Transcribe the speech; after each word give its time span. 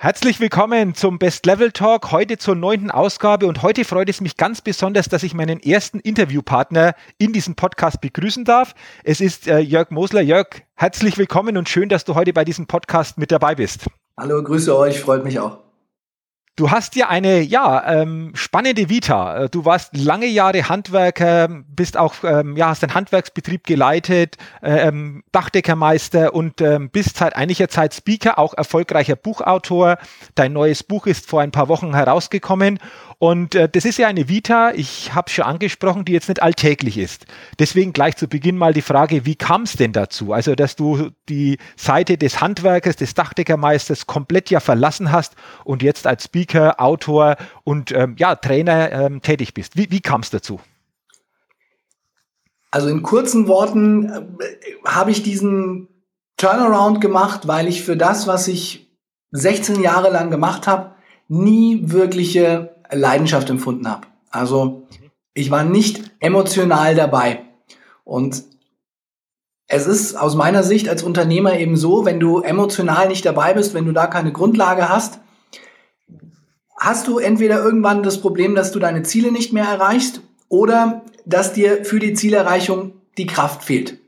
Herzlich 0.00 0.38
willkommen 0.38 0.94
zum 0.94 1.18
Best 1.18 1.44
Level 1.44 1.72
Talk, 1.72 2.12
heute 2.12 2.38
zur 2.38 2.54
neunten 2.54 2.88
Ausgabe 2.88 3.48
und 3.48 3.62
heute 3.62 3.84
freut 3.84 4.08
es 4.08 4.20
mich 4.20 4.36
ganz 4.36 4.60
besonders, 4.60 5.08
dass 5.08 5.24
ich 5.24 5.34
meinen 5.34 5.60
ersten 5.60 5.98
Interviewpartner 5.98 6.94
in 7.18 7.32
diesem 7.32 7.56
Podcast 7.56 8.00
begrüßen 8.00 8.44
darf. 8.44 8.76
Es 9.02 9.20
ist 9.20 9.48
äh, 9.48 9.58
Jörg 9.58 9.90
Mosler. 9.90 10.20
Jörg, 10.20 10.62
herzlich 10.76 11.18
willkommen 11.18 11.56
und 11.56 11.68
schön, 11.68 11.88
dass 11.88 12.04
du 12.04 12.14
heute 12.14 12.32
bei 12.32 12.44
diesem 12.44 12.68
Podcast 12.68 13.18
mit 13.18 13.32
dabei 13.32 13.56
bist. 13.56 13.86
Hallo, 14.16 14.40
grüße 14.40 14.78
euch, 14.78 15.00
freut 15.00 15.24
mich 15.24 15.40
auch. 15.40 15.67
Du 16.58 16.72
hast 16.72 16.96
ja 16.96 17.08
eine 17.08 17.40
ja 17.40 17.86
ähm, 17.86 18.32
spannende 18.34 18.88
Vita. 18.88 19.44
Äh, 19.44 19.48
du 19.48 19.64
warst 19.64 19.96
lange 19.96 20.26
Jahre 20.26 20.68
Handwerker, 20.68 21.46
bist 21.68 21.96
auch 21.96 22.24
ähm, 22.24 22.56
ja 22.56 22.66
hast 22.70 22.82
einen 22.82 22.94
Handwerksbetrieb 22.94 23.62
geleitet, 23.62 24.38
äh, 24.60 24.88
ähm, 24.88 25.22
Dachdeckermeister 25.30 26.34
und 26.34 26.60
ähm, 26.60 26.90
bist 26.90 27.18
seit 27.18 27.36
einiger 27.36 27.68
Zeit 27.68 27.94
Speaker, 27.94 28.40
auch 28.40 28.54
erfolgreicher 28.54 29.14
Buchautor. 29.14 29.98
Dein 30.34 30.52
neues 30.52 30.82
Buch 30.82 31.06
ist 31.06 31.28
vor 31.28 31.42
ein 31.42 31.52
paar 31.52 31.68
Wochen 31.68 31.94
herausgekommen 31.94 32.80
und 33.20 33.56
äh, 33.56 33.68
das 33.68 33.84
ist 33.84 33.98
ja 33.98 34.06
eine 34.06 34.28
Vita, 34.28 34.70
ich 34.70 35.12
habe 35.12 35.28
schon 35.28 35.44
angesprochen, 35.44 36.04
die 36.04 36.12
jetzt 36.12 36.28
nicht 36.28 36.40
alltäglich 36.40 36.96
ist. 36.98 37.26
Deswegen 37.58 37.92
gleich 37.92 38.16
zu 38.16 38.28
Beginn 38.28 38.56
mal 38.56 38.72
die 38.72 38.82
Frage, 38.82 39.26
wie 39.26 39.34
kam 39.34 39.62
es 39.62 39.72
denn 39.72 39.92
dazu? 39.92 40.32
Also, 40.32 40.54
dass 40.54 40.76
du 40.76 41.10
die 41.28 41.58
Seite 41.76 42.16
des 42.16 42.40
Handwerkers, 42.40 42.94
des 42.94 43.14
Dachdeckermeisters 43.14 44.06
komplett 44.06 44.50
ja 44.50 44.60
verlassen 44.60 45.10
hast 45.10 45.34
und 45.64 45.82
jetzt 45.82 46.06
als 46.06 46.24
Speaker, 46.24 46.80
Autor 46.80 47.36
und 47.64 47.90
ähm, 47.90 48.14
ja, 48.18 48.36
Trainer 48.36 48.92
ähm, 48.92 49.20
tätig 49.20 49.52
bist. 49.52 49.76
Wie, 49.76 49.90
wie 49.90 50.00
kam 50.00 50.20
es 50.20 50.30
dazu? 50.30 50.60
Also 52.70 52.88
in 52.88 53.02
kurzen 53.02 53.48
Worten 53.48 54.10
äh, 54.10 54.44
habe 54.86 55.10
ich 55.10 55.24
diesen 55.24 55.88
Turnaround 56.36 57.00
gemacht, 57.00 57.48
weil 57.48 57.66
ich 57.66 57.82
für 57.82 57.96
das, 57.96 58.28
was 58.28 58.46
ich 58.46 58.96
16 59.32 59.82
Jahre 59.82 60.10
lang 60.10 60.30
gemacht 60.30 60.68
habe, 60.68 60.94
nie 61.26 61.80
wirkliche 61.90 62.77
Leidenschaft 62.90 63.50
empfunden 63.50 63.88
habe. 63.88 64.06
Also 64.30 64.86
ich 65.34 65.50
war 65.50 65.64
nicht 65.64 66.10
emotional 66.20 66.94
dabei. 66.94 67.44
Und 68.04 68.44
es 69.66 69.86
ist 69.86 70.16
aus 70.16 70.34
meiner 70.34 70.62
Sicht 70.62 70.88
als 70.88 71.02
Unternehmer 71.02 71.58
eben 71.58 71.76
so, 71.76 72.04
wenn 72.04 72.20
du 72.20 72.40
emotional 72.40 73.08
nicht 73.08 73.24
dabei 73.24 73.52
bist, 73.54 73.74
wenn 73.74 73.84
du 73.84 73.92
da 73.92 74.06
keine 74.06 74.32
Grundlage 74.32 74.88
hast, 74.88 75.20
hast 76.78 77.06
du 77.06 77.18
entweder 77.18 77.62
irgendwann 77.62 78.02
das 78.02 78.20
Problem, 78.20 78.54
dass 78.54 78.72
du 78.72 78.78
deine 78.78 79.02
Ziele 79.02 79.30
nicht 79.30 79.52
mehr 79.52 79.64
erreichst 79.64 80.22
oder 80.48 81.02
dass 81.26 81.52
dir 81.52 81.84
für 81.84 81.98
die 81.98 82.14
Zielerreichung 82.14 82.92
die 83.18 83.26
Kraft 83.26 83.62
fehlt. 83.62 83.98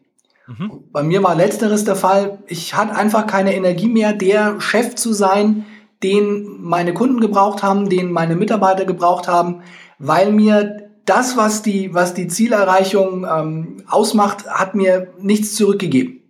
Mhm. 0.46 0.84
Bei 0.90 1.02
mir 1.02 1.22
war 1.22 1.34
letzteres 1.34 1.84
der 1.84 1.96
Fall. 1.96 2.38
Ich 2.46 2.74
hatte 2.74 2.96
einfach 2.96 3.26
keine 3.26 3.54
Energie 3.54 3.88
mehr, 3.88 4.12
der 4.14 4.60
Chef 4.60 4.94
zu 4.94 5.12
sein, 5.12 5.66
den 6.02 6.62
meine 6.62 6.94
Kunden 6.94 7.20
gebraucht 7.20 7.62
haben, 7.62 7.88
den 7.88 8.10
meine 8.10 8.36
Mitarbeiter 8.36 8.84
gebraucht 8.84 9.28
haben, 9.28 9.62
weil 9.98 10.32
mir 10.32 10.90
das, 11.04 11.36
was 11.36 11.62
die, 11.62 11.92
was 11.94 12.14
die 12.14 12.28
Zielerreichung 12.28 13.26
ähm, 13.30 13.82
ausmacht, 13.88 14.46
hat 14.46 14.74
mir 14.74 15.12
nichts 15.18 15.54
zurückgegeben. 15.54 16.20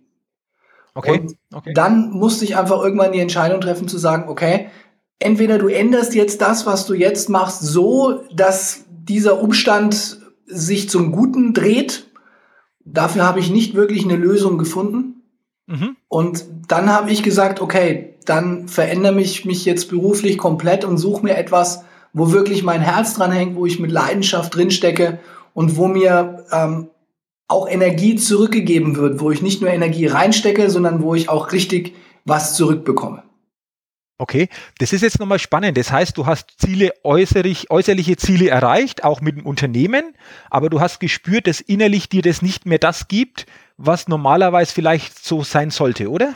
Okay. 0.93 1.19
Und 1.19 1.35
okay. 1.53 1.73
dann 1.73 2.11
musste 2.11 2.43
ich 2.43 2.57
einfach 2.57 2.81
irgendwann 2.81 3.13
die 3.13 3.19
Entscheidung 3.19 3.61
treffen 3.61 3.87
zu 3.87 3.97
sagen, 3.97 4.27
okay, 4.27 4.69
entweder 5.19 5.57
du 5.57 5.67
änderst 5.67 6.15
jetzt 6.15 6.41
das, 6.41 6.65
was 6.65 6.85
du 6.85 6.93
jetzt 6.93 7.29
machst, 7.29 7.61
so, 7.61 8.23
dass 8.33 8.85
dieser 8.89 9.41
Umstand 9.41 10.19
sich 10.45 10.89
zum 10.89 11.11
Guten 11.11 11.53
dreht. 11.53 12.07
Dafür 12.83 13.25
habe 13.25 13.39
ich 13.39 13.51
nicht 13.51 13.75
wirklich 13.75 14.03
eine 14.03 14.17
Lösung 14.17 14.57
gefunden. 14.57 15.23
Mhm. 15.67 15.95
Und 16.07 16.45
dann 16.67 16.91
habe 16.91 17.11
ich 17.11 17.23
gesagt, 17.23 17.61
okay, 17.61 18.10
dann 18.25 18.67
verändere 18.67 19.13
mich, 19.13 19.45
mich 19.45 19.65
jetzt 19.65 19.89
beruflich 19.89 20.37
komplett 20.37 20.85
und 20.85 20.97
suche 20.97 21.23
mir 21.23 21.37
etwas, 21.37 21.83
wo 22.13 22.31
wirklich 22.31 22.63
mein 22.63 22.81
Herz 22.81 23.13
dran 23.13 23.31
hängt, 23.31 23.55
wo 23.55 23.65
ich 23.65 23.79
mit 23.79 23.91
Leidenschaft 23.91 24.55
drinstecke 24.55 25.19
und 25.53 25.77
wo 25.77 25.87
mir 25.87 26.45
ähm, 26.51 26.89
auch 27.47 27.67
Energie 27.67 28.15
zurückgegeben 28.15 28.95
wird, 28.95 29.19
wo 29.19 29.31
ich 29.31 29.41
nicht 29.41 29.61
nur 29.61 29.69
Energie 29.69 30.07
reinstecke, 30.07 30.69
sondern 30.69 31.01
wo 31.01 31.15
ich 31.15 31.29
auch 31.29 31.51
richtig 31.51 31.95
was 32.25 32.55
zurückbekomme. 32.55 33.23
Okay, 34.17 34.49
das 34.77 34.93
ist 34.93 35.01
jetzt 35.01 35.19
nochmal 35.19 35.39
spannend. 35.39 35.77
Das 35.77 35.91
heißt, 35.91 36.15
du 36.15 36.27
hast 36.27 36.53
Ziele, 36.59 36.93
äußerlich, 37.03 37.71
äußerliche 37.71 38.17
Ziele 38.17 38.49
erreicht, 38.49 39.03
auch 39.03 39.19
mit 39.19 39.35
dem 39.35 39.47
Unternehmen, 39.47 40.15
aber 40.51 40.69
du 40.69 40.79
hast 40.79 40.99
gespürt, 40.99 41.47
dass 41.47 41.59
innerlich 41.59 42.07
dir 42.07 42.21
das 42.21 42.43
nicht 42.43 42.67
mehr 42.67 42.77
das 42.77 43.07
gibt, 43.07 43.47
was 43.77 44.07
normalerweise 44.07 44.71
vielleicht 44.71 45.25
so 45.25 45.43
sein 45.43 45.71
sollte, 45.71 46.09
oder? 46.09 46.27
Kann 46.27 46.35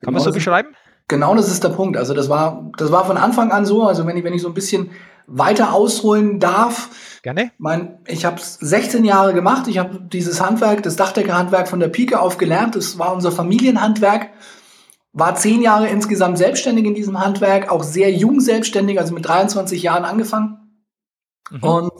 genau 0.00 0.12
man 0.12 0.22
so 0.22 0.30
beschreiben? 0.30 0.76
Genau 1.08 1.34
das 1.34 1.50
ist 1.50 1.62
der 1.62 1.68
Punkt. 1.70 1.96
Also 1.96 2.14
das 2.14 2.28
war, 2.28 2.70
das 2.78 2.90
war 2.90 3.04
von 3.04 3.16
Anfang 3.16 3.52
an 3.52 3.66
so. 3.66 3.84
Also 3.84 4.06
wenn 4.06 4.16
ich, 4.16 4.24
wenn 4.24 4.34
ich 4.34 4.42
so 4.42 4.48
ein 4.48 4.54
bisschen 4.54 4.90
weiter 5.26 5.72
ausholen 5.72 6.40
darf. 6.40 7.18
Gerne. 7.22 7.50
Mein, 7.58 7.98
ich 8.06 8.24
habe 8.24 8.40
16 8.40 9.04
Jahre 9.04 9.34
gemacht. 9.34 9.68
Ich 9.68 9.78
habe 9.78 10.00
dieses 10.00 10.40
Handwerk, 10.40 10.82
das 10.82 10.96
Dachdeckerhandwerk 10.96 11.68
von 11.68 11.80
der 11.80 11.88
Pike 11.88 12.20
auf 12.20 12.38
gelernt. 12.38 12.76
Das 12.76 12.98
war 12.98 13.14
unser 13.14 13.32
Familienhandwerk. 13.32 14.30
War 15.12 15.34
zehn 15.36 15.62
Jahre 15.62 15.88
insgesamt 15.88 16.38
selbstständig 16.38 16.84
in 16.84 16.94
diesem 16.94 17.20
Handwerk, 17.20 17.70
auch 17.70 17.84
sehr 17.84 18.10
jung 18.10 18.40
selbstständig, 18.40 18.98
also 18.98 19.14
mit 19.14 19.26
23 19.26 19.80
Jahren 19.80 20.04
angefangen. 20.04 20.82
Mhm. 21.50 21.62
Und 21.62 21.92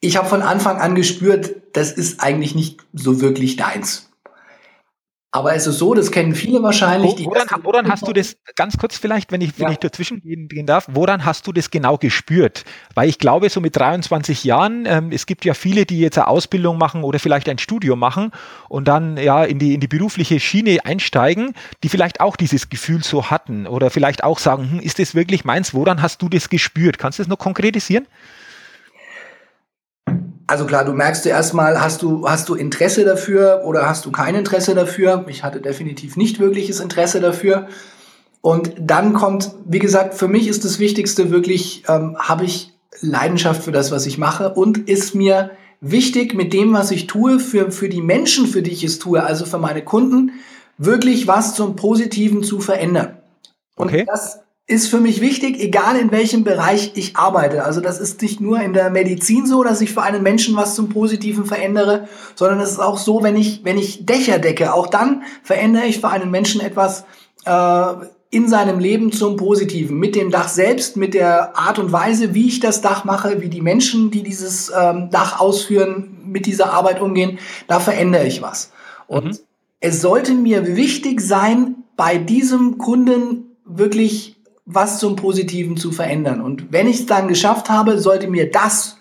ich 0.00 0.18
habe 0.18 0.28
von 0.28 0.42
Anfang 0.42 0.78
an 0.78 0.94
gespürt, 0.94 1.62
das 1.72 1.92
ist 1.92 2.22
eigentlich 2.22 2.54
nicht 2.54 2.84
so 2.92 3.22
wirklich 3.22 3.56
deins. 3.56 4.10
Aber 5.34 5.52
es 5.52 5.66
ist 5.66 5.78
so, 5.78 5.94
das 5.94 6.12
kennen 6.12 6.32
viele 6.32 6.62
wahrscheinlich. 6.62 7.10
Wo, 7.18 7.32
woran, 7.32 7.64
woran 7.64 7.90
hast 7.90 8.06
du 8.06 8.12
das, 8.12 8.36
ganz 8.54 8.78
kurz 8.78 8.96
vielleicht, 8.96 9.32
wenn 9.32 9.40
ich, 9.40 9.58
wenn 9.58 9.66
ja. 9.66 9.72
ich 9.72 9.78
dazwischen 9.78 10.22
gehen, 10.22 10.64
darf, 10.64 10.86
woran 10.92 11.24
hast 11.24 11.44
du 11.48 11.52
das 11.52 11.72
genau 11.72 11.98
gespürt? 11.98 12.62
Weil 12.94 13.08
ich 13.08 13.18
glaube, 13.18 13.50
so 13.50 13.60
mit 13.60 13.74
23 13.74 14.44
Jahren, 14.44 14.86
ähm, 14.86 15.10
es 15.10 15.26
gibt 15.26 15.44
ja 15.44 15.54
viele, 15.54 15.86
die 15.86 15.98
jetzt 15.98 16.18
eine 16.18 16.28
Ausbildung 16.28 16.78
machen 16.78 17.02
oder 17.02 17.18
vielleicht 17.18 17.48
ein 17.48 17.58
Studium 17.58 17.98
machen 17.98 18.30
und 18.68 18.86
dann 18.86 19.16
ja 19.16 19.42
in 19.42 19.58
die, 19.58 19.74
in 19.74 19.80
die 19.80 19.88
berufliche 19.88 20.38
Schiene 20.38 20.78
einsteigen, 20.84 21.54
die 21.82 21.88
vielleicht 21.88 22.20
auch 22.20 22.36
dieses 22.36 22.68
Gefühl 22.68 23.02
so 23.02 23.28
hatten 23.28 23.66
oder 23.66 23.90
vielleicht 23.90 24.22
auch 24.22 24.38
sagen, 24.38 24.70
hm, 24.70 24.78
ist 24.78 25.00
das 25.00 25.16
wirklich 25.16 25.44
meins? 25.44 25.74
Woran 25.74 26.00
hast 26.00 26.22
du 26.22 26.28
das 26.28 26.48
gespürt? 26.48 26.98
Kannst 26.98 27.18
du 27.18 27.24
das 27.24 27.28
noch 27.28 27.38
konkretisieren? 27.38 28.06
Also 30.46 30.66
klar, 30.66 30.84
du 30.84 30.92
merkst 30.92 31.22
zuerst 31.22 31.54
mal, 31.54 31.80
hast 31.80 32.02
du, 32.02 32.28
hast 32.28 32.48
du 32.48 32.54
Interesse 32.54 33.04
dafür 33.04 33.62
oder 33.64 33.88
hast 33.88 34.04
du 34.04 34.12
kein 34.12 34.34
Interesse 34.34 34.74
dafür? 34.74 35.24
Ich 35.28 35.42
hatte 35.42 35.60
definitiv 35.60 36.16
nicht 36.16 36.38
wirkliches 36.38 36.80
Interesse 36.80 37.20
dafür. 37.20 37.68
Und 38.42 38.74
dann 38.78 39.14
kommt, 39.14 39.52
wie 39.64 39.78
gesagt, 39.78 40.14
für 40.14 40.28
mich 40.28 40.48
ist 40.48 40.64
das 40.66 40.78
Wichtigste 40.78 41.30
wirklich, 41.30 41.84
ähm, 41.88 42.16
habe 42.18 42.44
ich 42.44 42.74
Leidenschaft 43.00 43.62
für 43.62 43.72
das, 43.72 43.90
was 43.90 44.04
ich 44.04 44.18
mache 44.18 44.50
und 44.50 44.88
ist 44.88 45.14
mir 45.14 45.52
wichtig 45.80 46.34
mit 46.34 46.52
dem, 46.52 46.74
was 46.74 46.90
ich 46.90 47.06
tue, 47.06 47.40
für, 47.40 47.70
für 47.70 47.88
die 47.88 48.02
Menschen, 48.02 48.46
für 48.46 48.62
die 48.62 48.70
ich 48.70 48.84
es 48.84 48.98
tue, 48.98 49.22
also 49.22 49.46
für 49.46 49.58
meine 49.58 49.82
Kunden, 49.82 50.32
wirklich 50.76 51.26
was 51.26 51.54
zum 51.54 51.74
Positiven 51.74 52.42
zu 52.42 52.60
verändern. 52.60 53.16
Und 53.76 53.88
okay. 53.88 54.04
das 54.06 54.40
ist 54.66 54.88
für 54.88 55.00
mich 55.00 55.20
wichtig, 55.20 55.60
egal 55.60 55.96
in 55.96 56.10
welchem 56.10 56.42
Bereich 56.42 56.92
ich 56.94 57.16
arbeite. 57.16 57.64
Also 57.64 57.82
das 57.82 58.00
ist 58.00 58.22
nicht 58.22 58.40
nur 58.40 58.60
in 58.60 58.72
der 58.72 58.88
Medizin 58.88 59.46
so, 59.46 59.62
dass 59.62 59.82
ich 59.82 59.92
für 59.92 60.02
einen 60.02 60.22
Menschen 60.22 60.56
was 60.56 60.74
zum 60.74 60.88
Positiven 60.88 61.44
verändere, 61.44 62.08
sondern 62.34 62.60
es 62.60 62.72
ist 62.72 62.80
auch 62.80 62.96
so, 62.96 63.22
wenn 63.22 63.36
ich, 63.36 63.62
wenn 63.64 63.76
ich 63.76 64.06
Dächer 64.06 64.38
decke, 64.38 64.72
auch 64.72 64.86
dann 64.86 65.22
verändere 65.42 65.84
ich 65.84 66.00
für 66.00 66.08
einen 66.08 66.30
Menschen 66.30 66.62
etwas 66.62 67.04
äh, 67.44 67.92
in 68.30 68.48
seinem 68.48 68.78
Leben 68.78 69.12
zum 69.12 69.36
Positiven. 69.36 69.98
Mit 69.98 70.16
dem 70.16 70.30
Dach 70.30 70.48
selbst, 70.48 70.96
mit 70.96 71.12
der 71.12 71.58
Art 71.58 71.78
und 71.78 71.92
Weise, 71.92 72.34
wie 72.34 72.48
ich 72.48 72.60
das 72.60 72.80
Dach 72.80 73.04
mache, 73.04 73.42
wie 73.42 73.50
die 73.50 73.60
Menschen, 73.60 74.10
die 74.10 74.22
dieses 74.22 74.72
ähm, 74.74 75.10
Dach 75.10 75.40
ausführen, 75.40 76.22
mit 76.24 76.46
dieser 76.46 76.72
Arbeit 76.72 77.02
umgehen, 77.02 77.38
da 77.68 77.80
verändere 77.80 78.26
ich 78.26 78.40
was. 78.40 78.72
Und 79.06 79.24
mhm. 79.26 79.38
es 79.80 80.00
sollte 80.00 80.32
mir 80.32 80.74
wichtig 80.74 81.20
sein, 81.20 81.76
bei 81.96 82.16
diesem 82.16 82.78
Kunden 82.78 83.56
wirklich 83.66 84.34
was 84.66 84.98
zum 84.98 85.16
Positiven 85.16 85.76
zu 85.76 85.92
verändern. 85.92 86.40
Und 86.40 86.72
wenn 86.72 86.88
ich 86.88 87.00
es 87.00 87.06
dann 87.06 87.28
geschafft 87.28 87.68
habe, 87.68 87.98
sollte 87.98 88.28
mir 88.28 88.50
das 88.50 88.98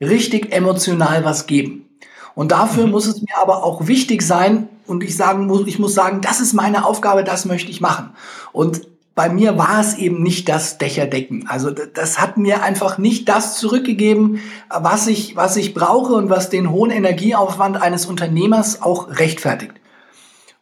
richtig 0.00 0.52
emotional 0.52 1.24
was 1.24 1.46
geben. 1.46 1.88
Und 2.34 2.52
dafür 2.52 2.84
mhm. 2.86 2.92
muss 2.92 3.06
es 3.06 3.22
mir 3.22 3.38
aber 3.40 3.64
auch 3.64 3.86
wichtig 3.86 4.22
sein 4.22 4.68
und 4.86 5.02
ich 5.02 5.16
sagen 5.16 5.46
muss, 5.46 5.66
ich 5.66 5.78
muss 5.78 5.94
sagen, 5.94 6.20
das 6.20 6.40
ist 6.40 6.52
meine 6.52 6.84
Aufgabe, 6.84 7.24
das 7.24 7.46
möchte 7.46 7.70
ich 7.70 7.80
machen. 7.80 8.10
Und 8.52 8.86
bei 9.14 9.30
mir 9.30 9.56
war 9.56 9.80
es 9.80 9.94
eben 9.94 10.22
nicht 10.22 10.46
das 10.50 10.76
Dächerdecken. 10.76 11.48
Also 11.48 11.70
das 11.70 12.20
hat 12.20 12.36
mir 12.36 12.62
einfach 12.62 12.98
nicht 12.98 13.30
das 13.30 13.56
zurückgegeben, 13.56 14.40
was 14.68 15.06
ich, 15.06 15.34
was 15.34 15.56
ich 15.56 15.72
brauche 15.72 16.12
und 16.12 16.28
was 16.28 16.50
den 16.50 16.70
hohen 16.70 16.90
Energieaufwand 16.90 17.80
eines 17.80 18.04
Unternehmers 18.04 18.82
auch 18.82 19.08
rechtfertigt. 19.18 19.72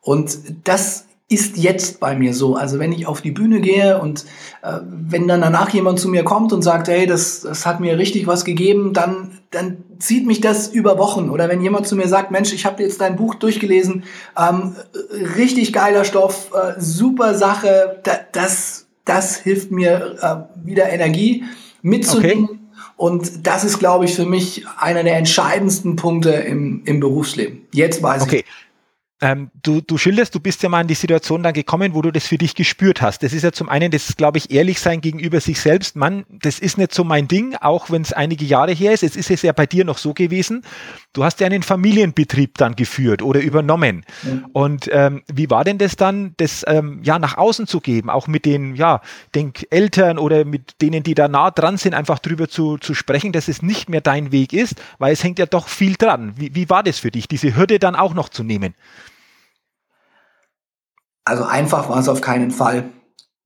Und 0.01 0.39
das 0.63 1.07
ist 1.29 1.57
jetzt 1.57 2.01
bei 2.01 2.15
mir 2.15 2.35
so. 2.35 2.55
Also 2.55 2.79
wenn 2.79 2.93
ich 2.93 3.07
auf 3.07 3.23
die 3.23 3.31
Bühne 3.31 3.61
gehe 3.61 3.99
und 3.99 4.25
äh, 4.63 4.81
wenn 4.85 5.27
dann 5.27 5.41
danach 5.41 5.71
jemand 5.71 5.99
zu 5.99 6.09
mir 6.09 6.23
kommt 6.23 6.53
und 6.53 6.63
sagt, 6.63 6.89
hey, 6.89 7.07
das, 7.07 7.41
das 7.41 7.65
hat 7.65 7.81
mir 7.81 7.97
richtig 7.97 8.27
was 8.27 8.45
gegeben, 8.45 8.93
dann, 8.93 9.39
dann 9.51 9.79
zieht 9.99 10.27
mich 10.27 10.43
das 10.43 10.69
über 10.69 10.99
Wochen. 10.99 11.31
Oder 11.31 11.49
wenn 11.49 11.63
jemand 11.63 11.87
zu 11.87 11.97
mir 11.97 12.09
sagt, 12.09 12.31
Mensch, 12.31 12.53
ich 12.53 12.67
habe 12.67 12.83
jetzt 12.83 13.01
dein 13.01 13.17
Buch 13.17 13.37
durchgelesen, 13.37 14.05
ähm, 14.39 14.77
richtig 15.37 15.73
geiler 15.73 16.05
Stoff, 16.05 16.51
äh, 16.53 16.79
super 16.79 17.35
Sache, 17.35 18.01
da, 18.05 18.13
das, 18.33 18.87
das 19.07 19.37
hilft 19.37 19.71
mir 19.71 20.17
äh, 20.21 20.67
wieder 20.67 20.91
Energie 20.91 21.45
mitzunehmen. 21.81 22.45
Okay. 22.45 22.59
Und 22.97 23.47
das 23.47 23.65
ist, 23.65 23.79
glaube 23.79 24.05
ich, 24.05 24.15
für 24.15 24.27
mich 24.27 24.67
einer 24.79 25.03
der 25.03 25.17
entscheidendsten 25.17 25.97
Punkte 25.97 26.31
im, 26.31 26.83
im 26.85 27.01
Berufsleben. 27.01 27.63
Jetzt 27.73 28.03
weiß 28.03 28.23
okay. 28.23 28.45
ich. 28.47 28.64
Ähm, 29.21 29.51
du, 29.63 29.81
du 29.81 29.97
schilderst, 29.97 30.35
du 30.35 30.41
bist 30.41 30.63
ja 30.65 30.69
mal 30.69 30.81
in 30.81 30.89
die 30.89 30.95
Situation 30.95 31.43
dann 31.45 31.55
gekommen, 31.55 31.95
wo 31.95 32.03
du 32.03 32.11
das 32.11 32.27
für 32.27 32.37
dich 32.37 32.57
gespürt 32.57 33.01
hast. 33.01 33.23
Das 33.23 33.33
ist 33.33 33.45
ja 33.45 33.53
zum 33.53 33.69
einen, 33.69 33.93
das 33.93 34.17
glaube 34.17 34.39
ich, 34.39 34.51
ehrlich 34.51 34.81
sein 34.81 35.01
gegenüber 35.01 35.41
sich 35.41 35.61
selbst. 35.61 35.95
Mann, 35.95 36.27
das 36.29 36.59
ist 36.59 36.79
nicht 36.79 36.93
so 36.93 37.05
mein 37.05 37.29
Ding, 37.29 37.55
auch 37.61 37.91
wenn 37.91 38.03
es 38.03 38.13
einige 38.13 38.45
Jahre 38.45 38.73
her 38.73 38.93
ist. 38.93 39.05
Es 39.05 39.15
ist 39.15 39.31
es 39.31 39.43
ja 39.43 39.53
bei 39.53 39.67
dir 39.67 39.85
noch 39.85 39.99
so 39.99 40.15
gewesen. 40.15 40.63
Du 41.13 41.23
hast 41.23 41.39
ja 41.39 41.47
einen 41.47 41.63
Familienbetrieb 41.63 42.59
dann 42.59 42.75
geführt 42.75 43.23
oder 43.23 43.41
übernommen. 43.41 44.05
Mhm. 44.25 44.47
Und 44.53 44.91
ähm, 44.93 45.23
wie 45.33 45.49
war 45.49 45.63
denn 45.63 45.79
das 45.79 45.95
dann, 45.95 46.35
das 46.37 46.65
ähm, 46.67 47.01
ja 47.05 47.21
nach 47.21 47.37
außen 47.37 47.69
zu 47.69 47.81
geben, 47.81 48.11
auch 48.11 48.27
mit 48.27 48.45
den, 48.45 48.75
ja, 48.75 49.01
den 49.37 49.53
Eltern 49.71 50.19
oder 50.19 50.45
mit 50.45 50.83
denen, 50.83 51.05
die 51.05 51.15
da 51.15 51.29
nah 51.29 51.53
dran 51.53 51.77
sind, 51.77 51.95
einfach 51.95 52.19
drüber 52.19 52.49
zu, 52.49 52.79
zu 52.79 52.95
sprechen, 52.95 53.31
dass 53.31 53.47
es 53.47 53.63
nicht 53.63 53.89
mehr 53.89 54.01
dein 54.01 54.33
Weg 54.33 54.53
ist, 54.53 54.75
weil 54.99 55.13
es 55.13 55.23
hängt 55.23 55.39
ja 55.39 55.47
doch 55.47 55.69
viel 55.69 55.95
dran. 55.95 56.35
Wie, 56.37 56.55
wie 56.57 56.69
war 56.69 56.83
das 56.83 56.99
für 56.99 57.13
dich, 57.13 57.29
diese 57.29 57.57
Hürde 57.57 57.79
dann 57.79 57.95
auch 57.95 58.13
noch 58.13 58.29
zu 58.29 58.43
nehmen? 58.43 58.75
Also 61.25 61.45
einfach 61.45 61.89
war 61.89 61.99
es 61.99 62.09
auf 62.09 62.21
keinen 62.21 62.51
Fall. 62.51 62.91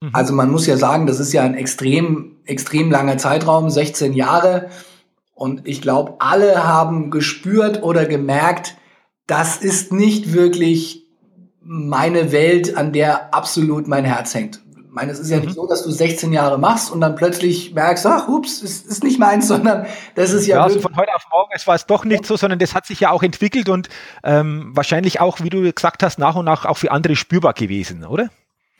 Mhm. 0.00 0.10
Also 0.12 0.32
man 0.32 0.50
muss 0.50 0.66
ja 0.66 0.76
sagen, 0.76 1.06
das 1.06 1.20
ist 1.20 1.32
ja 1.32 1.42
ein 1.42 1.54
extrem, 1.54 2.36
extrem 2.44 2.90
langer 2.90 3.18
Zeitraum, 3.18 3.70
16 3.70 4.12
Jahre. 4.12 4.68
Und 5.34 5.66
ich 5.68 5.80
glaube, 5.80 6.16
alle 6.18 6.66
haben 6.66 7.10
gespürt 7.10 7.82
oder 7.82 8.04
gemerkt, 8.06 8.76
das 9.26 9.58
ist 9.58 9.92
nicht 9.92 10.32
wirklich 10.32 11.04
meine 11.62 12.32
Welt, 12.32 12.76
an 12.76 12.92
der 12.92 13.34
absolut 13.34 13.86
mein 13.88 14.04
Herz 14.04 14.34
hängt 14.34 14.60
meine, 14.98 15.12
es 15.12 15.20
ist 15.20 15.30
ja 15.30 15.38
mhm. 15.38 15.44
nicht 15.44 15.54
so, 15.54 15.66
dass 15.66 15.84
du 15.84 15.90
16 15.90 16.32
Jahre 16.32 16.58
machst 16.58 16.90
und 16.90 17.00
dann 17.00 17.14
plötzlich 17.14 17.72
merkst, 17.72 18.04
ach, 18.06 18.28
ups, 18.28 18.62
ist, 18.62 18.86
ist 18.86 19.04
nicht 19.04 19.18
meins, 19.18 19.46
sondern 19.48 19.86
das 20.14 20.32
ist 20.32 20.46
ja. 20.46 20.56
Ja, 20.56 20.64
also 20.64 20.80
von 20.80 20.96
heute 20.96 21.14
auf 21.14 21.24
morgen, 21.30 21.50
es 21.54 21.66
war 21.66 21.76
es 21.76 21.86
doch 21.86 22.04
nicht 22.04 22.26
so, 22.26 22.36
sondern 22.36 22.58
das 22.58 22.74
hat 22.74 22.86
sich 22.86 23.00
ja 23.00 23.10
auch 23.10 23.22
entwickelt 23.22 23.68
und 23.68 23.88
ähm, 24.24 24.70
wahrscheinlich 24.74 25.20
auch, 25.20 25.40
wie 25.40 25.50
du 25.50 25.72
gesagt 25.72 26.02
hast, 26.02 26.18
nach 26.18 26.34
und 26.34 26.44
nach 26.44 26.64
auch 26.64 26.78
für 26.78 26.90
andere 26.90 27.14
spürbar 27.16 27.52
gewesen, 27.52 28.04
oder? 28.04 28.28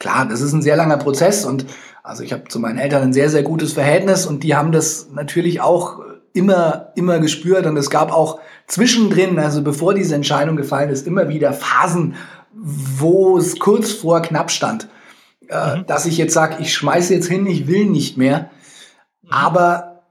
Klar, 0.00 0.26
das 0.26 0.40
ist 0.40 0.52
ein 0.52 0.62
sehr 0.62 0.76
langer 0.76 0.96
Prozess 0.96 1.44
und 1.44 1.66
also 2.02 2.22
ich 2.22 2.32
habe 2.32 2.44
zu 2.48 2.58
meinen 2.58 2.78
Eltern 2.78 3.02
ein 3.02 3.12
sehr, 3.12 3.30
sehr 3.30 3.42
gutes 3.42 3.72
Verhältnis 3.72 4.26
und 4.26 4.42
die 4.42 4.56
haben 4.56 4.72
das 4.72 5.08
natürlich 5.12 5.60
auch 5.60 6.00
immer, 6.32 6.92
immer 6.94 7.18
gespürt 7.18 7.66
und 7.66 7.76
es 7.76 7.90
gab 7.90 8.12
auch 8.12 8.40
zwischendrin, 8.66 9.38
also 9.38 9.62
bevor 9.62 9.94
diese 9.94 10.14
Entscheidung 10.14 10.56
gefallen 10.56 10.90
ist, 10.90 11.06
immer 11.06 11.28
wieder 11.28 11.52
Phasen, 11.52 12.14
wo 12.52 13.38
es 13.38 13.58
kurz 13.58 13.92
vor 13.92 14.20
knapp 14.22 14.50
stand 14.50 14.88
äh, 15.48 15.76
mhm. 15.76 15.86
dass 15.86 16.06
ich 16.06 16.18
jetzt 16.18 16.34
sage, 16.34 16.56
ich 16.60 16.74
schmeiße 16.74 17.14
jetzt 17.14 17.28
hin, 17.28 17.46
ich 17.46 17.66
will 17.66 17.86
nicht 17.86 18.16
mehr. 18.16 18.50
Mhm. 19.22 19.32
Aber 19.32 20.02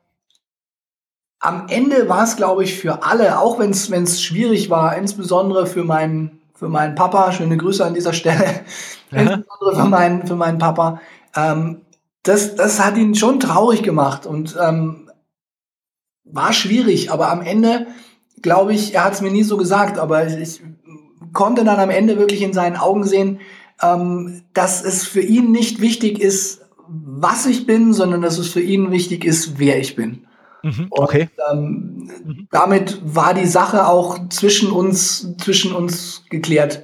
am 1.40 1.68
Ende 1.70 2.10
war 2.10 2.24
es, 2.24 2.36
glaube 2.36 2.64
ich, 2.64 2.76
für 2.76 3.04
alle, 3.04 3.40
auch 3.40 3.60
wenn 3.60 3.72
es 3.72 4.22
schwierig 4.22 4.70
war, 4.70 4.98
insbesondere 4.98 5.68
für 5.68 5.84
meinen, 5.84 6.42
für 6.56 6.68
meinen 6.68 6.96
Papa, 6.96 7.32
schöne 7.32 7.58
Grüße 7.58 7.86
an 7.86 7.94
dieser 7.94 8.14
Stelle, 8.14 8.62
ja. 9.12 9.18
insbesondere 9.22 9.76
für 9.76 9.90
meinen, 9.90 10.28
für 10.28 10.36
meinen 10.36 10.58
Papa, 10.58 11.02
ähm, 11.36 11.82
das, 12.24 12.56
das 12.56 12.84
hat 12.84 12.98
ihn 12.98 13.16
schon 13.16 13.40
traurig 13.40 13.84
gemacht 13.84 14.26
und 14.26 14.58
ähm, 14.62 15.10
war 16.26 16.52
schwierig, 16.52 17.12
aber 17.12 17.32
am 17.32 17.42
Ende, 17.42 17.88
glaube 18.42 18.74
ich, 18.74 18.96
er 18.96 19.06
hat 19.06 19.14
es 19.14 19.22
mir 19.22 19.32
nie 19.32 19.44
so 19.44 19.58
gesagt, 19.58 19.98
aber 19.98 20.28
ich 20.28 20.62
konnte 21.34 21.64
dann 21.64 21.80
am 21.80 21.90
Ende 21.90 22.18
wirklich 22.18 22.42
in 22.42 22.54
seinen 22.54 22.76
Augen 22.76 23.04
sehen, 23.04 23.40
ähm, 23.82 24.44
dass 24.54 24.84
es 24.84 25.06
für 25.06 25.22
ihn 25.22 25.52
nicht 25.52 25.82
wichtig 25.82 26.20
ist, 26.20 26.62
was 26.88 27.46
ich 27.46 27.66
bin, 27.66 27.94
sondern 27.94 28.22
dass 28.22 28.38
es 28.38 28.50
für 28.50 28.62
ihn 28.62 28.92
wichtig 28.92 29.26
ist, 29.26 29.60
wer 29.60 29.80
ich 29.80 29.96
bin. 29.96 30.26
Mhm, 30.64 30.88
okay. 30.90 31.30
Und, 31.52 31.58
ähm, 31.58 32.12
mhm. 32.26 32.48
damit 32.52 33.02
war 33.04 33.34
die 33.34 33.46
Sache 33.46 33.88
auch 33.88 34.30
zwischen 34.30 34.72
uns, 34.72 35.36
zwischen 35.38 35.74
uns 35.74 36.24
geklärt. 36.30 36.84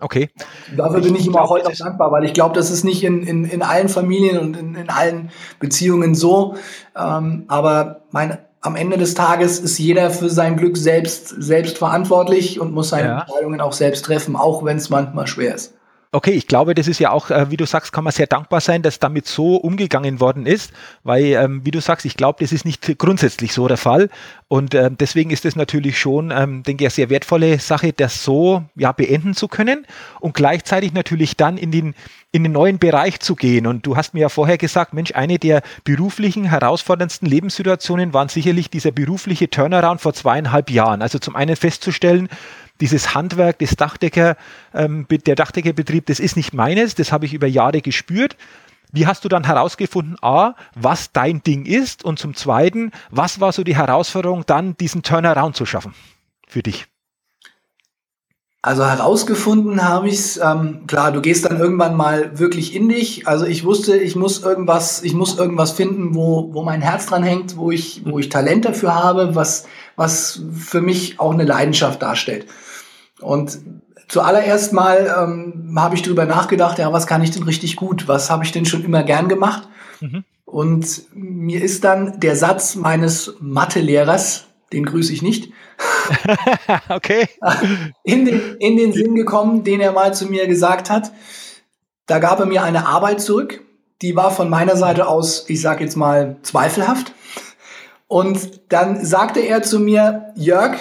Okay. 0.00 0.28
Dafür 0.76 1.00
bin 1.00 1.14
ich 1.14 1.26
ihm 1.26 1.36
auch 1.36 1.50
heute 1.50 1.68
auch 1.68 1.74
dankbar, 1.74 2.10
weil 2.12 2.24
ich 2.24 2.34
glaube, 2.34 2.54
das 2.54 2.70
ist 2.70 2.84
nicht 2.84 3.04
in, 3.04 3.22
in, 3.22 3.44
in 3.44 3.62
allen 3.62 3.88
Familien 3.88 4.38
und 4.38 4.56
in, 4.56 4.74
in 4.74 4.90
allen 4.90 5.30
Beziehungen 5.60 6.14
so. 6.14 6.56
Ähm, 6.96 7.44
aber 7.46 8.02
mein, 8.10 8.38
am 8.60 8.76
Ende 8.76 8.98
des 8.98 9.14
Tages 9.14 9.58
ist 9.60 9.78
jeder 9.78 10.10
für 10.10 10.28
sein 10.28 10.56
Glück 10.56 10.76
selbst, 10.76 11.28
selbst 11.28 11.78
verantwortlich 11.78 12.60
und 12.60 12.72
muss 12.72 12.90
seine 12.90 13.08
ja. 13.08 13.20
Entscheidungen 13.20 13.60
auch 13.60 13.72
selbst 13.72 14.04
treffen, 14.04 14.36
auch 14.36 14.64
wenn 14.64 14.76
es 14.76 14.90
manchmal 14.90 15.26
schwer 15.26 15.54
ist. 15.54 15.74
Okay, 16.14 16.30
ich 16.30 16.46
glaube, 16.46 16.76
das 16.76 16.86
ist 16.86 17.00
ja 17.00 17.10
auch, 17.10 17.32
äh, 17.32 17.50
wie 17.50 17.56
du 17.56 17.66
sagst, 17.66 17.92
kann 17.92 18.04
man 18.04 18.12
sehr 18.12 18.28
dankbar 18.28 18.60
sein, 18.60 18.82
dass 18.82 19.00
damit 19.00 19.26
so 19.26 19.56
umgegangen 19.56 20.20
worden 20.20 20.46
ist, 20.46 20.72
weil, 21.02 21.24
ähm, 21.24 21.62
wie 21.64 21.72
du 21.72 21.80
sagst, 21.80 22.06
ich 22.06 22.16
glaube, 22.16 22.38
das 22.38 22.52
ist 22.52 22.64
nicht 22.64 22.98
grundsätzlich 22.98 23.52
so 23.52 23.66
der 23.66 23.78
Fall. 23.78 24.08
Und 24.46 24.74
äh, 24.74 24.92
deswegen 24.92 25.30
ist 25.32 25.44
es 25.44 25.56
natürlich 25.56 25.98
schon, 25.98 26.30
ähm, 26.30 26.62
denke 26.62 26.84
ich, 26.84 26.86
eine 26.86 26.94
sehr 26.94 27.10
wertvolle 27.10 27.58
Sache, 27.58 27.92
das 27.92 28.22
so 28.22 28.62
ja 28.76 28.92
beenden 28.92 29.34
zu 29.34 29.48
können 29.48 29.86
und 30.20 30.34
gleichzeitig 30.34 30.92
natürlich 30.92 31.36
dann 31.36 31.56
in 31.56 31.72
den 31.72 31.94
in 32.30 32.42
den 32.42 32.50
neuen 32.50 32.80
Bereich 32.80 33.20
zu 33.20 33.36
gehen. 33.36 33.64
Und 33.64 33.86
du 33.86 33.96
hast 33.96 34.12
mir 34.12 34.22
ja 34.22 34.28
vorher 34.28 34.58
gesagt, 34.58 34.92
Mensch, 34.92 35.12
eine 35.14 35.38
der 35.38 35.62
beruflichen 35.84 36.44
herausforderndsten 36.44 37.28
Lebenssituationen 37.28 38.12
waren 38.12 38.28
sicherlich 38.28 38.68
dieser 38.70 38.90
berufliche 38.90 39.48
Turnaround 39.48 40.00
vor 40.00 40.14
zweieinhalb 40.14 40.68
Jahren. 40.68 41.00
Also 41.00 41.20
zum 41.20 41.36
einen 41.36 41.54
festzustellen, 41.54 42.28
dieses 42.80 43.14
Handwerk 43.14 43.58
des 43.58 43.76
Dachdecker, 43.76 44.36
ähm, 44.72 45.06
der 45.08 45.34
Dachdeckerbetrieb, 45.34 46.06
das 46.06 46.20
ist 46.20 46.36
nicht 46.36 46.52
meines, 46.52 46.94
das 46.94 47.12
habe 47.12 47.26
ich 47.26 47.34
über 47.34 47.46
Jahre 47.46 47.80
gespürt. 47.80 48.36
Wie 48.92 49.06
hast 49.06 49.24
du 49.24 49.28
dann 49.28 49.44
herausgefunden, 49.44 50.16
A, 50.22 50.54
was 50.74 51.12
dein 51.12 51.42
Ding 51.42 51.66
ist 51.66 52.04
und 52.04 52.18
zum 52.18 52.34
Zweiten, 52.34 52.92
was 53.10 53.40
war 53.40 53.52
so 53.52 53.64
die 53.64 53.76
Herausforderung, 53.76 54.44
dann 54.46 54.76
diesen 54.76 55.02
Turnaround 55.02 55.56
zu 55.56 55.66
schaffen 55.66 55.94
für 56.46 56.62
dich? 56.62 56.86
Also 58.64 58.86
herausgefunden 58.86 59.86
habe 59.86 60.08
ich 60.08 60.14
es, 60.14 60.36
ähm, 60.38 60.86
klar, 60.86 61.12
du 61.12 61.20
gehst 61.20 61.44
dann 61.44 61.60
irgendwann 61.60 61.98
mal 61.98 62.38
wirklich 62.38 62.74
in 62.74 62.88
dich. 62.88 63.28
Also 63.28 63.44
ich 63.44 63.66
wusste, 63.66 63.94
ich 63.98 64.16
muss 64.16 64.42
irgendwas, 64.42 65.02
ich 65.02 65.12
muss 65.12 65.38
irgendwas 65.38 65.72
finden, 65.72 66.14
wo, 66.14 66.48
wo 66.54 66.62
mein 66.62 66.80
Herz 66.80 67.04
dran 67.04 67.22
hängt, 67.22 67.58
wo 67.58 67.70
ich, 67.70 68.00
wo 68.06 68.18
ich 68.18 68.30
Talent 68.30 68.64
dafür 68.64 68.94
habe, 68.94 69.34
was, 69.34 69.66
was 69.96 70.40
für 70.58 70.80
mich 70.80 71.20
auch 71.20 71.34
eine 71.34 71.44
Leidenschaft 71.44 72.00
darstellt. 72.00 72.46
Und 73.20 73.58
zuallererst 74.08 74.72
mal 74.72 75.14
ähm, 75.14 75.78
habe 75.78 75.94
ich 75.94 76.00
darüber 76.00 76.24
nachgedacht, 76.24 76.78
ja, 76.78 76.90
was 76.90 77.06
kann 77.06 77.22
ich 77.22 77.32
denn 77.32 77.42
richtig 77.42 77.76
gut? 77.76 78.08
Was 78.08 78.30
habe 78.30 78.44
ich 78.44 78.52
denn 78.52 78.64
schon 78.64 78.82
immer 78.82 79.02
gern 79.02 79.28
gemacht? 79.28 79.68
Mhm. 80.00 80.24
Und 80.46 81.02
mir 81.12 81.62
ist 81.62 81.84
dann 81.84 82.18
der 82.18 82.34
Satz 82.34 82.76
meines 82.76 83.34
Mathelehrers, 83.40 84.46
den 84.72 84.86
grüße 84.86 85.12
ich 85.12 85.20
nicht, 85.20 85.52
okay. 86.88 87.28
in, 88.04 88.24
den, 88.24 88.56
in 88.58 88.76
den 88.76 88.92
Sinn 88.92 89.14
gekommen, 89.14 89.64
den 89.64 89.80
er 89.80 89.92
mal 89.92 90.14
zu 90.14 90.26
mir 90.26 90.46
gesagt 90.46 90.90
hat. 90.90 91.12
Da 92.06 92.18
gab 92.18 92.40
er 92.40 92.46
mir 92.46 92.62
eine 92.62 92.86
Arbeit 92.86 93.20
zurück, 93.20 93.62
die 94.02 94.14
war 94.16 94.30
von 94.30 94.50
meiner 94.50 94.76
Seite 94.76 95.06
aus, 95.06 95.48
ich 95.48 95.60
sage 95.60 95.84
jetzt 95.84 95.96
mal, 95.96 96.36
zweifelhaft. 96.42 97.12
Und 98.06 98.60
dann 98.68 99.04
sagte 99.04 99.40
er 99.40 99.62
zu 99.62 99.80
mir, 99.80 100.32
Jörg, 100.36 100.76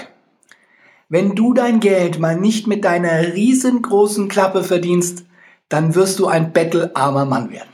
wenn 1.09 1.35
du 1.35 1.53
dein 1.53 1.79
Geld 1.79 2.19
mal 2.19 2.35
nicht 2.35 2.67
mit 2.67 2.83
deiner 2.83 3.33
riesengroßen 3.33 4.27
Klappe 4.27 4.63
verdienst, 4.63 5.25
dann 5.69 5.95
wirst 5.95 6.19
du 6.19 6.27
ein 6.27 6.53
bettelarmer 6.53 7.25
Mann 7.25 7.51
werden. 7.51 7.69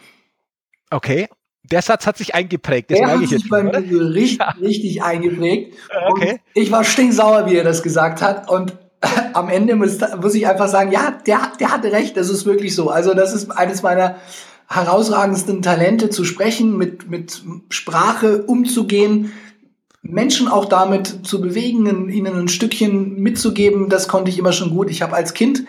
Okay. 0.92 1.28
Der 1.72 1.82
Satz 1.82 2.08
hat 2.08 2.18
sich 2.18 2.34
eingeprägt. 2.34 2.92
Das 2.92 3.00
Der 3.00 3.08
hat 3.08 3.28
sich 3.28 3.48
bei 3.50 3.64
mir 3.64 3.80
richtig, 4.14 4.40
richtig 4.62 5.04
eingeprägt. 5.04 5.76
Okay. 6.10 6.32
Und 6.32 6.40
ich 6.54 6.72
war 6.72 6.84
stinksauer, 6.84 7.46
wie 7.48 7.56
er 7.56 7.64
das 7.64 7.84
gesagt 7.84 8.22
hat. 8.22 8.50
Und 8.50 8.76
am 9.34 9.50
Ende 9.50 9.76
muss, 9.76 9.98
muss 10.22 10.36
ich 10.36 10.48
einfach 10.48 10.68
sagen, 10.68 10.92
ja, 10.92 11.18
der, 11.26 11.52
der 11.60 11.72
hatte 11.72 11.92
recht. 11.92 12.18
Das 12.18 12.30
ist 12.30 12.46
wirklich 12.46 12.76
so. 12.76 12.90
Also 12.90 13.14
das 13.14 13.34
ist 13.34 13.52
eines 13.52 13.84
meiner 13.84 14.16
herausragendsten 14.68 15.62
Talente 15.62 16.10
zu 16.10 16.24
sprechen, 16.24 16.78
mit, 16.78 17.10
mit 17.10 17.42
Sprache 17.70 18.44
umzugehen, 18.44 19.32
Menschen 20.02 20.48
auch 20.48 20.66
damit 20.66 21.26
zu 21.26 21.42
bewegen, 21.42 22.10
ihnen 22.10 22.36
ein 22.36 22.48
Stückchen 22.48 23.16
mitzugeben, 23.16 23.90
das 23.90 24.08
konnte 24.08 24.30
ich 24.30 24.38
immer 24.38 24.54
schon 24.54 24.70
gut. 24.70 24.90
Ich 24.90 25.02
habe 25.02 25.16
als 25.16 25.34
Kind 25.34 25.66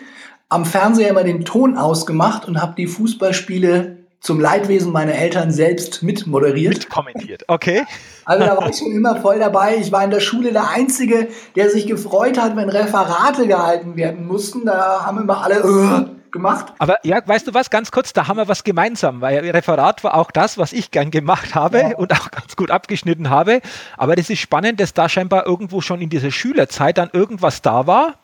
am 0.49 0.65
Fernseher 0.65 1.09
immer 1.09 1.23
den 1.23 1.45
Ton 1.45 1.77
ausgemacht 1.77 2.47
und 2.47 2.61
habe 2.61 2.75
die 2.77 2.87
Fußballspiele 2.87 4.00
zum 4.21 4.39
Leidwesen 4.39 4.91
meiner 4.91 5.15
Eltern 5.15 5.51
selbst 5.51 6.03
mitmoderiert. 6.03 6.75
Mit 6.75 6.89
kommentiert, 6.89 7.43
okay. 7.47 7.83
Also 8.23 8.45
da 8.45 8.55
war 8.55 8.69
ich 8.69 8.77
schon 8.77 8.91
immer 8.91 9.19
voll 9.19 9.39
dabei. 9.39 9.77
Ich 9.77 9.91
war 9.91 10.03
in 10.03 10.11
der 10.11 10.19
Schule 10.19 10.53
der 10.53 10.69
Einzige, 10.69 11.27
der 11.55 11.71
sich 11.71 11.87
gefreut 11.87 12.39
hat, 12.39 12.55
wenn 12.55 12.69
Referate 12.69 13.47
gehalten 13.47 13.97
werden 13.97 14.27
mussten. 14.27 14.63
Da 14.63 15.03
haben 15.03 15.19
immer 15.19 15.43
alle 15.43 15.65
uh, 15.65 16.05
gemacht. 16.31 16.71
Aber 16.77 16.97
ja, 17.03 17.19
weißt 17.25 17.47
du 17.47 17.53
was, 17.55 17.71
ganz 17.71 17.91
kurz, 17.91 18.13
da 18.13 18.27
haben 18.27 18.37
wir 18.37 18.47
was 18.47 18.63
gemeinsam, 18.63 19.21
weil 19.21 19.49
Referat 19.49 20.03
war 20.03 20.15
auch 20.15 20.29
das, 20.29 20.59
was 20.59 20.71
ich 20.71 20.91
gern 20.91 21.09
gemacht 21.09 21.55
habe 21.55 21.79
ja. 21.79 21.97
und 21.97 22.13
auch 22.13 22.29
ganz 22.29 22.55
gut 22.55 22.69
abgeschnitten 22.69 23.31
habe. 23.31 23.59
Aber 23.97 24.15
das 24.15 24.29
ist 24.29 24.39
spannend, 24.39 24.79
dass 24.79 24.93
da 24.93 25.09
scheinbar 25.09 25.47
irgendwo 25.47 25.81
schon 25.81 25.99
in 25.99 26.09
dieser 26.09 26.31
Schülerzeit 26.31 26.99
dann 26.99 27.09
irgendwas 27.11 27.63
da 27.63 27.87
war, 27.87 28.15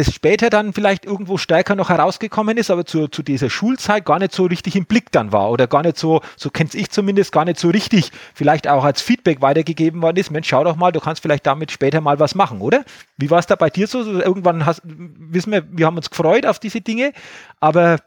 das 0.00 0.14
später 0.14 0.48
dann 0.48 0.72
vielleicht 0.72 1.04
irgendwo 1.04 1.36
stärker 1.36 1.74
noch 1.74 1.90
herausgekommen 1.90 2.56
ist, 2.56 2.70
aber 2.70 2.86
zu, 2.86 3.08
zu 3.08 3.22
dieser 3.22 3.50
Schulzeit 3.50 4.04
gar 4.04 4.18
nicht 4.18 4.32
so 4.32 4.44
richtig 4.44 4.74
im 4.74 4.86
Blick 4.86 5.12
dann 5.12 5.30
war 5.32 5.50
oder 5.50 5.66
gar 5.66 5.82
nicht 5.82 5.98
so, 5.98 6.22
so 6.36 6.48
kenn's 6.50 6.74
ich 6.74 6.90
zumindest, 6.90 7.32
gar 7.32 7.44
nicht 7.44 7.60
so 7.60 7.68
richtig 7.68 8.10
vielleicht 8.34 8.66
auch 8.66 8.84
als 8.84 9.02
Feedback 9.02 9.42
weitergegeben 9.42 10.00
worden 10.00 10.16
ist. 10.16 10.30
Mensch, 10.30 10.48
schau 10.48 10.64
doch 10.64 10.76
mal, 10.76 10.90
du 10.90 11.00
kannst 11.00 11.20
vielleicht 11.20 11.46
damit 11.46 11.70
später 11.70 12.00
mal 12.00 12.18
was 12.18 12.34
machen, 12.34 12.60
oder? 12.60 12.84
Wie 13.18 13.30
war 13.30 13.38
es 13.38 13.46
da 13.46 13.56
bei 13.56 13.68
dir 13.68 13.86
so? 13.86 14.00
Irgendwann 14.00 14.64
hast, 14.64 14.80
wissen 14.84 15.52
wir, 15.52 15.64
wir 15.70 15.86
haben 15.86 15.96
uns 15.96 16.08
gefreut 16.08 16.46
auf 16.46 16.58
diese 16.58 16.80
Dinge, 16.80 17.12
aber 17.60 17.98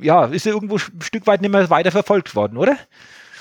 ja, 0.00 0.26
ist 0.26 0.46
ja 0.46 0.52
irgendwo 0.52 0.76
ein 0.76 1.02
Stück 1.02 1.26
weit 1.26 1.40
nicht 1.40 1.50
mehr 1.50 1.68
weiter 1.68 1.90
verfolgt 1.90 2.36
worden, 2.36 2.56
oder? 2.56 2.76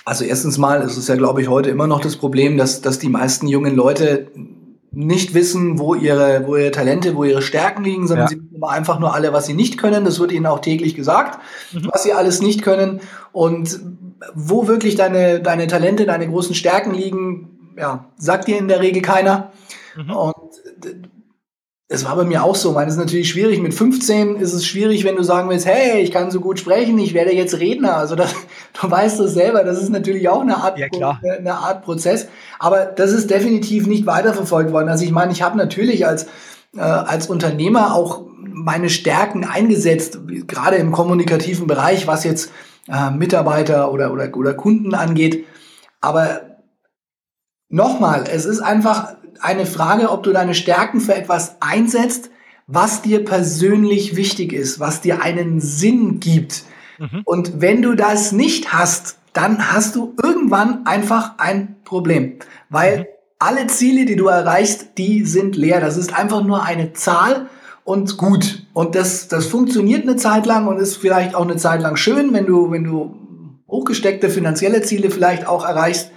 Also 0.03 0.25
erstens 0.25 0.57
mal 0.57 0.81
ist 0.81 0.97
es 0.97 1.07
ja, 1.07 1.15
glaube 1.15 1.41
ich, 1.43 1.47
heute 1.47 1.69
immer 1.69 1.85
noch 1.85 2.01
das 2.01 2.15
Problem, 2.15 2.57
dass, 2.57 2.81
dass 2.81 2.97
die 2.97 3.09
meisten 3.09 3.47
jungen 3.47 3.75
Leute 3.75 4.31
nicht 4.91 5.34
wissen, 5.34 5.77
wo 5.79 5.93
ihre, 5.93 6.48
wo 6.48 6.55
ihre 6.55 6.72
Talente, 6.72 7.15
wo 7.15 7.24
ihre 7.24 7.41
Stärken 7.41 7.84
liegen, 7.84 8.08
sondern 8.08 8.25
ja. 8.25 8.29
sie 8.29 8.41
wissen 8.41 8.63
einfach 8.63 9.00
nur 9.00 9.13
alle, 9.13 9.34
was 9.34 9.46
sie 9.46 9.53
nicht 9.53 9.77
können. 9.77 10.05
Das 10.05 10.19
wird 10.19 10.31
ihnen 10.31 10.46
auch 10.46 10.60
täglich 10.60 10.96
gesagt, 10.96 11.39
mhm. 11.72 11.89
was 11.91 12.03
sie 12.03 12.13
alles 12.13 12.41
nicht 12.41 12.63
können. 12.63 13.01
Und 13.31 13.79
wo 14.34 14.67
wirklich 14.67 14.96
deine, 14.96 15.39
deine 15.41 15.67
Talente, 15.67 16.05
deine 16.05 16.27
großen 16.27 16.55
Stärken 16.55 16.93
liegen, 16.93 17.74
ja, 17.77 18.05
sagt 18.17 18.48
dir 18.48 18.58
in 18.58 18.67
der 18.67 18.81
Regel 18.81 19.01
keiner. 19.01 19.51
Mhm. 19.96 20.12
Und 20.12 20.36
es 21.91 22.05
war 22.05 22.15
bei 22.15 22.24
mir 22.24 22.43
auch 22.43 22.55
so. 22.55 22.72
Man 22.74 22.88
ist 22.88 22.98
natürlich 22.98 23.29
schwierig. 23.29 23.60
Mit 23.60 23.74
15 23.74 24.36
ist 24.36 24.53
es 24.53 24.65
schwierig, 24.65 25.03
wenn 25.05 25.15
du 25.15 25.24
sagen 25.24 25.50
willst, 25.50 25.65
hey, 25.65 26.01
ich 26.01 26.12
kann 26.12 26.29
so 26.29 26.39
gut 26.39 26.60
sprechen, 26.60 27.00
ich 27.00 27.15
werde 27.15 27.34
jetzt 27.34 27.60
Redner. 27.60 27.98
Also 27.98 28.15
das, 28.15 28.36
du 28.79 28.89
weißt 28.89 29.19
das 29.19 29.34
selber. 29.34 29.63
Das 29.63 29.81
ist 29.81 29.89
natürlich 29.89 30.29
auch 30.29 30.41
eine 30.41 30.58
Art, 30.58 30.77
ja, 30.77 31.19
eine 31.24 31.55
Art 31.55 31.84
Prozess. 31.84 32.27
Aber 32.60 32.86
das 32.86 33.12
ist 33.12 33.31
definitiv 33.31 33.88
nicht 33.88 34.05
weiterverfolgt 34.05 34.72
worden. 34.72 34.88
Also 34.88 35.03
ich 35.03 35.12
meine, 35.12 35.31
ich 35.31 35.41
habe 35.41 35.58
natürlich 35.58 36.05
als, 36.05 36.27
äh, 36.77 36.81
als 36.81 37.25
Unternehmer 37.25 37.96
auch 37.96 38.22
meine 38.38 38.91
Stärken 38.91 39.43
eingesetzt, 39.43 40.19
gerade 40.48 40.75
im 40.75 40.91
kommunikativen 40.91 41.65
Bereich, 41.65 42.05
was 42.05 42.24
jetzt 42.24 42.51
äh, 42.88 43.10
Mitarbeiter 43.10 43.91
oder, 43.91 44.13
oder, 44.13 44.31
oder 44.38 44.53
Kunden 44.53 44.93
angeht. 44.93 45.48
Aber 46.01 46.41
nochmal, 47.67 48.25
es 48.31 48.46
ist 48.46 48.60
einfach 48.60 49.15
eine 49.41 49.65
Frage, 49.65 50.12
ob 50.12 50.24
du 50.24 50.31
deine 50.31 50.53
Stärken 50.53 51.00
für 51.00 51.15
etwas 51.15 51.57
einsetzt, 51.59 52.29
was 52.67 53.01
dir 53.01 53.25
persönlich 53.25 54.15
wichtig 54.15 54.53
ist, 54.53 54.79
was 54.79 55.01
dir 55.01 55.21
einen 55.24 55.59
Sinn 55.59 56.19
gibt. 56.19 56.63
Mhm. 57.00 57.21
Und 57.25 57.62
wenn 57.62 57.81
du 57.81 57.95
das 57.95 58.31
nicht 58.31 58.74
hast, 58.74 59.17
dann 59.33 59.71
hast 59.71 59.95
du 59.95 60.15
irgendwann 60.21 60.86
einfach 60.86 61.33
ein 61.38 61.77
Problem, 61.83 62.39
weil 62.69 63.00
mhm. 63.00 63.05
alle 63.39 63.67
Ziele, 63.67 64.05
die 64.05 64.15
du 64.15 64.27
erreichst, 64.27 64.98
die 64.98 65.25
sind 65.25 65.55
leer. 65.55 65.81
Das 65.81 65.98
ist 65.98 66.17
einfach 66.17 66.43
nur 66.43 66.63
eine 66.63 66.93
Zahl 66.93 67.48
und 67.83 68.17
gut. 68.17 68.67
Und 68.74 68.95
das, 68.95 69.27
das 69.27 69.48
funktioniert 69.48 70.03
eine 70.03 70.15
Zeit 70.15 70.45
lang 70.45 70.67
und 70.67 70.77
ist 70.77 70.98
vielleicht 70.98 71.33
auch 71.33 71.45
eine 71.45 71.57
Zeit 71.57 71.81
lang 71.81 71.95
schön, 71.95 72.33
wenn 72.33 72.45
du, 72.45 72.69
wenn 72.71 72.83
du 72.83 73.15
hochgesteckte 73.67 74.29
finanzielle 74.29 74.81
Ziele 74.81 75.09
vielleicht 75.09 75.48
auch 75.48 75.65
erreichst. 75.65 76.12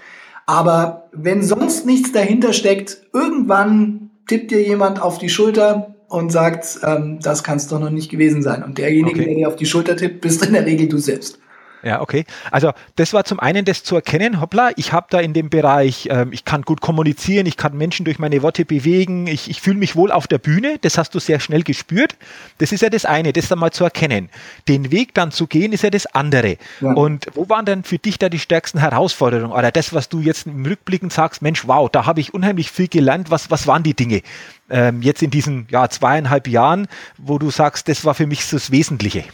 Aber 0.47 1.09
wenn 1.13 1.43
sonst 1.43 1.87
nichts 1.87 2.13
dahinter 2.13 2.53
steckt, 2.53 3.03
irgendwann 3.13 4.11
tippt 4.27 4.51
dir 4.51 4.63
jemand 4.63 5.01
auf 5.01 5.19
die 5.19 5.29
Schulter 5.29 5.95
und 6.09 6.31
sagt, 6.31 6.81
ähm, 6.85 7.19
das 7.23 7.43
kann 7.43 7.57
es 7.57 7.69
doch 7.69 7.81
noch 7.81 7.91
nicht 7.91 8.11
gewesen 8.11 8.43
sein. 8.43 8.63
Und 8.63 8.79
derjenige, 8.79 9.21
okay. 9.21 9.25
der 9.27 9.35
dir 9.35 9.49
auf 9.49 9.57
die 9.57 9.67
Schulter 9.67 9.97
tippt, 9.97 10.21
bist 10.21 10.45
in 10.45 10.53
der 10.53 10.67
Regel 10.67 10.89
du 10.89 10.99
selbst. 10.99 11.39
Ja, 11.83 12.01
okay. 12.01 12.25
Also 12.51 12.73
das 12.97 13.13
war 13.13 13.25
zum 13.25 13.41
einen 13.41 13.65
das 13.65 13.83
zu 13.83 13.97
erkennen, 13.97 14.41
hoppla, 14.41 14.71
ich 14.77 14.93
habe 14.93 15.09
da 15.11 15.19
in 15.21 15.33
dem 15.33 15.51
Bereich, 15.51 16.09
ähm, 16.11 16.33
ich 16.33 16.45
kann 16.45 16.63
gut 16.63 16.81
kommunizieren, 16.81 17.47
ich 17.47 17.57
kann 17.57 17.77
Menschen 17.77 18.05
durch 18.05 18.21
meine 18.21 18.43
Worte 18.43 18.65
bewegen, 18.65 19.27
ich, 19.27 19.51
ich 19.51 19.61
fühle 19.61 19.79
mich 19.79 19.97
wohl 19.97 20.13
auf 20.13 20.29
der 20.29 20.39
Bühne, 20.39 20.79
das 20.81 20.97
hast 20.97 21.15
du 21.15 21.19
sehr 21.19 21.41
schnell 21.41 21.65
gespürt. 21.65 22.17
Das 22.59 22.71
ist 22.71 22.83
ja 22.83 22.91
das 22.91 23.05
eine, 23.05 23.33
das 23.33 23.49
dann 23.49 23.59
mal 23.59 23.73
zu 23.73 23.83
erkennen. 23.83 24.29
Den 24.69 24.93
Weg 24.93 25.15
dann 25.15 25.33
zu 25.33 25.47
gehen, 25.49 25.73
ist 25.73 25.83
ja 25.83 25.91
das 25.91 26.07
andere. 26.07 26.57
Ja. 26.81 26.93
Und 26.93 27.27
wo 27.35 27.49
waren 27.49 27.65
denn 27.65 27.83
für 27.83 27.99
dich 27.99 28.19
da 28.19 28.29
die 28.29 28.39
stärksten 28.39 28.79
Herausforderungen? 28.79 29.53
Oder 29.53 29.73
das, 29.73 29.93
was 29.93 30.09
du 30.09 30.21
jetzt 30.21 30.47
im 30.47 30.65
Rückblicken 30.65 31.11
sagst, 31.11 31.43
Mensch, 31.43 31.67
wow, 31.67 31.91
da 31.91 32.07
habe 32.07 32.21
ich 32.21 32.33
unheimlich 32.33 32.71
viel 32.71 32.89
gelernt. 32.89 33.31
Was, 33.31 33.51
was 33.51 33.67
waren 33.67 33.83
die 33.83 33.95
Dinge 33.95 34.23
ähm, 34.71 35.03
jetzt 35.03 35.23
in 35.23 35.31
diesen 35.31 35.67
ja, 35.71 35.89
zweieinhalb 35.89 36.47
Jahren, 36.47 36.87
wo 37.19 37.39
du 37.39 37.51
sagst, 37.51 37.89
das 37.89 38.05
war 38.05 38.15
für 38.15 38.27
mich 38.27 38.45
so 38.45 38.57
das 38.57 38.71
Wesentliche 38.71 39.25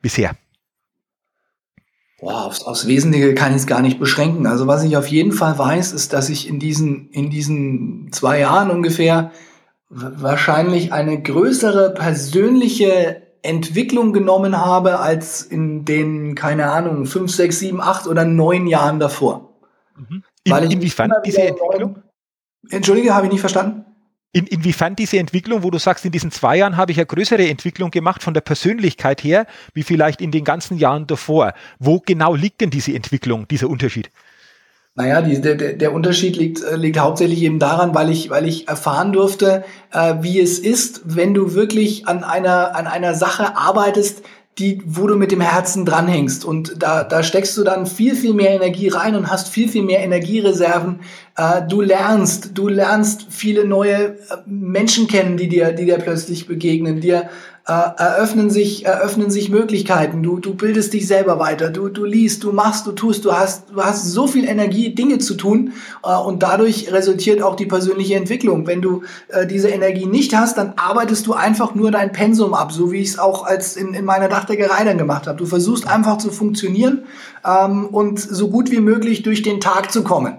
bisher? 0.00 0.36
Boah, 2.22 2.46
aufs, 2.46 2.62
aufs 2.62 2.86
Wesentliche 2.86 3.34
kann 3.34 3.50
ich 3.50 3.56
es 3.58 3.66
gar 3.66 3.82
nicht 3.82 3.98
beschränken. 3.98 4.46
Also 4.46 4.68
was 4.68 4.84
ich 4.84 4.96
auf 4.96 5.08
jeden 5.08 5.32
Fall 5.32 5.58
weiß, 5.58 5.92
ist, 5.92 6.12
dass 6.12 6.28
ich 6.28 6.48
in 6.48 6.60
diesen, 6.60 7.10
in 7.10 7.30
diesen 7.30 8.12
zwei 8.12 8.38
Jahren 8.38 8.70
ungefähr 8.70 9.32
wahrscheinlich 9.88 10.92
eine 10.92 11.20
größere 11.20 11.92
persönliche 11.92 13.22
Entwicklung 13.42 14.12
genommen 14.12 14.56
habe 14.56 15.00
als 15.00 15.42
in 15.42 15.84
den, 15.84 16.36
keine 16.36 16.70
Ahnung, 16.70 17.06
fünf, 17.06 17.32
sechs, 17.34 17.58
sieben, 17.58 17.80
acht 17.80 18.06
oder 18.06 18.24
neun 18.24 18.68
Jahren 18.68 19.00
davor. 19.00 19.58
Mhm. 19.96 20.22
In, 20.44 20.52
Weil 20.52 20.64
ich 20.66 20.72
inwiefern 20.74 21.10
diese 21.26 21.42
Entwicklung? 21.42 21.92
Neuen, 21.92 22.02
Entschuldige, 22.70 23.16
habe 23.16 23.26
ich 23.26 23.32
nicht 23.32 23.40
verstanden? 23.40 23.84
In, 24.34 24.46
inwiefern 24.46 24.96
diese 24.96 25.18
Entwicklung, 25.18 25.62
wo 25.62 25.70
du 25.70 25.78
sagst, 25.78 26.06
in 26.06 26.12
diesen 26.12 26.30
zwei 26.30 26.56
Jahren 26.56 26.78
habe 26.78 26.90
ich 26.90 26.98
eine 26.98 27.06
größere 27.06 27.46
Entwicklung 27.48 27.90
gemacht 27.90 28.22
von 28.22 28.32
der 28.32 28.40
Persönlichkeit 28.40 29.22
her, 29.22 29.46
wie 29.74 29.82
vielleicht 29.82 30.22
in 30.22 30.30
den 30.30 30.44
ganzen 30.44 30.78
Jahren 30.78 31.06
davor. 31.06 31.52
Wo 31.78 32.00
genau 32.00 32.34
liegt 32.34 32.62
denn 32.62 32.70
diese 32.70 32.94
Entwicklung, 32.94 33.46
dieser 33.48 33.68
Unterschied? 33.68 34.10
Naja, 34.94 35.22
die, 35.22 35.40
der, 35.40 35.54
der 35.54 35.92
Unterschied 35.92 36.36
liegt, 36.36 36.62
äh, 36.62 36.76
liegt 36.76 36.98
hauptsächlich 36.98 37.42
eben 37.42 37.58
daran, 37.58 37.94
weil 37.94 38.10
ich, 38.10 38.28
weil 38.28 38.46
ich 38.46 38.68
erfahren 38.68 39.12
durfte, 39.12 39.64
äh, 39.90 40.16
wie 40.20 40.38
es 40.38 40.58
ist, 40.58 41.00
wenn 41.04 41.32
du 41.32 41.54
wirklich 41.54 42.06
an 42.06 42.24
einer, 42.24 42.76
an 42.76 42.86
einer 42.86 43.14
Sache 43.14 43.56
arbeitest, 43.56 44.22
die, 44.58 44.82
wo 44.84 45.06
du 45.06 45.16
mit 45.16 45.32
dem 45.32 45.40
Herzen 45.40 45.86
dranhängst. 45.86 46.44
Und 46.44 46.82
da, 46.82 47.04
da 47.04 47.22
steckst 47.22 47.56
du 47.56 47.64
dann 47.64 47.86
viel, 47.86 48.14
viel 48.14 48.34
mehr 48.34 48.50
Energie 48.50 48.88
rein 48.88 49.14
und 49.14 49.30
hast 49.30 49.48
viel, 49.48 49.68
viel 49.68 49.82
mehr 49.82 50.00
Energiereserven. 50.00 51.00
Äh, 51.36 51.62
du 51.66 51.80
lernst, 51.80 52.50
du 52.54 52.68
lernst 52.68 53.26
viele 53.30 53.64
neue 53.64 53.94
äh, 53.94 54.16
Menschen 54.44 55.08
kennen, 55.08 55.38
die 55.38 55.48
dir, 55.48 55.72
die 55.72 55.86
dir 55.86 55.98
plötzlich 55.98 56.46
begegnen, 56.46 57.00
dir 57.00 57.30
äh, 57.66 57.72
eröffnen 57.72 58.50
sich, 58.50 58.86
eröffnen 58.86 59.30
sich 59.30 59.48
Möglichkeiten. 59.48 60.22
Du, 60.22 60.40
du 60.40 60.54
bildest 60.54 60.92
dich 60.94 61.06
selber 61.06 61.38
weiter. 61.38 61.70
Du, 61.70 61.88
du 61.88 62.04
liest, 62.04 62.42
du 62.42 62.52
machst, 62.52 62.86
du 62.86 62.92
tust. 62.92 63.24
Du 63.24 63.32
hast, 63.32 63.70
du 63.70 63.82
hast 63.82 64.06
so 64.06 64.26
viel 64.26 64.44
Energie, 64.48 64.94
Dinge 64.94 65.18
zu 65.18 65.34
tun. 65.34 65.72
Äh, 66.04 66.16
und 66.16 66.42
dadurch 66.42 66.92
resultiert 66.92 67.40
auch 67.40 67.54
die 67.54 67.66
persönliche 67.66 68.16
Entwicklung. 68.16 68.66
Wenn 68.66 68.82
du 68.82 69.02
äh, 69.28 69.46
diese 69.46 69.68
Energie 69.68 70.06
nicht 70.06 70.34
hast, 70.34 70.58
dann 70.58 70.74
arbeitest 70.76 71.26
du 71.26 71.34
einfach 71.34 71.74
nur 71.76 71.92
dein 71.92 72.10
Pensum 72.10 72.54
ab, 72.54 72.72
so 72.72 72.90
wie 72.90 72.98
ich 72.98 73.10
es 73.10 73.18
auch 73.18 73.44
als 73.44 73.76
in, 73.76 73.94
in 73.94 74.04
meiner 74.04 74.28
Dachdeckerei 74.28 74.84
dann 74.84 74.98
gemacht 74.98 75.28
habe. 75.28 75.38
Du 75.38 75.46
versuchst 75.46 75.86
einfach 75.86 76.18
zu 76.18 76.30
funktionieren 76.30 77.04
ähm, 77.46 77.86
und 77.86 78.18
so 78.18 78.48
gut 78.48 78.72
wie 78.72 78.80
möglich 78.80 79.22
durch 79.22 79.42
den 79.42 79.60
Tag 79.60 79.92
zu 79.92 80.02
kommen. 80.02 80.38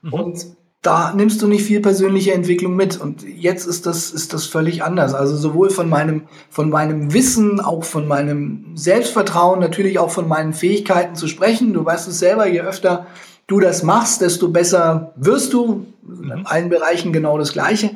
Mhm. 0.00 0.12
Und 0.12 0.46
da 0.82 1.12
nimmst 1.14 1.40
du 1.40 1.46
nicht 1.46 1.62
viel 1.62 1.80
persönliche 1.80 2.32
Entwicklung 2.32 2.74
mit. 2.74 3.00
Und 3.00 3.22
jetzt 3.22 3.66
ist 3.66 3.86
das, 3.86 4.10
ist 4.10 4.32
das 4.34 4.46
völlig 4.46 4.82
anders. 4.82 5.14
Also 5.14 5.36
sowohl 5.36 5.70
von 5.70 5.88
meinem, 5.88 6.22
von 6.50 6.70
meinem 6.70 7.14
Wissen, 7.14 7.60
auch 7.60 7.84
von 7.84 8.08
meinem 8.08 8.72
Selbstvertrauen, 8.74 9.60
natürlich 9.60 10.00
auch 10.00 10.10
von 10.10 10.26
meinen 10.26 10.52
Fähigkeiten 10.52 11.14
zu 11.14 11.28
sprechen. 11.28 11.72
Du 11.72 11.84
weißt 11.84 12.08
es 12.08 12.18
selber, 12.18 12.48
je 12.48 12.62
öfter 12.62 13.06
du 13.46 13.60
das 13.60 13.84
machst, 13.84 14.22
desto 14.22 14.48
besser 14.48 15.12
wirst 15.14 15.52
du. 15.52 15.86
In 16.04 16.46
allen 16.46 16.68
Bereichen 16.68 17.12
genau 17.12 17.38
das 17.38 17.52
Gleiche. 17.52 17.90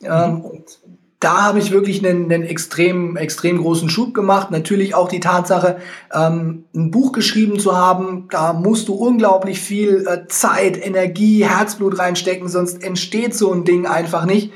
Mhm. 0.00 0.40
und 0.40 0.78
da 1.20 1.42
habe 1.42 1.58
ich 1.58 1.70
wirklich 1.70 2.06
einen, 2.06 2.30
einen 2.30 2.44
extrem, 2.44 3.16
extrem 3.16 3.58
großen 3.58 3.88
Schub 3.88 4.12
gemacht. 4.12 4.50
Natürlich 4.50 4.94
auch 4.94 5.08
die 5.08 5.20
Tatsache, 5.20 5.78
ähm, 6.12 6.64
ein 6.74 6.90
Buch 6.90 7.12
geschrieben 7.12 7.58
zu 7.58 7.76
haben, 7.76 8.28
da 8.30 8.52
musst 8.52 8.88
du 8.88 8.94
unglaublich 8.94 9.60
viel 9.60 10.06
äh, 10.06 10.28
Zeit, 10.28 10.84
Energie, 10.84 11.44
Herzblut 11.44 11.98
reinstecken, 11.98 12.48
sonst 12.48 12.82
entsteht 12.82 13.34
so 13.34 13.52
ein 13.52 13.64
Ding 13.64 13.86
einfach 13.86 14.26
nicht. 14.26 14.52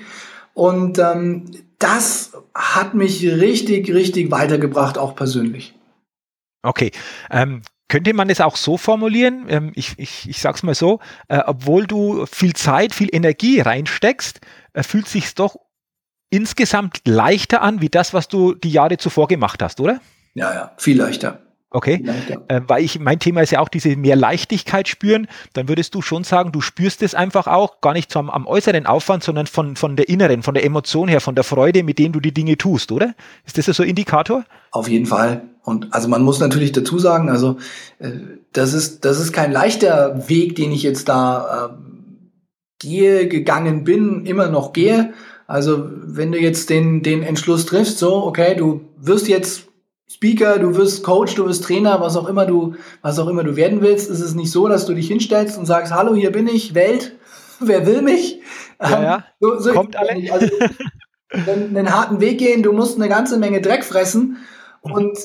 Und 0.52 0.98
ähm, 0.98 1.46
das 1.78 2.32
hat 2.54 2.94
mich 2.94 3.24
richtig, 3.24 3.92
richtig 3.92 4.30
weitergebracht, 4.30 4.98
auch 4.98 5.16
persönlich. 5.16 5.74
Okay. 6.62 6.90
Ähm, 7.30 7.62
könnte 7.88 8.12
man 8.12 8.28
es 8.30 8.40
auch 8.40 8.56
so 8.56 8.76
formulieren, 8.76 9.46
ähm, 9.48 9.72
ich, 9.74 9.94
ich, 9.96 10.28
ich 10.28 10.40
sag's 10.40 10.62
mal 10.62 10.74
so, 10.74 11.00
äh, 11.28 11.40
obwohl 11.44 11.86
du 11.86 12.26
viel 12.26 12.52
Zeit, 12.52 12.94
viel 12.94 13.08
Energie 13.10 13.60
reinsteckst, 13.60 14.40
äh, 14.74 14.82
fühlt 14.82 15.08
sich 15.08 15.34
doch 15.34 15.56
insgesamt 16.30 17.00
leichter 17.04 17.62
an, 17.62 17.80
wie 17.80 17.88
das, 17.88 18.14
was 18.14 18.28
du 18.28 18.54
die 18.54 18.70
Jahre 18.70 18.96
zuvor 18.96 19.28
gemacht 19.28 19.62
hast, 19.62 19.80
oder? 19.80 20.00
Ja, 20.34 20.54
ja, 20.54 20.72
viel 20.78 20.96
leichter. 20.96 21.40
Okay, 21.72 22.04
äh, 22.48 22.60
weil 22.66 22.82
ich, 22.82 22.98
mein 22.98 23.20
Thema 23.20 23.42
ist 23.42 23.52
ja 23.52 23.60
auch 23.60 23.68
diese 23.68 23.94
mehr 23.94 24.16
Leichtigkeit 24.16 24.88
spüren, 24.88 25.28
dann 25.52 25.68
würdest 25.68 25.94
du 25.94 26.02
schon 26.02 26.24
sagen, 26.24 26.50
du 26.50 26.60
spürst 26.60 27.00
es 27.00 27.14
einfach 27.14 27.46
auch, 27.46 27.80
gar 27.80 27.92
nicht 27.92 28.14
am, 28.16 28.28
am 28.28 28.44
äußeren 28.48 28.86
Aufwand, 28.86 29.22
sondern 29.22 29.46
von, 29.46 29.76
von 29.76 29.94
der 29.94 30.08
inneren, 30.08 30.42
von 30.42 30.54
der 30.54 30.64
Emotion 30.64 31.06
her, 31.06 31.20
von 31.20 31.36
der 31.36 31.44
Freude, 31.44 31.84
mit 31.84 32.00
denen 32.00 32.12
du 32.12 32.18
die 32.18 32.34
Dinge 32.34 32.58
tust, 32.58 32.90
oder? 32.90 33.14
Ist 33.46 33.56
das 33.56 33.66
so 33.66 33.84
ein 33.84 33.88
Indikator? 33.88 34.44
Auf 34.72 34.88
jeden 34.88 35.06
Fall. 35.06 35.42
Und 35.62 35.94
also 35.94 36.08
man 36.08 36.22
muss 36.22 36.40
natürlich 36.40 36.72
dazu 36.72 36.98
sagen, 36.98 37.28
also 37.28 37.58
äh, 38.00 38.10
das 38.52 38.72
ist, 38.72 39.04
das 39.04 39.20
ist 39.20 39.32
kein 39.32 39.52
leichter 39.52 40.28
Weg, 40.28 40.56
den 40.56 40.72
ich 40.72 40.82
jetzt 40.82 41.08
da 41.08 41.66
äh, 41.66 41.74
gehe, 42.80 43.28
gegangen 43.28 43.84
bin, 43.84 44.26
immer 44.26 44.48
noch 44.48 44.72
gehe. 44.72 45.12
Also 45.50 45.90
wenn 46.04 46.30
du 46.30 46.38
jetzt 46.38 46.70
den, 46.70 47.02
den 47.02 47.24
Entschluss 47.24 47.66
triffst, 47.66 47.98
so, 47.98 48.24
okay, 48.24 48.54
du 48.54 48.82
wirst 48.98 49.26
jetzt 49.26 49.66
Speaker, 50.08 50.60
du 50.60 50.76
wirst 50.76 51.02
Coach, 51.02 51.34
du 51.34 51.44
wirst 51.44 51.64
Trainer, 51.64 52.00
was 52.00 52.16
auch 52.16 52.28
immer 52.28 52.46
du, 52.46 52.76
was 53.02 53.18
auch 53.18 53.26
immer 53.26 53.42
du 53.42 53.56
werden 53.56 53.80
willst, 53.80 54.08
ist 54.08 54.20
es 54.20 54.36
nicht 54.36 54.52
so, 54.52 54.68
dass 54.68 54.86
du 54.86 54.94
dich 54.94 55.08
hinstellst 55.08 55.58
und 55.58 55.66
sagst, 55.66 55.92
hallo, 55.92 56.14
hier 56.14 56.30
bin 56.30 56.46
ich, 56.46 56.76
Welt, 56.76 57.16
wer 57.58 57.84
will 57.84 58.00
mich? 58.00 58.40
Ja, 58.80 59.02
ja. 59.02 59.24
So, 59.40 59.58
so 59.58 59.72
Kommt 59.72 59.96
alle. 59.96 60.12
Also, 60.32 60.46
einen 61.32 61.92
harten 61.92 62.20
Weg 62.20 62.38
gehen, 62.38 62.62
du 62.62 62.72
musst 62.72 62.96
eine 62.96 63.08
ganze 63.08 63.36
Menge 63.36 63.60
Dreck 63.60 63.82
fressen 63.84 64.36
und 64.82 65.18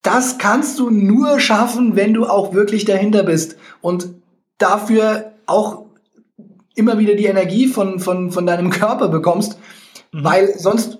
das 0.00 0.38
kannst 0.38 0.78
du 0.78 0.88
nur 0.88 1.40
schaffen, 1.40 1.94
wenn 1.94 2.14
du 2.14 2.24
auch 2.24 2.54
wirklich 2.54 2.86
dahinter 2.86 3.22
bist 3.22 3.58
und 3.82 4.08
dafür 4.56 5.32
auch 5.44 5.89
immer 6.74 6.98
wieder 6.98 7.14
die 7.14 7.26
Energie 7.26 7.66
von, 7.66 8.00
von, 8.00 8.30
von 8.30 8.46
deinem 8.46 8.70
Körper 8.70 9.08
bekommst, 9.08 9.58
mhm. 10.12 10.24
weil 10.24 10.58
sonst 10.58 10.98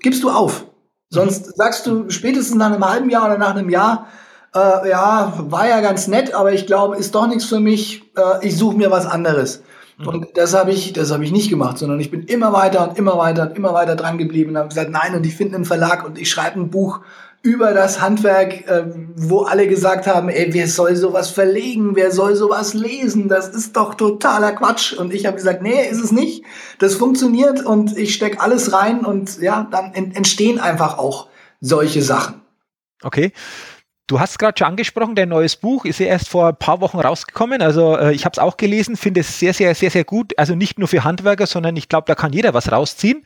gibst 0.00 0.22
du 0.22 0.30
auf. 0.30 0.66
Sonst 1.08 1.56
sagst 1.56 1.86
du 1.86 2.08
spätestens 2.08 2.56
nach 2.56 2.72
einem 2.72 2.88
halben 2.88 3.10
Jahr 3.10 3.26
oder 3.26 3.38
nach 3.38 3.56
einem 3.56 3.68
Jahr, 3.68 4.06
äh, 4.54 4.88
ja, 4.88 5.32
war 5.38 5.68
ja 5.68 5.80
ganz 5.80 6.06
nett, 6.06 6.34
aber 6.34 6.52
ich 6.52 6.66
glaube, 6.66 6.96
ist 6.96 7.14
doch 7.14 7.26
nichts 7.26 7.44
für 7.44 7.60
mich. 7.60 8.02
Äh, 8.16 8.46
ich 8.46 8.56
suche 8.56 8.76
mir 8.76 8.90
was 8.90 9.06
anderes. 9.06 9.62
Mhm. 9.98 10.08
Und 10.08 10.26
das 10.34 10.54
habe 10.54 10.70
ich, 10.70 10.92
das 10.92 11.10
habe 11.10 11.24
ich 11.24 11.32
nicht 11.32 11.50
gemacht, 11.50 11.78
sondern 11.78 11.98
ich 11.98 12.10
bin 12.10 12.24
immer 12.24 12.52
weiter 12.52 12.88
und 12.88 12.96
immer 12.96 13.18
weiter 13.18 13.42
und 13.42 13.56
immer 13.56 13.74
weiter 13.74 13.96
dran 13.96 14.18
geblieben 14.18 14.50
und 14.50 14.58
habe 14.58 14.68
gesagt, 14.68 14.90
nein, 14.90 15.14
und 15.14 15.26
ich 15.26 15.34
finde 15.34 15.56
einen 15.56 15.64
Verlag 15.64 16.04
und 16.04 16.18
ich 16.18 16.30
schreibe 16.30 16.60
ein 16.60 16.70
Buch 16.70 17.00
über 17.42 17.72
das 17.72 18.00
Handwerk, 18.02 18.68
äh, 18.68 18.84
wo 19.16 19.42
alle 19.42 19.66
gesagt 19.66 20.06
haben, 20.06 20.28
ey, 20.28 20.52
wer 20.52 20.68
soll 20.68 20.94
sowas 20.94 21.30
verlegen, 21.30 21.96
wer 21.96 22.10
soll 22.10 22.36
sowas 22.36 22.74
lesen, 22.74 23.28
das 23.28 23.48
ist 23.48 23.76
doch 23.76 23.94
totaler 23.94 24.52
Quatsch. 24.52 24.92
Und 24.92 25.14
ich 25.14 25.24
habe 25.24 25.36
gesagt, 25.36 25.62
nee, 25.62 25.88
ist 25.88 26.02
es 26.02 26.12
nicht. 26.12 26.44
Das 26.78 26.94
funktioniert 26.94 27.64
und 27.64 27.96
ich 27.96 28.14
steck 28.14 28.42
alles 28.42 28.72
rein 28.74 29.06
und 29.06 29.40
ja, 29.40 29.66
dann 29.70 29.94
entstehen 29.94 30.60
einfach 30.60 30.98
auch 30.98 31.28
solche 31.60 32.02
Sachen. 32.02 32.42
Okay. 33.02 33.32
Du 34.06 34.18
hast 34.18 34.40
gerade 34.40 34.58
schon 34.58 34.66
angesprochen, 34.66 35.14
dein 35.14 35.28
neues 35.28 35.54
Buch 35.54 35.84
ist 35.84 36.00
ja 36.00 36.06
erst 36.06 36.28
vor 36.28 36.48
ein 36.48 36.56
paar 36.56 36.80
Wochen 36.80 36.98
rausgekommen. 36.98 37.62
Also 37.62 37.96
äh, 37.96 38.12
ich 38.12 38.24
habe 38.24 38.32
es 38.32 38.40
auch 38.40 38.56
gelesen, 38.56 38.96
finde 38.96 39.20
es 39.20 39.38
sehr, 39.38 39.54
sehr, 39.54 39.72
sehr, 39.76 39.92
sehr 39.92 40.02
gut. 40.02 40.36
Also 40.36 40.56
nicht 40.56 40.80
nur 40.80 40.88
für 40.88 41.04
Handwerker, 41.04 41.46
sondern 41.46 41.76
ich 41.76 41.88
glaube, 41.88 42.06
da 42.08 42.16
kann 42.16 42.32
jeder 42.32 42.52
was 42.52 42.72
rausziehen. 42.72 43.24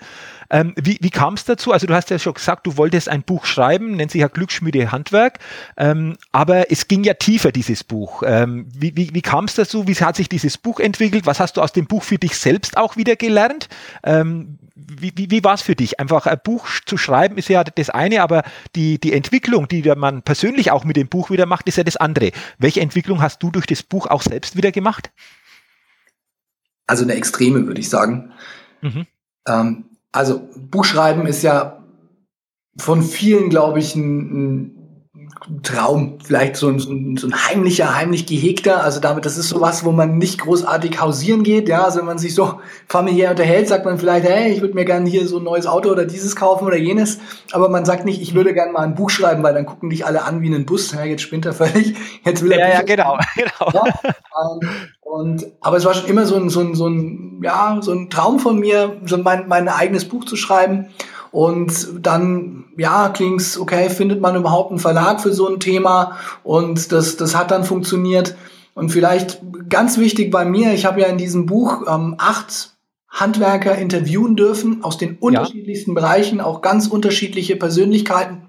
Ähm, 0.51 0.75
wie 0.77 0.99
wie 1.01 1.11
kam 1.11 1.35
es 1.35 1.45
dazu? 1.45 1.73
Also 1.73 1.87
du 1.87 1.95
hast 1.95 2.11
ja 2.11 2.19
schon 2.19 2.35
gesagt, 2.35 2.67
du 2.67 2.77
wolltest 2.77 3.09
ein 3.09 3.23
Buch 3.23 3.45
schreiben, 3.45 3.97
nennt 3.97 4.11
sich 4.11 4.21
ja 4.21 4.29
Glücksschmiede 4.29 4.93
Handwerk, 4.93 5.39
ähm, 5.77 6.17
aber 6.33 6.71
es 6.71 6.89
ging 6.89 7.05
ja 7.05 7.15
tiefer, 7.15 7.53
dieses 7.53 7.85
Buch. 7.85 8.23
Ähm, 8.27 8.67
wie 8.75 8.97
wie, 8.97 9.15
wie 9.15 9.23
kam 9.23 9.45
es 9.45 9.55
dazu? 9.55 9.87
Wie 9.89 9.95
hat 9.95 10.17
sich 10.17 10.29
dieses 10.29 10.59
Buch 10.59 10.81
entwickelt? 10.81 11.27
Was 11.27 11.41
hast 11.41 11.57
du 11.57 11.63
aus 11.63 11.73
dem 11.73 11.87
Buch 11.87 12.03
für 12.03 12.19
dich 12.19 12.37
selbst 12.37 12.77
auch 12.77 12.97
wieder 12.97 13.17
gelernt? 13.17 13.69
Ähm, 14.03 14.59
wie, 14.75 15.13
wie, 15.17 15.31
wie 15.31 15.45
war 15.45 15.55
es 15.55 15.63
für 15.63 15.77
dich? 15.77 16.01
Einfach 16.01 16.27
ein 16.27 16.41
Buch 16.43 16.67
zu 16.85 16.97
schreiben 16.97 17.39
ist 17.39 17.49
ja 17.49 17.63
das 17.63 17.91
eine, 17.91 18.23
aber 18.23 18.43
die, 18.75 18.99
die 18.99 19.13
Entwicklung, 19.13 19.69
die 19.69 19.83
man 19.95 20.23
persönlich 20.23 20.71
auch 20.73 20.85
mit 20.85 20.97
dem 20.97 21.09
Buch 21.09 21.31
wieder 21.31 21.47
macht, 21.47 21.69
ist 21.69 21.77
ja 21.77 21.85
das 21.85 21.97
andere. 21.97 22.33
Welche 22.59 22.81
Entwicklung 22.81 23.23
hast 23.23 23.43
du 23.43 23.51
durch 23.51 23.67
das 23.67 23.83
Buch 23.83 24.07
auch 24.07 24.23
selbst 24.23 24.57
wieder 24.57 24.73
gemacht? 24.73 25.11
Also 26.87 27.05
eine 27.05 27.15
extreme, 27.15 27.67
würde 27.67 27.81
ich 27.81 27.89
sagen. 27.89 28.33
Mhm. 28.83 29.07
Ähm, 29.49 29.85
also 30.15 30.49
Buchschreiben 30.71 31.27
ist 31.27 31.43
ja 31.43 31.85
von 32.79 33.03
vielen, 33.03 33.51
glaube 33.51 33.81
ich, 33.81 33.97
ein, 33.97 34.19
ein 34.19 34.74
Traum, 35.63 36.19
vielleicht 36.25 36.57
so 36.57 36.69
ein, 36.69 37.17
so 37.19 37.27
ein 37.27 37.35
heimlicher, 37.35 37.95
heimlich 37.95 38.25
gehegter. 38.25 38.83
Also 38.83 38.99
damit, 38.99 39.27
das 39.27 39.37
ist 39.37 39.51
sowas, 39.51 39.85
wo 39.85 39.93
man 39.93 40.17
nicht 40.17 40.41
großartig 40.41 41.01
hausieren 41.01 41.43
geht. 41.43 41.69
Ja, 41.69 41.85
also 41.85 41.99
wenn 41.99 42.07
man 42.07 42.19
sich 42.19 42.35
so 42.35 42.61
familiär 42.89 43.31
unterhält, 43.31 43.69
sagt 43.69 43.85
man 43.85 43.99
vielleicht, 43.99 44.27
hey, 44.27 44.53
ich 44.53 44.63
würde 44.63 44.75
mir 44.75 44.87
gerne 44.87 45.09
hier 45.09 45.29
so 45.29 45.39
ein 45.39 45.45
neues 45.45 45.67
Auto 45.67 45.91
oder 45.91 46.07
dieses 46.07 46.35
kaufen 46.35 46.67
oder 46.67 46.79
jenes. 46.79 47.19
Aber 47.53 47.69
man 47.69 47.85
sagt 47.85 48.07
nicht, 48.07 48.23
ich 48.23 48.35
würde 48.35 48.55
gerne 48.55 48.73
mal 48.73 48.81
ein 48.85 48.95
Buch 48.95 49.11
schreiben, 49.11 49.43
weil 49.43 49.53
dann 49.53 49.67
gucken 49.67 49.91
dich 49.91 50.07
alle 50.07 50.25
an 50.25 50.41
wie 50.41 50.47
einen 50.47 50.65
Bus. 50.65 50.93
Ja, 50.93 51.05
jetzt 51.05 51.23
spinnt 51.23 51.45
er 51.45 51.53
völlig. 51.53 51.95
Jetzt 52.25 52.43
will 52.43 52.53
er 52.53 52.69
ja, 52.69 52.75
ja, 52.75 52.83
genau, 52.83 53.19
genau. 53.37 53.71
Ja, 53.73 53.85
ähm, 54.05 54.69
und, 55.01 55.47
aber 55.61 55.77
es 55.77 55.85
war 55.85 55.95
schon 55.95 56.09
immer 56.09 56.25
so 56.25 56.37
ein, 56.37 56.49
so 56.49 56.61
ein, 56.61 56.75
so 56.75 56.89
ein, 56.89 57.41
ja, 57.43 57.79
so 57.81 57.93
ein 57.93 58.09
Traum 58.09 58.39
von 58.39 58.59
mir, 58.59 58.97
so 59.05 59.19
mein, 59.19 59.47
mein 59.47 59.69
eigenes 59.69 60.09
Buch 60.09 60.25
zu 60.25 60.37
schreiben. 60.37 60.89
Und 61.35 61.89
dann, 62.01 62.67
ja, 62.77 63.09
klingt's, 63.09 63.59
okay, 63.59 63.91
findet 63.91 64.21
man 64.21 64.37
überhaupt 64.37 64.71
einen 64.71 64.79
Verlag 64.79 65.21
für 65.21 65.33
so 65.33 65.49
ein 65.49 65.59
Thema? 65.59 66.17
Und 66.45 66.93
das, 66.93 67.17
das 67.17 67.35
hat 67.35 67.51
dann 67.51 67.65
funktioniert. 67.65 68.37
Und 68.75 68.91
vielleicht 68.91 69.41
ganz 69.69 69.99
wichtig 69.99 70.31
bei 70.31 70.45
mir, 70.45 70.73
ich 70.75 70.85
habe 70.85 71.01
ja 71.01 71.09
in 71.09 71.19
diesem 71.19 71.45
Buch 71.45 71.89
ähm, 71.89 72.15
acht 72.19 72.77
Handwerker 73.09 73.77
interviewen 73.77 74.37
dürfen 74.37 74.85
aus 74.85 74.97
den 74.97 75.17
unterschiedlichsten 75.19 75.91
ja. 75.91 75.95
Bereichen, 76.01 76.41
auch 76.41 76.63
ganz 76.63 76.87
unterschiedliche 76.87 77.57
Persönlichkeiten 77.57 78.49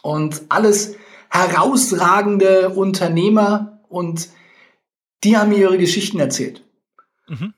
und 0.00 0.42
alles 0.50 0.94
herausragende 1.30 2.68
Unternehmer 2.68 3.80
und 3.88 4.28
die 5.24 5.36
haben 5.36 5.48
mir 5.48 5.58
ihre 5.58 5.78
Geschichten 5.78 6.20
erzählt. 6.20 6.62
Mhm. 7.26 7.54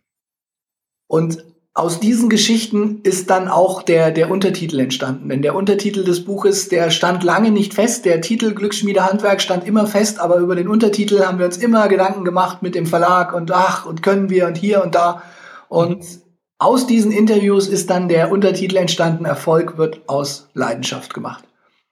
Und 1.09 1.45
aus 1.73 2.01
diesen 2.01 2.29
Geschichten 2.29 3.01
ist 3.05 3.31
dann 3.31 3.47
auch 3.49 3.83
der, 3.83 4.11
der 4.11 4.31
Untertitel 4.31 4.81
entstanden. 4.81 5.29
Denn 5.29 5.41
der 5.41 5.55
Untertitel 5.55 6.03
des 6.03 6.25
Buches, 6.25 6.69
der 6.69 6.91
stand 6.91 7.23
lange 7.23 7.53
nicht 7.53 7.75
fest. 7.75 8.05
Der 8.05 8.21
Titel 8.21 8.55
Glücksschmiede 8.55 9.05
Handwerk 9.05 9.41
stand 9.41 9.67
immer 9.67 9.87
fest, 9.87 10.19
aber 10.19 10.37
über 10.37 10.57
den 10.57 10.67
Untertitel 10.69 11.25
haben 11.25 11.39
wir 11.39 11.47
uns 11.47 11.59
immer 11.59 11.87
Gedanken 11.89 12.25
gemacht 12.25 12.63
mit 12.63 12.75
dem 12.75 12.87
Verlag 12.87 13.33
und 13.33 13.53
ach, 13.53 13.87
und 13.87 14.03
können 14.03 14.31
wir 14.31 14.49
und 14.49 14.59
hier 14.59 14.83
und 14.83 14.97
da. 14.97 15.23
Und 15.69 16.01
mhm. 16.01 16.23
aus 16.59 16.89
diesen 16.89 17.13
Interviews 17.13 17.69
ist 17.69 17.89
dann 17.89 18.09
der 18.09 18.33
Untertitel 18.33 18.77
entstanden, 18.77 19.25
Erfolg 19.25 19.79
wird 19.79 20.01
aus 20.09 20.49
Leidenschaft 20.55 21.15
gemacht. 21.15 21.45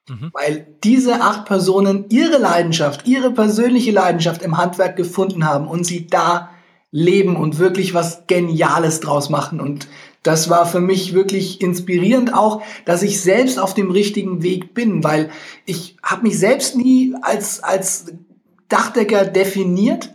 Mhm. 0.09 0.29
Weil 0.33 0.67
diese 0.83 1.21
acht 1.21 1.45
Personen 1.45 2.05
ihre 2.09 2.37
Leidenschaft, 2.37 3.07
ihre 3.07 3.31
persönliche 3.31 3.91
Leidenschaft 3.91 4.41
im 4.41 4.57
Handwerk 4.57 4.97
gefunden 4.97 5.45
haben 5.45 5.67
und 5.67 5.85
sie 5.85 6.07
da 6.07 6.49
leben 6.91 7.35
und 7.35 7.59
wirklich 7.59 7.93
was 7.93 8.23
Geniales 8.27 8.99
draus 8.99 9.29
machen. 9.29 9.59
Und 9.59 9.87
das 10.23 10.49
war 10.49 10.65
für 10.65 10.79
mich 10.79 11.13
wirklich 11.13 11.61
inspirierend 11.61 12.33
auch, 12.33 12.61
dass 12.85 13.03
ich 13.03 13.21
selbst 13.21 13.59
auf 13.59 13.73
dem 13.73 13.91
richtigen 13.91 14.43
Weg 14.43 14.73
bin, 14.73 15.03
weil 15.03 15.29
ich 15.65 15.97
habe 16.03 16.23
mich 16.23 16.37
selbst 16.39 16.75
nie 16.75 17.15
als, 17.21 17.63
als 17.63 18.07
Dachdecker 18.67 19.25
definiert, 19.25 20.13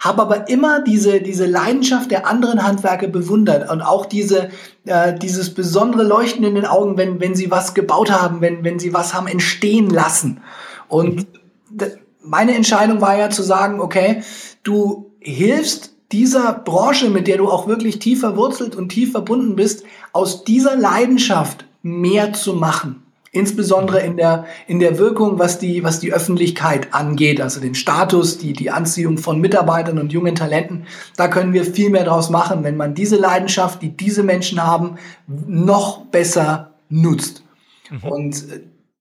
habe 0.00 0.22
aber 0.22 0.48
immer 0.48 0.80
diese, 0.80 1.20
diese 1.20 1.46
Leidenschaft 1.46 2.10
der 2.10 2.26
anderen 2.26 2.62
Handwerker 2.62 3.08
bewundert 3.08 3.70
und 3.70 3.80
auch 3.80 4.06
diese, 4.06 4.50
äh, 4.84 5.14
dieses 5.14 5.54
besondere 5.54 6.04
Leuchten 6.04 6.44
in 6.44 6.54
den 6.54 6.66
Augen, 6.66 6.96
wenn, 6.96 7.20
wenn 7.20 7.34
sie 7.34 7.50
was 7.50 7.74
gebaut 7.74 8.10
haben, 8.10 8.40
wenn, 8.40 8.62
wenn 8.64 8.78
sie 8.78 8.94
was 8.94 9.14
haben 9.14 9.26
entstehen 9.26 9.90
lassen. 9.90 10.40
Und 10.88 11.26
mhm. 11.70 11.86
meine 12.22 12.54
Entscheidung 12.54 13.00
war 13.00 13.16
ja 13.16 13.30
zu 13.30 13.42
sagen, 13.42 13.80
okay, 13.80 14.22
du 14.62 15.10
hilfst 15.18 15.94
dieser 16.12 16.52
Branche, 16.54 17.10
mit 17.10 17.26
der 17.26 17.38
du 17.38 17.48
auch 17.48 17.66
wirklich 17.66 17.98
tief 17.98 18.20
verwurzelt 18.20 18.76
und 18.76 18.88
tief 18.88 19.12
verbunden 19.12 19.56
bist, 19.56 19.84
aus 20.12 20.44
dieser 20.44 20.76
Leidenschaft 20.76 21.66
mehr 21.82 22.32
zu 22.32 22.54
machen. 22.54 23.02
Insbesondere 23.30 24.00
in 24.00 24.16
der, 24.16 24.46
in 24.66 24.78
der 24.78 24.98
Wirkung, 24.98 25.38
was 25.38 25.58
die, 25.58 25.84
was 25.84 26.00
die 26.00 26.14
Öffentlichkeit 26.14 26.94
angeht, 26.94 27.42
also 27.42 27.60
den 27.60 27.74
Status, 27.74 28.38
die, 28.38 28.54
die 28.54 28.70
Anziehung 28.70 29.18
von 29.18 29.38
Mitarbeitern 29.38 29.98
und 29.98 30.14
jungen 30.14 30.34
Talenten. 30.34 30.86
Da 31.16 31.28
können 31.28 31.52
wir 31.52 31.64
viel 31.64 31.90
mehr 31.90 32.04
draus 32.04 32.30
machen, 32.30 32.64
wenn 32.64 32.78
man 32.78 32.94
diese 32.94 33.16
Leidenschaft, 33.16 33.82
die 33.82 33.94
diese 33.94 34.22
Menschen 34.22 34.64
haben, 34.64 34.96
noch 35.26 36.06
besser 36.06 36.72
nutzt. 36.88 37.42
Mhm. 37.90 38.08
Und 38.08 38.44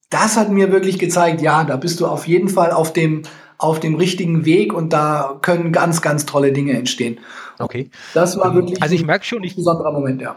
das 0.10 0.36
hat 0.36 0.52
mir 0.52 0.74
wirklich 0.74 1.00
gezeigt, 1.00 1.42
ja, 1.42 1.64
da 1.64 1.78
bist 1.78 2.02
du 2.02 2.06
auf 2.06 2.28
jeden 2.28 2.50
Fall 2.50 2.72
auf 2.72 2.92
dem, 2.92 3.24
auf 3.58 3.80
dem 3.80 3.96
richtigen 3.96 4.46
Weg 4.46 4.74
und 4.74 4.94
da 4.94 5.40
können 5.42 5.72
ganz, 5.72 6.02
ganz 6.02 6.26
tolle 6.26 6.52
Dinge 6.52 6.74
entstehen. 6.74 7.20
Okay. 7.60 7.90
Das 8.14 8.38
war 8.38 8.54
wirklich 8.54 8.82
also 8.82 8.94
ich 8.94 9.04
merke 9.04 9.26
schon, 9.26 9.44
ein 9.44 9.56
besonderer 9.56 9.92
Moment, 9.92 10.22
ja. 10.22 10.36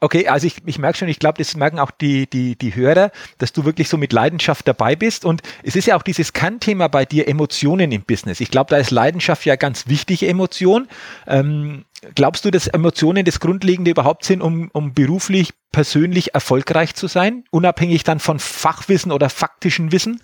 Okay, 0.00 0.28
also 0.28 0.46
ich, 0.46 0.58
ich 0.64 0.78
merke 0.78 0.96
schon, 0.96 1.08
ich 1.08 1.18
glaube, 1.18 1.38
das 1.38 1.56
merken 1.56 1.80
auch 1.80 1.90
die, 1.90 2.30
die, 2.30 2.56
die 2.56 2.76
Hörer, 2.76 3.10
dass 3.38 3.52
du 3.52 3.64
wirklich 3.64 3.88
so 3.88 3.96
mit 3.96 4.12
Leidenschaft 4.12 4.68
dabei 4.68 4.94
bist. 4.94 5.24
Und 5.24 5.42
es 5.64 5.74
ist 5.74 5.86
ja 5.86 5.96
auch 5.96 6.02
dieses 6.02 6.32
Kernthema 6.32 6.86
bei 6.86 7.04
dir, 7.04 7.26
Emotionen 7.26 7.90
im 7.90 8.02
Business. 8.02 8.40
Ich 8.40 8.52
glaube, 8.52 8.70
da 8.70 8.76
ist 8.76 8.92
Leidenschaft 8.92 9.44
ja 9.44 9.56
ganz 9.56 9.88
wichtige 9.88 10.28
Emotion. 10.28 10.86
Ähm, 11.26 11.84
glaubst 12.14 12.44
du, 12.44 12.52
dass 12.52 12.68
Emotionen 12.68 13.24
das 13.24 13.40
Grundlegende 13.40 13.90
überhaupt 13.90 14.24
sind, 14.24 14.40
um, 14.40 14.70
um 14.72 14.94
beruflich, 14.94 15.52
persönlich 15.72 16.32
erfolgreich 16.32 16.94
zu 16.94 17.08
sein? 17.08 17.42
Unabhängig 17.50 18.04
dann 18.04 18.20
von 18.20 18.38
Fachwissen 18.38 19.10
oder 19.10 19.28
faktischen 19.28 19.90
Wissen? 19.90 20.20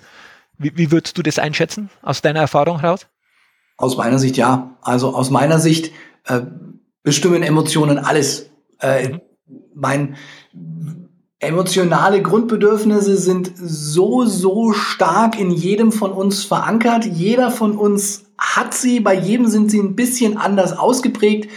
Wie, 0.58 0.76
wie 0.76 0.90
würdest 0.90 1.18
du 1.18 1.22
das 1.22 1.38
einschätzen 1.38 1.90
aus 2.02 2.22
deiner 2.22 2.40
Erfahrung 2.40 2.80
heraus? 2.80 3.06
Aus 3.76 3.96
meiner 3.96 4.18
Sicht 4.18 4.36
ja. 4.36 4.76
Also 4.82 5.14
aus 5.14 5.30
meiner 5.30 5.58
Sicht 5.58 5.92
äh, 6.26 6.42
bestimmen 7.02 7.42
Emotionen 7.42 7.98
alles. 7.98 8.50
Äh, 8.80 9.08
mhm 9.08 9.20
mein 9.74 10.16
emotionale 11.40 12.22
Grundbedürfnisse 12.22 13.16
sind 13.16 13.52
so, 13.54 14.24
so 14.24 14.72
stark 14.72 15.38
in 15.38 15.50
jedem 15.50 15.92
von 15.92 16.12
uns 16.12 16.44
verankert. 16.44 17.04
Jeder 17.04 17.50
von 17.50 17.76
uns 17.76 18.24
hat 18.38 18.72
sie, 18.72 19.00
bei 19.00 19.14
jedem 19.14 19.48
sind 19.48 19.70
sie 19.70 19.78
ein 19.78 19.94
bisschen 19.94 20.38
anders 20.38 20.72
ausgeprägt. 20.72 21.50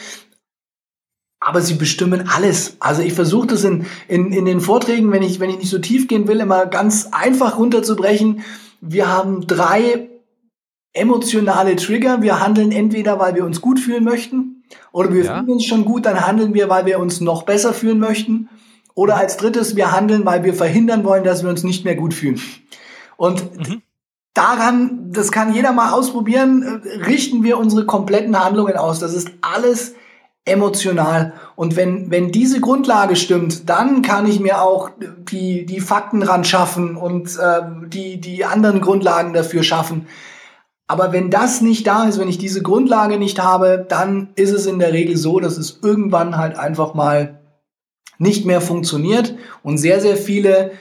Aber 1.39 1.61
sie 1.61 1.75
bestimmen 1.75 2.27
alles. 2.27 2.75
Also 2.79 3.01
ich 3.01 3.13
versuche 3.13 3.47
das 3.47 3.63
in, 3.63 3.85
in, 4.09 4.33
in 4.33 4.45
den 4.45 4.59
Vorträgen, 4.59 5.11
wenn 5.11 5.21
ich, 5.21 5.39
wenn 5.39 5.51
ich 5.51 5.59
nicht 5.59 5.69
so 5.69 5.77
tief 5.77 6.07
gehen 6.07 6.27
will, 6.27 6.41
immer 6.41 6.65
ganz 6.65 7.09
einfach 7.11 7.57
runterzubrechen. 7.57 8.43
Wir 8.81 9.07
haben 9.07 9.47
drei 9.47 10.09
emotionale 10.93 11.75
Trigger. 11.75 12.21
Wir 12.21 12.39
handeln 12.39 12.71
entweder, 12.71 13.19
weil 13.19 13.35
wir 13.35 13.45
uns 13.45 13.61
gut 13.61 13.79
fühlen 13.79 14.03
möchten, 14.03 14.63
oder 14.91 15.13
wir 15.13 15.23
ja. 15.23 15.37
fühlen 15.37 15.49
uns 15.49 15.65
schon 15.65 15.85
gut, 15.85 16.05
dann 16.05 16.25
handeln 16.25 16.53
wir, 16.53 16.69
weil 16.69 16.85
wir 16.85 16.99
uns 16.99 17.21
noch 17.21 17.43
besser 17.43 17.73
fühlen 17.73 17.99
möchten. 17.99 18.49
Oder 18.95 19.17
als 19.17 19.37
drittes, 19.37 19.75
wir 19.75 19.91
handeln, 19.91 20.25
weil 20.25 20.43
wir 20.43 20.53
verhindern 20.53 21.03
wollen, 21.03 21.23
dass 21.23 21.43
wir 21.43 21.49
uns 21.49 21.63
nicht 21.63 21.85
mehr 21.85 21.95
gut 21.95 22.13
fühlen. 22.13 22.41
Und 23.15 23.57
mhm. 23.57 23.81
daran, 24.33 25.11
das 25.11 25.31
kann 25.31 25.53
jeder 25.53 25.71
mal 25.71 25.91
ausprobieren, 25.91 26.81
richten 27.05 27.43
wir 27.43 27.59
unsere 27.59 27.85
kompletten 27.85 28.43
Handlungen 28.43 28.75
aus. 28.75 28.99
Das 28.99 29.13
ist 29.13 29.29
alles 29.41 29.93
emotional. 30.47 31.33
Und 31.55 31.75
wenn, 31.75 32.09
wenn 32.11 32.31
diese 32.31 32.61
Grundlage 32.61 33.15
stimmt, 33.15 33.69
dann 33.69 34.01
kann 34.01 34.27
ich 34.27 34.39
mir 34.39 34.61
auch 34.61 34.89
die, 35.31 35.65
die 35.65 35.79
Fakten 35.79 36.23
ran 36.23 36.43
schaffen 36.43 36.95
und 36.95 37.37
äh, 37.37 37.61
die, 37.87 38.19
die 38.19 38.45
anderen 38.45 38.81
Grundlagen 38.81 39.33
dafür 39.33 39.63
schaffen. 39.63 40.07
Aber 40.87 41.11
wenn 41.11 41.29
das 41.29 41.61
nicht 41.61 41.85
da 41.85 42.05
ist, 42.05 42.17
wenn 42.17 42.29
ich 42.29 42.37
diese 42.37 42.61
Grundlage 42.61 43.17
nicht 43.17 43.43
habe, 43.43 43.85
dann 43.87 44.29
ist 44.35 44.51
es 44.51 44.65
in 44.65 44.79
der 44.79 44.93
Regel 44.93 45.17
so, 45.17 45.39
dass 45.39 45.57
es 45.57 45.79
irgendwann 45.83 46.37
halt 46.37 46.57
einfach 46.57 46.93
mal 46.93 47.39
nicht 48.17 48.45
mehr 48.45 48.61
funktioniert 48.61 49.35
und 49.63 49.77
sehr, 49.77 49.99
sehr 49.99 50.15
viele 50.15 50.71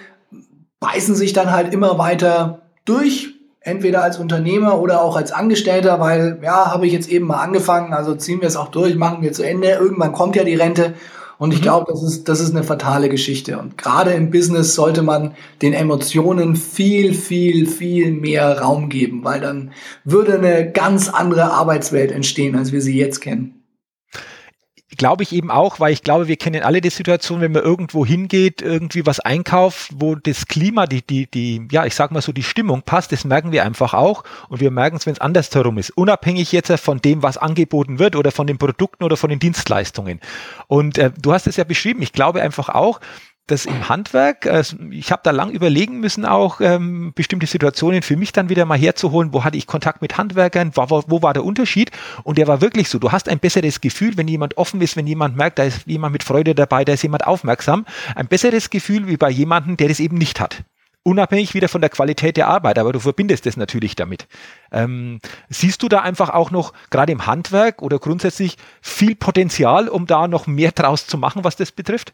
beißen 0.79 1.15
sich 1.15 1.33
dann 1.33 1.51
halt 1.51 1.73
immer 1.75 1.99
weiter 1.99 2.63
durch, 2.85 3.36
entweder 3.67 4.03
als 4.03 4.19
Unternehmer 4.19 4.81
oder 4.81 5.03
auch 5.03 5.17
als 5.17 5.33
Angestellter, 5.33 6.01
weil 6.01 6.39
ja, 6.43 6.73
habe 6.73 6.87
ich 6.87 6.93
jetzt 6.93 7.09
eben 7.09 7.27
mal 7.27 7.43
angefangen, 7.43 7.93
also 7.93 8.15
ziehen 8.15 8.41
wir 8.41 8.49
es 8.49 8.57
auch 8.57 8.69
durch, 8.69 8.95
machen 8.95 9.23
wir 9.23 9.33
zu 9.33 9.43
Ende, 9.43 9.69
irgendwann 9.71 10.13
kommt 10.13 10.37
ja 10.37 10.45
die 10.45 10.55
Rente 10.55 10.95
und 11.39 11.53
ich 11.53 11.61
mhm. 11.61 11.65
glaube, 11.65 11.93
das 11.93 12.03
ist, 12.03 12.29
das 12.29 12.41
ist 12.41 12.55
eine 12.55 12.63
fatale 12.63 13.09
Geschichte. 13.09 13.59
Und 13.59 13.77
gerade 13.77 14.13
im 14.13 14.31
Business 14.31 14.75
sollte 14.75 15.03
man 15.03 15.35
den 15.61 15.75
Emotionen 15.75 16.57
viel, 16.57 17.13
viel, 17.13 17.67
viel 17.67 18.13
mehr 18.13 18.61
Raum 18.61 18.89
geben, 18.89 19.25
weil 19.25 19.41
dann 19.41 19.73
würde 20.05 20.35
eine 20.35 20.71
ganz 20.71 21.09
andere 21.09 21.53
Arbeitswelt 21.53 22.13
entstehen, 22.13 22.57
als 22.57 22.73
wir 22.73 22.81
sie 22.81 22.97
jetzt 22.97 23.21
kennen 23.21 23.66
glaube 24.97 25.23
ich 25.23 25.33
eben 25.33 25.51
auch, 25.51 25.81
weil 25.81 25.93
ich 25.93 26.03
glaube, 26.03 26.29
wir 26.29 26.37
kennen 26.37 26.63
alle 26.63 26.81
die 26.81 26.91
Situation, 26.91 27.41
wenn 27.41 27.53
man 27.53 27.63
irgendwo 27.63 28.05
hingeht, 28.05 28.63
irgendwie 28.63 29.07
was 29.07 29.21
einkauft, 29.21 29.91
wo 29.95 30.15
das 30.15 30.47
Klima, 30.47 30.87
die, 30.87 31.03
die, 31.03 31.27
die, 31.31 31.69
ja, 31.71 31.87
ich 31.87 31.95
sag 31.95 32.11
mal 32.11 32.23
so, 32.23 32.33
die 32.33 32.43
Stimmung 32.43 32.83
passt, 32.83 33.13
das 33.13 33.25
merken 33.25 33.53
wir 33.53 33.65
einfach 33.65 33.95
auch. 33.95 34.25
Und 34.49 34.61
wir 34.61 34.71
merken 34.71 34.97
es, 34.97 35.07
wenn 35.07 35.13
es 35.13 35.21
andersherum 35.21 35.79
ist. 35.79 35.91
Unabhängig 35.91 36.53
jetzt 36.53 36.73
von 36.81 37.01
dem, 37.01 37.23
was 37.23 37.37
angeboten 37.37 37.99
wird 37.99 38.17
oder 38.17 38.33
von 38.33 38.47
den 38.47 38.59
Produkten 38.59 39.05
oder 39.05 39.17
von 39.17 39.31
den 39.31 39.39
Dienstleistungen. 39.39 40.21
Und 40.67 40.99
äh, 40.99 41.11
du 41.21 41.33
hast 41.33 41.47
es 41.47 41.57
ja 41.57 41.65
beschrieben. 41.65 42.03
Ich 42.03 42.13
glaube 42.13 42.43
einfach 42.43 42.69
auch, 42.69 43.01
das 43.47 43.65
im 43.65 43.89
Handwerk, 43.89 44.45
äh, 44.47 44.65
ich 44.91 45.13
habe 45.13 45.23
da 45.23 45.31
lang 45.31 45.51
überlegen 45.51 46.01
müssen, 46.01 46.25
auch 46.25 46.61
ähm, 46.61 47.13
bestimmte 47.15 47.47
Situationen 47.47 48.03
für 48.03 48.17
mich 48.17 48.33
dann 48.33 48.49
wieder 48.49 48.65
mal 48.65 48.79
herzuholen, 48.79 49.33
wo 49.33 49.45
hatte 49.45 49.57
ich 49.57 49.67
Kontakt 49.67 50.03
mit 50.03 50.19
Handwerkern, 50.19 50.73
wo, 50.75 50.91
wo, 50.91 51.05
wo 51.07 51.23
war 51.23 51.33
der 51.33 51.45
Unterschied? 51.45 51.91
Und 52.25 52.39
der 52.39 52.49
war 52.49 52.61
wirklich 52.61 52.89
so, 52.89 52.99
du 52.99 53.13
hast 53.13 53.29
ein 53.29 53.39
besseres 53.39 53.81
Gefühl, 53.81 54.17
wenn 54.17 54.27
jemand 54.27 54.57
offen 54.57 54.81
ist, 54.81 54.97
wenn 54.97 55.07
jemand 55.07 55.37
merkt, 55.37 55.59
da 55.59 55.65
ist 55.65 55.87
jemand 55.87 56.13
mit 56.13 56.25
Freude 56.25 56.55
dabei, 56.55 56.85
da 56.85 56.95
ist 56.95 57.03
jemand 57.03 57.27
aufmerksam, 57.27 57.87
ein 58.17 58.27
besseres 58.27 58.71
Gefühl 58.71 59.07
wie 59.07 59.17
bei 59.17 59.31
jemandem, 59.31 59.77
der 59.77 59.89
das 59.89 60.01
eben 60.01 60.19
nicht 60.19 60.41
hat. 60.41 60.65
Unabhängig 61.05 61.55
wieder 61.55 61.69
von 61.69 61.81
der 61.81 61.91
Qualität 61.91 62.37
der 62.37 62.49
Arbeit, 62.49 62.81
aber 62.81 62.93
du 62.93 62.99
verbindest 62.99 63.47
das 63.47 63.57
natürlich 63.57 63.95
damit. 63.95 64.27
Ähm, 64.73 65.21
siehst 65.49 65.85
du 65.85 65.89
da 65.89 66.01
einfach 66.01 66.31
auch 66.31 66.51
noch, 66.51 66.73
gerade 66.91 67.13
im 67.13 67.27
Handwerk 67.27 67.81
oder 67.81 68.01
grundsätzlich, 68.01 68.57
viel 68.83 69.15
Potenzial, 69.15 69.89
um 69.89 70.07
da 70.07 70.27
noch 70.27 70.49
mehr 70.49 70.73
draus 70.73 71.07
zu 71.07 71.17
machen, 71.17 71.45
was 71.45 71.55
das 71.55 71.71
betrifft? 71.71 72.13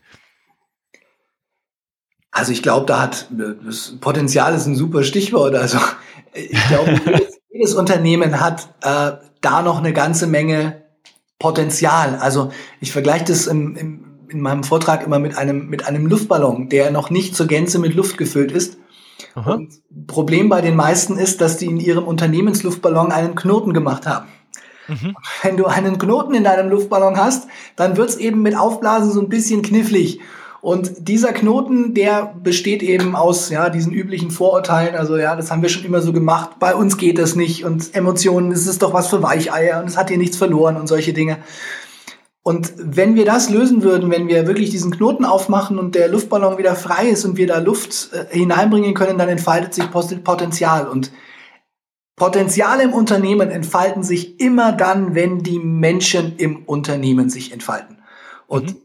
Also 2.33 2.51
ich 2.51 2.63
glaube, 2.63 2.87
da 2.87 3.03
hat 3.03 3.29
das 3.31 3.97
Potenzial 4.01 4.55
ist 4.55 4.67
ein 4.67 4.75
super 4.75 5.05
Stichwort. 5.05 5.55
Also 5.55 5.79
ich 6.33 6.67
glaube, 6.69 6.99
jedes, 7.07 7.39
jedes, 7.51 7.75
Unternehmen 7.75 8.41
hat 8.41 8.69
äh, 8.81 9.13
da 9.43 9.63
noch 9.63 9.79
eine 9.79 9.93
ganze 9.93 10.27
Menge 10.27 10.83
Potenzial. 11.39 12.17
Also 12.17 12.51
ich 12.81 12.91
vergleiche 12.91 13.27
das 13.27 13.47
im, 13.47 13.77
im, 13.77 14.05
in 14.29 14.41
meinem 14.41 14.65
Vortrag 14.65 15.05
immer 15.05 15.19
mit 15.19 15.37
einem 15.37 15.69
mit 15.69 15.87
einem 15.87 16.07
Luftballon, 16.07 16.71
der 16.71 16.91
noch 16.91 17.11
nicht 17.11 17.37
zur 17.37 17.47
Gänze 17.47 17.79
mit 17.79 17.95
Luft 17.95 18.17
gefüllt 18.17 18.51
ist. 18.51 18.79
Problem 20.07 20.49
bei 20.49 20.63
den 20.63 20.75
meisten 20.75 21.19
ist, 21.19 21.43
dass 21.43 21.59
die 21.59 21.67
in 21.67 21.81
ihrem 21.81 22.05
Unternehmensluftballon 22.05 23.13
einen 23.13 23.35
Knoten 23.35 23.75
gemacht 23.75 24.07
haben. 24.07 24.27
Mhm. 24.89 25.17
Wenn 25.43 25.57
du 25.59 25.67
einen 25.67 25.99
Knoten 25.99 26.35
in 26.35 26.45
deinem 26.45 26.71
Luftballon 26.71 27.17
hast, 27.17 27.47
dann 27.77 27.97
wird's 27.99 28.17
eben 28.17 28.43
mit 28.43 28.57
Aufblasen 28.57 29.13
so 29.13 29.21
ein 29.21 29.29
bisschen 29.29 29.63
knifflig. 29.63 30.21
Und 30.63 31.09
dieser 31.09 31.33
Knoten, 31.33 31.93
der 31.93 32.35
besteht 32.41 32.85
eben 32.85 33.17
aus 33.17 33.51
ja, 33.51 33.69
diesen 33.69 33.93
üblichen 33.93 34.31
Vorurteilen. 34.31 34.95
Also 34.95 35.17
ja, 35.17 35.35
das 35.35 35.51
haben 35.51 35.61
wir 35.61 35.69
schon 35.69 35.85
immer 35.85 36.01
so 36.01 36.13
gemacht. 36.13 36.61
Bei 36.61 36.77
uns 36.77 36.97
geht 36.97 37.19
das 37.19 37.35
nicht. 37.35 37.65
Und 37.65 37.97
Emotionen, 37.97 38.51
das 38.51 38.69
ist 38.69 38.81
doch 38.81 38.95
was 38.95 39.09
für 39.09 39.25
Weicheier 39.25 39.81
und 39.81 39.89
es 39.89 39.97
hat 39.97 40.09
hier 40.09 40.19
nichts 40.19 40.37
verloren 40.37 40.77
und 40.77 40.87
solche 40.87 41.13
Dinge. 41.13 41.39
Und 42.45 42.73
wenn 42.77 43.17
wir 43.17 43.25
das 43.25 43.51
lösen 43.51 43.83
würden, 43.83 44.13
wenn 44.13 44.29
wir 44.29 44.47
wirklich 44.47 44.71
diesen 44.71 44.93
Knoten 44.93 45.25
aufmachen 45.25 45.81
und 45.81 45.97
der 45.97 46.07
Luftballon 46.07 46.59
wieder 46.59 46.77
frei 46.77 47.09
ist 47.09 47.25
und 47.25 47.37
wir 47.37 47.49
da 47.49 47.59
Luft 47.59 48.11
äh, 48.13 48.37
hineinbringen 48.37 48.95
können, 48.95 49.19
dann 49.19 49.29
entfaltet 49.29 49.75
sich 49.75 49.91
Potenzial. 49.91 50.87
Und 50.87 51.11
Potenziale 52.15 52.85
im 52.85 52.93
Unternehmen 52.93 53.51
entfalten 53.51 54.05
sich 54.05 54.39
immer 54.39 54.71
dann, 54.71 55.17
wenn 55.17 55.43
die 55.43 55.59
Menschen 55.59 56.37
im 56.37 56.65
Unternehmen 56.67 57.31
sich 57.31 57.53
entfalten. 57.53 57.99
Und 58.47 58.75
mhm. 58.75 58.82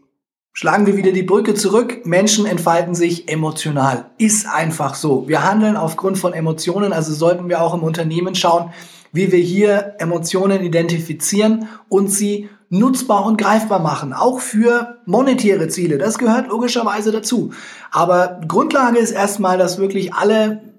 Schlagen 0.59 0.87
wir 0.87 0.97
wieder 0.97 1.11
die 1.11 1.21
Brücke 1.21 1.53
zurück. 1.53 2.03
Menschen 2.07 2.47
entfalten 2.47 2.95
sich 2.95 3.29
emotional. 3.29 4.09
Ist 4.17 4.47
einfach 4.47 4.95
so. 4.95 5.27
Wir 5.27 5.47
handeln 5.47 5.77
aufgrund 5.77 6.17
von 6.17 6.33
Emotionen, 6.33 6.93
also 6.93 7.13
sollten 7.13 7.47
wir 7.47 7.61
auch 7.61 7.75
im 7.75 7.83
Unternehmen 7.83 8.33
schauen, 8.33 8.71
wie 9.11 9.31
wir 9.31 9.37
hier 9.37 9.93
Emotionen 9.99 10.63
identifizieren 10.63 11.67
und 11.89 12.07
sie 12.07 12.49
nutzbar 12.69 13.27
und 13.27 13.37
greifbar 13.37 13.77
machen, 13.77 14.13
auch 14.13 14.39
für 14.39 14.97
monetäre 15.05 15.67
Ziele. 15.67 15.99
Das 15.99 16.17
gehört 16.17 16.47
logischerweise 16.47 17.11
dazu. 17.11 17.51
Aber 17.91 18.41
Grundlage 18.47 18.97
ist 18.97 19.11
erstmal, 19.11 19.59
dass 19.59 19.77
wirklich 19.77 20.15
alle 20.15 20.73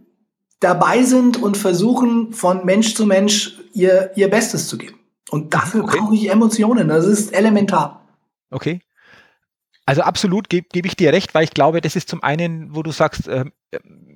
dabei 0.58 1.04
sind 1.04 1.40
und 1.40 1.56
versuchen, 1.56 2.32
von 2.32 2.66
Mensch 2.66 2.96
zu 2.96 3.06
Mensch 3.06 3.60
ihr, 3.74 4.10
ihr 4.16 4.28
Bestes 4.28 4.66
zu 4.66 4.76
geben. 4.76 4.98
Und 5.30 5.54
dafür 5.54 5.84
okay. 5.84 5.98
brauche 6.00 6.16
ich 6.16 6.28
Emotionen. 6.28 6.88
Das 6.88 7.06
ist 7.06 7.32
elementar. 7.32 8.08
Okay. 8.50 8.80
Also 9.88 10.03
absolut 10.03 10.51
gebe 10.51 10.68
geb 10.70 10.85
ich 10.85 10.96
dir 10.96 11.14
recht, 11.14 11.35
weil 11.35 11.44
ich 11.44 11.53
glaube, 11.53 11.81
das 11.81 11.96
ist 11.96 12.11
zum 12.11 12.22
einen, 12.22 12.74
wo 12.74 12.83
du 12.83 12.90
sagst, 12.90 13.27
äh, 13.27 13.46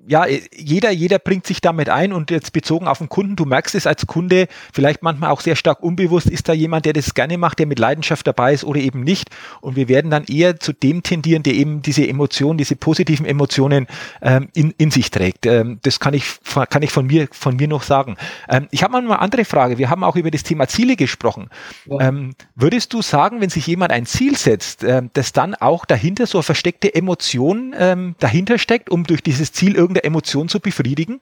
ja, 0.07 0.27
jeder, 0.27 0.91
jeder 0.91 1.19
bringt 1.19 1.47
sich 1.47 1.61
damit 1.61 1.88
ein 1.88 2.12
und 2.12 2.31
jetzt 2.31 2.53
bezogen 2.53 2.88
auf 2.88 2.99
den 2.99 3.09
Kunden, 3.09 3.37
du 3.37 3.45
merkst 3.45 3.75
es 3.75 3.87
als 3.87 4.07
Kunde, 4.07 4.49
vielleicht 4.73 5.03
manchmal 5.03 5.31
auch 5.31 5.41
sehr 5.41 5.55
stark 5.55 5.83
unbewusst, 5.83 6.29
ist 6.29 6.49
da 6.49 6.53
jemand, 6.53 6.87
der 6.87 6.93
das 6.93 7.15
gerne 7.15 7.38
macht, 7.38 7.59
der 7.61 7.67
mit 7.67 7.79
Leidenschaft 7.79 8.27
dabei 8.27 8.53
ist 8.53 8.65
oder 8.65 8.81
eben 8.81 9.03
nicht. 9.03 9.31
Und 9.61 9.77
wir 9.77 9.88
werden 9.88 10.11
dann 10.11 10.25
eher 10.25 10.59
zu 10.59 10.73
dem 10.73 11.03
tendieren, 11.03 11.43
der 11.45 11.55
eben 11.55 11.83
diese 11.83 12.07
Emotionen, 12.07 12.59
diese 12.59 12.75
positiven 12.75 13.27
Emotionen 13.27 13.87
ähm, 14.21 14.49
in, 14.55 14.75
in 14.77 14.91
sich 14.91 15.11
trägt. 15.11 15.47
Ähm, 15.47 15.79
das 15.83 16.01
kann 16.01 16.15
ich, 16.15 16.25
kann 16.69 16.83
ich 16.83 16.91
von 16.91 17.07
mir, 17.07 17.29
von 17.31 17.57
mir 17.57 17.69
noch 17.69 17.83
sagen. 17.83 18.17
Ähm, 18.49 18.67
ich 18.71 18.83
habe 18.83 18.93
mal 18.93 19.05
eine 19.05 19.21
andere 19.21 19.45
Frage. 19.45 19.79
Wir 19.79 19.88
haben 19.88 20.03
auch 20.03 20.17
über 20.17 20.31
das 20.31 20.43
Thema 20.43 20.67
Ziele 20.67 20.97
gesprochen. 20.97 21.49
Ja. 21.87 22.09
Ähm, 22.09 22.35
würdest 22.57 22.93
du 22.93 23.03
sagen, 23.03 23.41
wenn 23.41 23.51
sich 23.51 23.67
jemand 23.69 23.93
ein 23.93 24.07
Ziel 24.07 24.37
setzt, 24.37 24.83
äh, 24.83 25.03
dass 25.12 25.33
dann 25.33 25.55
auch 25.55 25.85
dahinter 25.85 26.27
so 26.27 26.38
eine 26.38 26.43
versteckte 26.43 26.93
Emotion 26.93 27.75
ähm, 27.79 28.17
dahinter 28.19 28.59
steckt, 28.59 28.91
um 28.91 29.05
durch 29.05 29.23
dieses 29.43 29.53
Ziel 29.53 29.75
irgendeine 29.75 30.05
Emotion 30.05 30.49
zu 30.49 30.61
befriedigen? 30.61 31.21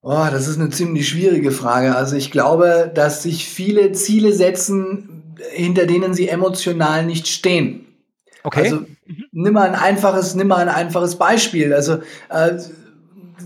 Oh, 0.00 0.26
das 0.30 0.48
ist 0.48 0.58
eine 0.58 0.70
ziemlich 0.70 1.08
schwierige 1.08 1.50
Frage. 1.50 1.94
Also 1.94 2.16
ich 2.16 2.30
glaube, 2.30 2.90
dass 2.94 3.22
sich 3.22 3.46
viele 3.46 3.92
Ziele 3.92 4.32
setzen, 4.32 5.34
hinter 5.50 5.84
denen 5.84 6.14
sie 6.14 6.28
emotional 6.28 7.04
nicht 7.04 7.28
stehen. 7.28 7.86
Okay. 8.44 8.62
Also 8.62 8.86
nimm 9.32 9.52
mal 9.52 9.68
ein 9.68 9.74
einfaches, 9.74 10.34
nimm 10.34 10.48
mal 10.48 10.56
ein 10.56 10.68
einfaches 10.70 11.16
Beispiel. 11.16 11.74
Also 11.74 11.98
äh, 12.30 12.56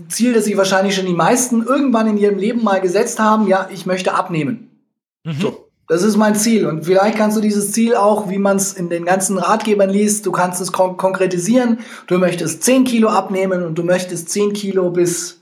Ziel, 0.07 0.33
das 0.33 0.45
sich 0.45 0.55
wahrscheinlich 0.55 0.95
schon 0.95 1.07
die 1.07 1.13
meisten 1.13 1.61
irgendwann 1.61 2.07
in 2.07 2.17
ihrem 2.17 2.37
Leben 2.37 2.63
mal 2.63 2.79
gesetzt 2.79 3.19
haben, 3.19 3.47
ja, 3.47 3.67
ich 3.73 3.85
möchte 3.85 4.13
abnehmen. 4.13 4.69
Mhm. 5.25 5.41
So, 5.41 5.60
das 5.91 6.03
ist 6.03 6.15
mein 6.15 6.35
Ziel. 6.35 6.67
Und 6.67 6.85
vielleicht 6.85 7.17
kannst 7.17 7.35
du 7.35 7.41
dieses 7.41 7.73
Ziel 7.73 7.95
auch, 7.95 8.29
wie 8.29 8.37
man 8.37 8.55
es 8.55 8.71
in 8.71 8.87
den 8.87 9.03
ganzen 9.03 9.37
Ratgebern 9.37 9.89
liest, 9.89 10.25
du 10.25 10.31
kannst 10.31 10.61
es 10.61 10.71
kon 10.71 10.95
konkretisieren. 10.95 11.79
Du 12.07 12.17
möchtest 12.17 12.63
10 12.63 12.85
Kilo 12.85 13.09
abnehmen 13.09 13.61
und 13.65 13.77
du 13.77 13.83
möchtest 13.83 14.29
10 14.29 14.53
Kilo 14.53 14.89
bis, 14.89 15.41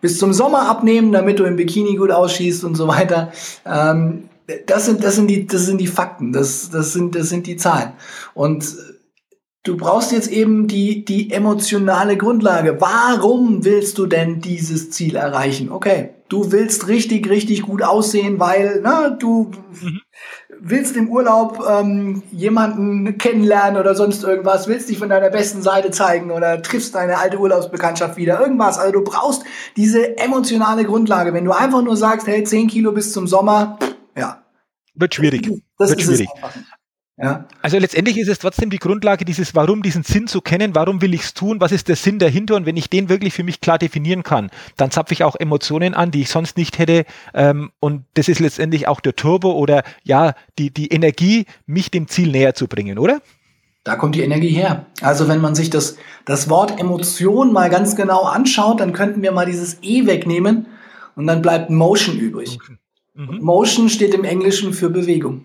bis 0.00 0.18
zum 0.18 0.32
Sommer 0.32 0.68
abnehmen, 0.68 1.12
damit 1.12 1.38
du 1.38 1.44
im 1.44 1.54
Bikini 1.54 1.94
gut 1.94 2.10
ausschießt 2.10 2.64
und 2.64 2.74
so 2.74 2.88
weiter. 2.88 3.30
Ähm, 3.64 4.28
das 4.66 4.86
sind, 4.86 5.04
das 5.04 5.14
sind 5.14 5.28
die, 5.28 5.46
das 5.46 5.64
sind 5.64 5.80
die 5.80 5.86
Fakten. 5.86 6.32
Das, 6.32 6.70
das 6.70 6.92
sind, 6.92 7.14
das 7.14 7.28
sind 7.28 7.46
die 7.46 7.56
Zahlen. 7.56 7.92
Und 8.34 8.74
Du 9.66 9.78
brauchst 9.78 10.12
jetzt 10.12 10.30
eben 10.30 10.68
die, 10.68 11.06
die 11.06 11.30
emotionale 11.30 12.18
Grundlage. 12.18 12.82
Warum 12.82 13.64
willst 13.64 13.96
du 13.96 14.04
denn 14.04 14.42
dieses 14.42 14.90
Ziel 14.90 15.16
erreichen? 15.16 15.72
Okay, 15.72 16.10
du 16.28 16.52
willst 16.52 16.88
richtig, 16.88 17.28
richtig 17.28 17.62
gut 17.62 17.82
aussehen, 17.82 18.40
weil 18.40 18.80
na, 18.82 19.10
du 19.10 19.50
mhm. 19.70 20.00
willst 20.60 20.96
im 20.96 21.08
Urlaub 21.08 21.62
ähm, 21.68 22.22
jemanden 22.32 23.18
kennenlernen 23.18 23.80
oder 23.80 23.94
sonst 23.94 24.24
irgendwas, 24.24 24.66
willst 24.66 24.88
dich 24.88 24.98
von 24.98 25.08
deiner 25.08 25.30
besten 25.30 25.62
Seite 25.62 25.90
zeigen 25.90 26.30
oder 26.30 26.62
triffst 26.62 26.94
deine 26.94 27.18
alte 27.18 27.38
Urlaubsbekanntschaft 27.38 28.16
wieder, 28.16 28.40
irgendwas. 28.40 28.78
Also 28.78 28.92
du 28.92 29.04
brauchst 29.04 29.44
diese 29.76 30.18
emotionale 30.18 30.84
Grundlage. 30.84 31.34
Wenn 31.34 31.44
du 31.44 31.52
einfach 31.52 31.82
nur 31.82 31.96
sagst, 31.96 32.26
hey, 32.26 32.42
10 32.42 32.68
Kilo 32.68 32.92
bis 32.92 33.12
zum 33.12 33.26
Sommer, 33.26 33.78
ja. 34.16 34.42
Wird 34.94 35.14
schwierig. 35.14 35.50
Das 35.76 35.90
Wird 35.90 36.00
ist 36.00 36.06
schwierig. 36.06 36.28
Ja. 37.16 37.46
Also 37.62 37.78
letztendlich 37.78 38.18
ist 38.18 38.28
es 38.28 38.40
trotzdem 38.40 38.70
die 38.70 38.78
Grundlage, 38.78 39.24
dieses 39.24 39.54
Warum, 39.54 39.82
diesen 39.82 40.02
Sinn 40.02 40.26
zu 40.26 40.40
kennen. 40.40 40.74
Warum 40.74 41.00
will 41.00 41.14
ich 41.14 41.22
es 41.22 41.34
tun? 41.34 41.60
Was 41.60 41.70
ist 41.70 41.88
der 41.88 41.94
Sinn 41.94 42.18
dahinter? 42.18 42.56
Und 42.56 42.66
wenn 42.66 42.76
ich 42.76 42.90
den 42.90 43.08
wirklich 43.08 43.32
für 43.32 43.44
mich 43.44 43.60
klar 43.60 43.78
definieren 43.78 44.24
kann, 44.24 44.50
dann 44.76 44.90
zapfe 44.90 45.14
ich 45.14 45.22
auch 45.22 45.36
Emotionen 45.36 45.94
an, 45.94 46.10
die 46.10 46.22
ich 46.22 46.28
sonst 46.28 46.56
nicht 46.56 46.78
hätte. 46.78 47.04
Ähm, 47.32 47.70
und 47.78 48.04
das 48.14 48.28
ist 48.28 48.40
letztendlich 48.40 48.88
auch 48.88 49.00
der 49.00 49.14
Turbo 49.14 49.52
oder 49.52 49.84
ja, 50.02 50.34
die, 50.58 50.72
die 50.72 50.88
Energie, 50.88 51.46
mich 51.66 51.92
dem 51.92 52.08
Ziel 52.08 52.32
näher 52.32 52.54
zu 52.54 52.66
bringen, 52.66 52.98
oder? 52.98 53.20
Da 53.84 53.94
kommt 53.94 54.16
die 54.16 54.22
Energie 54.22 54.48
her. 54.48 54.86
Also 55.00 55.28
wenn 55.28 55.40
man 55.40 55.54
sich 55.54 55.70
das, 55.70 55.96
das 56.24 56.48
Wort 56.48 56.80
Emotion 56.80 57.52
mal 57.52 57.70
ganz 57.70 57.94
genau 57.94 58.22
anschaut, 58.22 58.80
dann 58.80 58.92
könnten 58.92 59.22
wir 59.22 59.30
mal 59.30 59.46
dieses 59.46 59.78
E 59.82 60.06
wegnehmen 60.06 60.66
und 61.14 61.28
dann 61.28 61.42
bleibt 61.42 61.70
Motion 61.70 62.18
übrig. 62.18 62.58
Mhm. 63.14 63.38
Motion 63.40 63.88
steht 63.88 64.14
im 64.14 64.24
Englischen 64.24 64.72
für 64.72 64.90
Bewegung. 64.90 65.44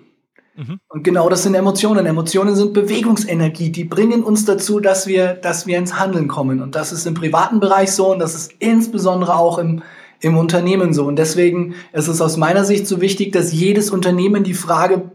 Mhm. 0.60 0.80
Und 0.90 1.04
genau 1.04 1.30
das 1.30 1.44
sind 1.44 1.56
Emotionen. 1.56 2.06
Emotionen 2.06 2.54
sind 2.54 2.74
Bewegungsenergie. 2.74 3.72
Die 3.72 3.86
bringen 3.86 4.24
uns 4.24 4.44
dazu, 4.44 4.82
dass 4.82 5.08
wir, 5.08 5.34
dass 5.34 5.68
wir 5.68 5.78
ins 5.78 5.98
Handeln 5.98 6.28
kommen. 6.28 6.62
Und 6.62 6.76
das 6.76 6.92
ist 6.92 7.08
im 7.08 7.14
privaten 7.14 7.62
Bereich 7.62 7.94
so 7.94 8.12
und 8.12 8.20
das 8.20 8.36
ist 8.36 8.52
insbesondere 8.60 9.38
auch 9.38 9.58
im, 9.58 9.84
im 10.20 10.38
Unternehmen 10.38 10.94
so. 10.94 11.06
Und 11.06 11.16
deswegen 11.16 11.76
ist 11.94 12.10
es 12.10 12.20
aus 12.20 12.36
meiner 12.36 12.66
Sicht 12.66 12.88
so 12.88 13.00
wichtig, 13.00 13.32
dass 13.32 13.54
jedes 13.54 13.90
Unternehmen 13.90 14.44
die 14.44 14.54
Frage, 14.54 15.12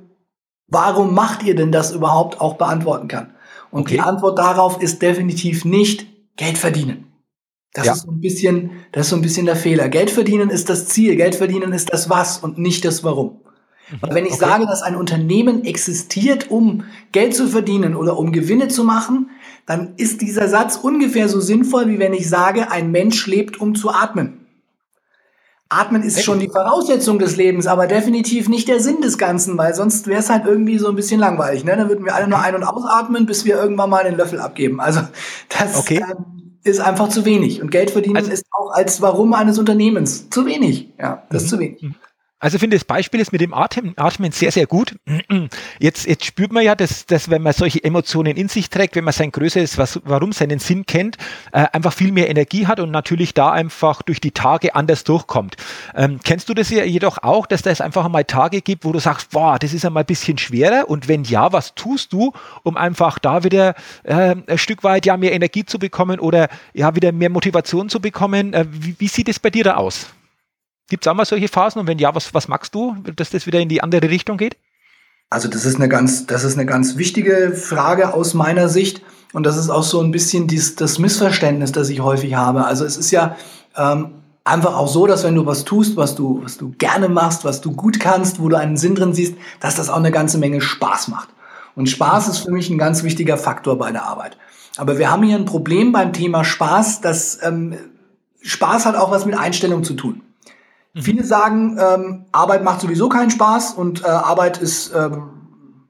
warum 0.68 1.14
macht 1.14 1.42
ihr 1.42 1.54
denn 1.54 1.72
das 1.72 1.92
überhaupt 1.92 2.40
auch 2.40 2.57
beantworten 2.57 3.09
kann. 3.09 3.35
Und 3.70 3.83
okay. 3.83 3.94
die 3.94 4.00
Antwort 4.00 4.38
darauf 4.38 4.80
ist 4.80 5.02
definitiv 5.02 5.66
nicht 5.66 6.07
Geld 6.37 6.57
verdienen. 6.57 7.12
Das 7.74 7.87
ja. 7.87 7.92
ist 7.92 8.02
so 8.02 8.11
ein 8.11 8.20
bisschen, 8.20 8.70
das 8.92 9.07
ist 9.07 9.11
so 9.11 9.16
ein 9.16 9.22
bisschen 9.22 9.46
der 9.46 9.57
Fehler. 9.57 9.88
Geld 9.90 10.11
verdienen 10.11 10.48
ist 10.48 10.70
das 10.70 10.87
Ziel. 10.87 11.16
Geld 11.16 11.35
verdienen 11.35 11.72
ist 11.72 11.92
das 11.92 12.09
Was 12.09 12.38
und 12.38 12.57
nicht 12.57 12.85
das 12.85 13.04
Warum. 13.04 13.43
Weil 14.01 14.14
wenn 14.14 14.27
ich 14.27 14.35
okay. 14.35 14.47
sage, 14.47 14.66
dass 14.66 14.83
ein 14.83 14.97
Unternehmen 14.97 15.64
existiert, 15.64 16.51
um 16.51 16.85
Geld 17.12 17.35
zu 17.35 17.49
verdienen 17.49 17.94
oder 17.94 18.18
um 18.18 18.33
Gewinne 18.33 18.68
zu 18.68 18.85
machen, 18.85 19.31
dann 19.66 19.94
ist 19.97 20.20
dieser 20.20 20.49
Satz 20.49 20.77
ungefähr 20.77 21.29
so 21.29 21.40
sinnvoll, 21.40 21.88
wie 21.88 21.99
wenn 21.99 22.14
ich 22.14 22.29
sage, 22.29 22.70
ein 22.70 22.90
Mensch 22.90 23.27
lebt, 23.27 23.61
um 23.61 23.75
zu 23.75 23.90
atmen. 23.90 24.40
Atmen 25.70 26.03
ist 26.03 26.23
schon 26.23 26.38
die 26.38 26.49
Voraussetzung 26.49 27.18
des 27.18 27.37
Lebens, 27.37 27.66
aber 27.66 27.87
definitiv 27.87 28.49
nicht 28.49 28.68
der 28.68 28.81
Sinn 28.81 29.01
des 29.01 29.18
Ganzen, 29.18 29.59
weil 29.59 29.75
sonst 29.75 30.07
wäre 30.07 30.20
es 30.20 30.31
halt 30.31 30.44
irgendwie 30.47 30.79
so 30.79 30.88
ein 30.88 30.94
bisschen 30.94 31.18
langweilig. 31.18 31.64
Ne? 31.64 31.77
Dann 31.77 31.88
würden 31.88 32.05
wir 32.05 32.14
alle 32.14 32.29
nur 32.29 32.38
ein- 32.38 32.55
und 32.55 32.64
ausatmen, 32.64 33.27
bis 33.27 33.44
wir 33.44 33.57
irgendwann 33.57 33.90
mal 33.90 34.05
den 34.05 34.16
Löffel 34.16 34.40
abgeben. 34.40 34.81
Also 34.81 35.01
das 35.49 35.77
okay. 35.79 36.05
ähm, 36.09 36.59
ist 36.62 36.81
einfach 36.81 37.09
zu 37.09 37.25
wenig. 37.25 37.61
Und 37.61 37.70
Geld 37.70 37.90
verdienen 37.90 38.18
also, 38.18 38.31
ist 38.31 38.44
auch 38.53 38.70
als 38.73 39.01
Warum 39.01 39.33
eines 39.35 39.59
Unternehmens 39.59 40.31
zu 40.31 40.47
wenig. 40.47 40.92
Ja, 40.99 41.25
das 41.31 41.44
ist 41.44 41.49
zu 41.49 41.59
wenig. 41.59 41.83
Mhm. 41.83 41.94
Also 42.44 42.59
finde 42.59 42.76
das 42.76 42.85
Beispiel 42.85 43.20
ist 43.20 43.33
mit 43.33 43.40
dem 43.40 43.54
Atmen, 43.54 43.94
Atmen 43.96 44.30
sehr, 44.30 44.52
sehr 44.52 44.66
gut. 44.66 44.96
Jetzt, 45.78 46.07
jetzt 46.07 46.26
spürt 46.26 46.52
man 46.52 46.62
ja, 46.62 46.74
dass, 46.74 47.07
dass 47.07 47.30
wenn 47.30 47.40
man 47.40 47.54
solche 47.54 47.83
Emotionen 47.83 48.37
in 48.37 48.48
sich 48.48 48.68
trägt, 48.68 48.96
wenn 48.96 49.04
man 49.04 49.14
sein 49.14 49.33
größeres 49.33 49.78
was, 49.78 49.98
Warum, 50.04 50.30
seinen 50.33 50.59
Sinn 50.59 50.85
kennt, 50.85 51.16
äh, 51.52 51.64
einfach 51.72 51.94
viel 51.94 52.12
mehr 52.12 52.28
Energie 52.28 52.66
hat 52.66 52.80
und 52.80 52.90
natürlich 52.90 53.33
da 53.33 53.50
einfach 53.50 54.02
durch 54.02 54.20
die 54.20 54.33
Tage 54.33 54.74
anders 54.74 55.04
durchkommt. 55.04 55.57
Ähm, 55.94 56.20
kennst 56.22 56.50
du 56.50 56.52
das 56.52 56.68
ja 56.68 56.85
jedoch 56.85 57.16
auch, 57.22 57.46
dass 57.46 57.62
da 57.62 57.70
es 57.70 57.80
einfach 57.80 58.04
einmal 58.04 58.24
Tage 58.24 58.61
gibt, 58.61 58.85
wo 58.85 58.92
du 58.92 58.98
sagst, 58.98 59.30
boah, 59.30 59.59
das 59.59 59.72
ist 59.72 59.87
einmal 59.87 60.02
ein 60.02 60.07
bisschen 60.07 60.37
schwerer 60.37 60.90
und 60.90 61.09
wenn 61.09 61.24
ja, 61.24 61.50
was 61.50 61.74
tust 61.74 62.12
du, 62.12 62.35
um 62.62 62.76
einfach 62.76 63.18
da 63.18 63.42
wieder 63.42 63.74
äh, 64.02 64.35
ein 64.46 64.59
Stück 64.59 64.85
weit 64.85 65.07
ja 65.07 65.16
mehr 65.16 65.33
Energie 65.33 65.64
zu 65.64 65.78
bekommen 65.78 66.20
oder 66.20 66.50
ja 66.74 66.94
wieder 66.94 67.11
mehr 67.11 67.30
Motivation 67.30 67.88
zu 67.88 68.00
bekommen? 68.00 68.52
Äh, 68.52 68.66
wie, 68.70 68.96
wie 68.98 69.09
sieht 69.09 69.30
es 69.30 69.38
bei 69.38 69.48
dir 69.48 69.64
da 69.64 69.76
aus? 69.76 70.09
Gibt 70.88 71.07
es 71.07 71.11
auch 71.11 71.14
mal 71.14 71.25
solche 71.25 71.49
Phasen? 71.49 71.81
Und 71.81 71.87
wenn 71.87 71.99
ja, 71.99 72.14
was, 72.14 72.35
was 72.35 72.49
magst 72.49 72.75
du, 72.75 72.97
dass 73.16 73.31
das 73.31 73.47
wieder 73.47 73.61
in 73.61 73.68
die 73.68 73.83
andere 73.83 74.09
Richtung 74.11 74.37
geht? 74.37 74.57
Also 75.31 75.49
das 75.49 75.64
ist 75.64 75.77
eine 75.77 75.88
ganz, 75.88 76.27
das 76.27 76.44
ist 76.44 76.57
eine 76.57 76.66
ganz 76.66 76.97
wichtige 76.97 77.53
Frage 77.53 78.14
aus 78.14 78.35
meiner 78.35 78.68
Sicht. 78.68 79.03
Und 79.33 79.44
das 79.44 79.57
ist 79.57 79.68
auch 79.68 79.83
so 79.83 80.01
ein 80.01 80.12
bisschen 80.12 80.47
dies, 80.47 80.77
das 80.77 80.99
Missverständnis, 80.99 81.73
das 81.73 81.88
ich 81.88 82.01
häufig 82.01 82.35
habe. 82.35 82.66
Also 82.66 82.85
es 82.85 82.97
ist 82.97 83.11
ja 83.11 83.37
ähm, 83.77 84.11
einfach 84.44 84.77
auch 84.77 84.87
so, 84.87 85.07
dass 85.07 85.25
wenn 85.25 85.35
du 85.35 85.47
was 85.47 85.64
tust, 85.64 85.97
was 85.97 86.14
du, 86.14 86.40
was 86.44 86.59
du 86.59 86.73
gerne 86.79 87.09
machst, 87.09 87.44
was 87.44 87.61
du 87.61 87.73
gut 87.73 87.99
kannst, 87.99 88.40
wo 88.40 88.49
du 88.49 88.57
einen 88.57 88.77
Sinn 88.77 88.94
drin 88.94 89.14
siehst, 89.14 89.35
dass 89.59 89.75
das 89.75 89.88
auch 89.90 89.97
eine 89.97 90.12
ganze 90.12 90.38
Menge 90.38 90.61
Spaß 90.61 91.09
macht. 91.09 91.31
Und 91.75 91.88
Spaß 91.88 92.29
ist 92.29 92.38
für 92.38 92.53
mich 92.53 92.70
ein 92.70 92.79
ganz 92.79 93.03
wichtiger 93.03 93.37
Faktor 93.37 93.77
bei 93.79 93.90
der 93.90 94.05
Arbeit. 94.05 94.37
Aber 94.77 94.99
wir 94.99 95.11
haben 95.11 95.23
hier 95.25 95.37
ein 95.37 95.47
Problem 95.47 95.90
beim 95.92 96.12
Thema 96.12 96.44
Spaß, 96.44 97.01
dass 97.01 97.42
ähm, 97.42 97.77
Spaß 98.42 98.87
hat 98.87 98.97
auch 98.97 99.11
was 99.11 99.27
mit 99.27 99.37
Einstellung 99.37 99.83
zu 99.83 99.94
tun. 99.94 100.20
Mhm. 100.94 101.02
Viele 101.02 101.24
sagen, 101.24 101.78
ähm, 101.78 102.26
Arbeit 102.33 102.64
macht 102.64 102.80
sowieso 102.80 103.09
keinen 103.09 103.30
Spaß 103.30 103.74
und 103.74 104.04
äh, 104.04 104.07
Arbeit 104.07 104.59
ist 104.59 104.92
ähm, 104.94 105.30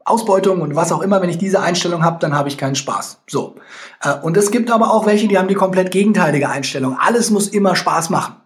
Ausbeutung 0.05 0.61
und 0.61 0.75
was 0.75 0.93
auch 0.93 1.01
immer. 1.01 1.23
Wenn 1.23 1.31
ich 1.31 1.39
diese 1.39 1.61
Einstellung 1.61 2.05
habe, 2.05 2.19
dann 2.21 2.35
habe 2.35 2.49
ich 2.49 2.59
keinen 2.59 2.75
Spaß. 2.75 3.23
So. 3.27 3.57
Äh, 4.03 4.15
und 4.21 4.37
es 4.37 4.51
gibt 4.51 4.71
aber 4.71 4.93
auch 4.93 5.07
welche, 5.07 5.29
die 5.29 5.39
haben 5.39 5.49
die 5.49 5.55
komplett 5.55 5.91
gegenteilige 5.91 6.49
Einstellung. 6.49 6.99
Alles 6.99 7.31
muss 7.31 7.49
immer 7.49 7.77
Spaß 7.77 8.11
machen. 8.11 8.37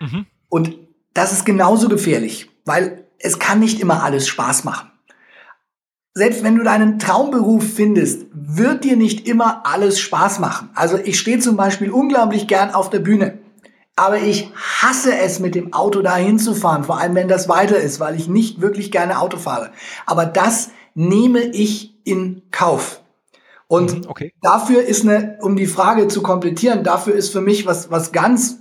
Mhm. 0.00 0.26
Und 0.48 0.76
das 1.14 1.32
ist 1.32 1.44
genauso 1.44 1.88
gefährlich, 1.88 2.50
weil 2.64 3.06
es 3.18 3.38
kann 3.38 3.60
nicht 3.60 3.80
immer 3.80 4.02
alles 4.02 4.28
Spaß 4.28 4.64
machen. 4.64 4.90
Selbst 6.12 6.42
wenn 6.42 6.56
du 6.56 6.64
deinen 6.64 6.98
Traumberuf 6.98 7.64
findest, 7.74 8.26
wird 8.32 8.82
dir 8.82 8.96
nicht 8.96 9.28
immer 9.28 9.62
alles 9.64 10.00
Spaß 10.00 10.40
machen. 10.40 10.70
Also 10.74 10.98
ich 10.98 11.18
stehe 11.20 11.38
zum 11.38 11.56
Beispiel 11.56 11.90
unglaublich 11.90 12.48
gern 12.48 12.74
auf 12.74 12.90
der 12.90 12.98
Bühne. 12.98 13.38
Aber 14.00 14.16
ich 14.16 14.50
hasse 14.54 15.14
es, 15.14 15.40
mit 15.40 15.54
dem 15.54 15.74
Auto 15.74 16.00
da 16.00 16.16
hinzufahren, 16.16 16.84
vor 16.84 16.98
allem 16.98 17.14
wenn 17.14 17.28
das 17.28 17.50
weiter 17.50 17.76
ist, 17.76 18.00
weil 18.00 18.16
ich 18.16 18.28
nicht 18.28 18.62
wirklich 18.62 18.90
gerne 18.90 19.20
Auto 19.20 19.36
fahre. 19.36 19.72
Aber 20.06 20.24
das 20.24 20.70
nehme 20.94 21.40
ich 21.40 21.94
in 22.04 22.40
Kauf. 22.50 23.02
Und 23.68 23.92
mhm, 23.92 24.04
okay. 24.08 24.32
dafür 24.40 24.82
ist 24.82 25.02
eine, 25.02 25.36
um 25.42 25.54
die 25.54 25.66
Frage 25.66 26.08
zu 26.08 26.22
komplettieren, 26.22 26.82
dafür 26.82 27.14
ist 27.14 27.28
für 27.28 27.42
mich 27.42 27.66
was, 27.66 27.90
was 27.90 28.10
ganz 28.10 28.60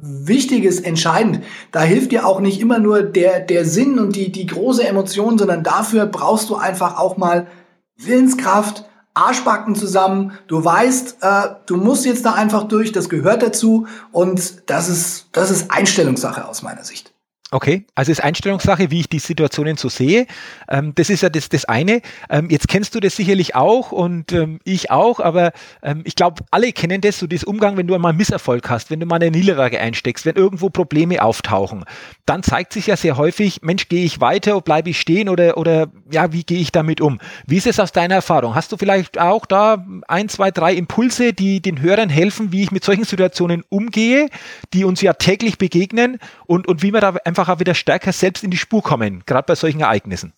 Wichtiges 0.00 0.78
entscheidend. 0.78 1.42
Da 1.72 1.82
hilft 1.82 2.12
dir 2.12 2.24
auch 2.24 2.38
nicht 2.38 2.60
immer 2.60 2.78
nur 2.78 3.02
der, 3.02 3.40
der 3.40 3.64
Sinn 3.64 3.98
und 3.98 4.14
die, 4.14 4.30
die 4.30 4.46
große 4.46 4.86
Emotion, 4.86 5.38
sondern 5.38 5.64
dafür 5.64 6.06
brauchst 6.06 6.50
du 6.50 6.54
einfach 6.54 6.98
auch 6.98 7.16
mal 7.16 7.48
Willenskraft, 7.96 8.87
Arschbacken 9.14 9.74
zusammen. 9.74 10.32
Du 10.46 10.64
weißt, 10.64 11.18
äh, 11.20 11.42
du 11.66 11.76
musst 11.76 12.04
jetzt 12.04 12.24
da 12.24 12.34
einfach 12.34 12.64
durch, 12.64 12.92
das 12.92 13.08
gehört 13.08 13.42
dazu 13.42 13.86
und 14.12 14.70
das 14.70 14.88
ist, 14.88 15.26
das 15.32 15.50
ist 15.50 15.70
Einstellungssache 15.70 16.46
aus 16.46 16.62
meiner 16.62 16.84
Sicht. 16.84 17.12
Okay, 17.50 17.86
also 17.94 18.12
ist 18.12 18.22
Einstellungssache, 18.22 18.90
wie 18.90 19.00
ich 19.00 19.08
die 19.08 19.20
Situationen 19.20 19.78
so 19.78 19.88
sehe. 19.88 20.26
Ähm, 20.68 20.94
das 20.94 21.08
ist 21.08 21.22
ja 21.22 21.30
das, 21.30 21.48
das 21.48 21.64
eine. 21.64 22.02
Ähm, 22.28 22.50
jetzt 22.50 22.68
kennst 22.68 22.94
du 22.94 23.00
das 23.00 23.16
sicherlich 23.16 23.54
auch 23.54 23.90
und 23.90 24.32
ähm, 24.32 24.60
ich 24.64 24.90
auch, 24.90 25.18
aber 25.18 25.52
ähm, 25.82 26.02
ich 26.04 26.14
glaube, 26.14 26.44
alle 26.50 26.72
kennen 26.72 27.00
das, 27.00 27.18
so 27.18 27.26
das 27.26 27.44
Umgang, 27.44 27.78
wenn 27.78 27.86
du 27.86 27.94
einmal 27.94 28.12
Misserfolg 28.12 28.68
hast, 28.68 28.90
wenn 28.90 29.00
du 29.00 29.06
mal 29.06 29.16
eine 29.16 29.30
Niederlage 29.30 29.80
einsteckst, 29.80 30.26
wenn 30.26 30.36
irgendwo 30.36 30.68
Probleme 30.68 31.22
auftauchen, 31.22 31.86
dann 32.26 32.42
zeigt 32.42 32.74
sich 32.74 32.88
ja 32.88 32.98
sehr 32.98 33.16
häufig, 33.16 33.62
Mensch, 33.62 33.88
gehe 33.88 34.04
ich 34.04 34.20
weiter, 34.20 34.60
bleibe 34.60 34.90
ich 34.90 35.00
stehen 35.00 35.30
oder, 35.30 35.56
oder 35.56 35.86
ja, 36.10 36.34
wie 36.34 36.42
gehe 36.42 36.58
ich 36.58 36.70
damit 36.70 37.00
um? 37.00 37.18
Wie 37.46 37.56
ist 37.56 37.66
es 37.66 37.80
aus 37.80 37.92
deiner 37.92 38.16
Erfahrung? 38.16 38.56
Hast 38.56 38.72
du 38.72 38.76
vielleicht 38.76 39.18
auch 39.18 39.46
da 39.46 39.86
ein, 40.06 40.28
zwei, 40.28 40.50
drei 40.50 40.74
Impulse, 40.74 41.32
die 41.32 41.62
den 41.62 41.80
Hörern 41.80 42.10
helfen, 42.10 42.52
wie 42.52 42.62
ich 42.62 42.72
mit 42.72 42.84
solchen 42.84 43.04
Situationen 43.04 43.64
umgehe, 43.70 44.28
die 44.74 44.84
uns 44.84 45.00
ja 45.00 45.14
täglich 45.14 45.56
begegnen 45.56 46.18
und, 46.44 46.68
und 46.68 46.82
wie 46.82 46.90
man 46.90 47.00
da 47.00 47.14
einfach 47.24 47.37
einfach 47.38 47.54
auch 47.54 47.60
wieder 47.60 47.74
stärker 47.74 48.12
selbst 48.12 48.42
in 48.42 48.50
die 48.50 48.56
Spur 48.56 48.82
kommen, 48.82 49.22
gerade 49.26 49.46
bei 49.46 49.54
solchen 49.54 49.80
Ereignissen. 49.80 50.32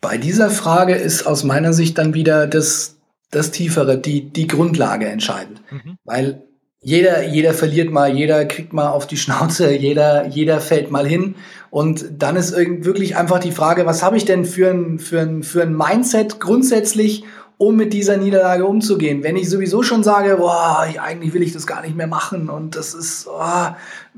Bei 0.00 0.18
dieser 0.18 0.50
Frage 0.50 0.94
ist 0.94 1.26
aus 1.26 1.42
meiner 1.42 1.72
Sicht 1.72 1.98
dann 1.98 2.14
wieder 2.14 2.46
das, 2.46 2.96
das 3.30 3.50
Tiefere, 3.50 3.98
die, 3.98 4.30
die 4.30 4.46
Grundlage 4.46 5.06
entscheidend. 5.08 5.62
Mhm. 5.70 5.98
Weil 6.04 6.42
jeder, 6.80 7.26
jeder 7.26 7.54
verliert 7.54 7.90
mal, 7.90 8.14
jeder 8.14 8.44
kriegt 8.44 8.72
mal 8.72 8.90
auf 8.90 9.08
die 9.08 9.16
Schnauze, 9.16 9.72
jeder, 9.76 10.28
jeder 10.28 10.60
fällt 10.60 10.90
mal 10.90 11.06
hin. 11.06 11.34
Und 11.70 12.04
dann 12.18 12.36
ist 12.36 12.54
wirklich 12.56 13.16
einfach 13.16 13.40
die 13.40 13.50
Frage, 13.50 13.86
was 13.86 14.02
habe 14.02 14.16
ich 14.16 14.24
denn 14.24 14.44
für 14.44 14.70
ein, 14.70 14.98
für 15.00 15.20
ein, 15.20 15.42
für 15.42 15.62
ein 15.62 15.76
Mindset 15.76 16.38
grundsätzlich 16.38 17.24
um 17.58 17.74
mit 17.74 17.94
dieser 17.94 18.18
Niederlage 18.18 18.66
umzugehen. 18.66 19.22
Wenn 19.22 19.36
ich 19.36 19.48
sowieso 19.48 19.82
schon 19.82 20.02
sage, 20.02 20.36
boah, 20.36 20.86
eigentlich 21.00 21.32
will 21.32 21.42
ich 21.42 21.54
das 21.54 21.66
gar 21.66 21.80
nicht 21.80 21.96
mehr 21.96 22.06
machen 22.06 22.50
und 22.50 22.76
das 22.76 22.92
ist 22.92 23.26
oh, 23.28 23.68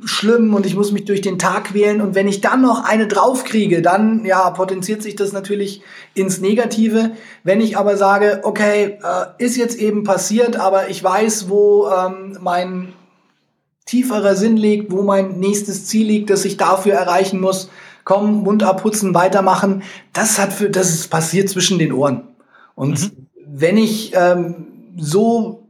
schlimm 0.05 0.55
und 0.55 0.67
ich 0.67 0.75
muss 0.75 0.91
mich 0.91 1.05
durch 1.05 1.21
den 1.21 1.39
Tag 1.39 1.65
quälen 1.65 2.01
und 2.01 2.17
wenn 2.17 2.27
ich 2.27 2.41
dann 2.41 2.63
noch 2.63 2.85
eine 2.85 3.07
draufkriege, 3.07 3.81
dann 3.81 4.25
ja, 4.25 4.51
potenziert 4.51 5.03
sich 5.03 5.15
das 5.15 5.33
natürlich 5.33 5.83
ins 6.15 6.41
Negative. 6.41 7.13
Wenn 7.45 7.61
ich 7.61 7.79
aber 7.79 7.97
sage, 7.97 8.41
okay, 8.43 8.99
äh, 9.03 9.45
ist 9.45 9.57
jetzt 9.57 9.79
eben 9.79 10.03
passiert, 10.03 10.57
aber 10.57 10.89
ich 10.89 11.03
weiß, 11.03 11.49
wo 11.49 11.89
ähm, 11.89 12.39
mein 12.41 12.93
tieferer 13.87 14.35
Sinn 14.35 14.57
liegt, 14.57 14.91
wo 14.91 15.03
mein 15.03 15.39
nächstes 15.39 15.87
Ziel 15.87 16.09
liegt, 16.09 16.31
das 16.31 16.45
ich 16.45 16.57
dafür 16.57 16.95
erreichen 16.95 17.41
muss, 17.41 17.71
komm, 18.05 18.43
Mund 18.43 18.65
abputzen, 18.65 19.15
weitermachen, 19.15 19.85
das 20.13 20.41
hat 20.41 20.53
für, 20.53 20.71
das 20.71 21.07
passiert 21.07 21.49
zwischen 21.49 21.79
den 21.79 21.93
Ohren. 21.93 22.25
Und 22.79 23.01
mhm 23.01 23.29
wenn 23.51 23.77
ich 23.77 24.13
ähm, 24.15 24.67
so, 24.97 25.69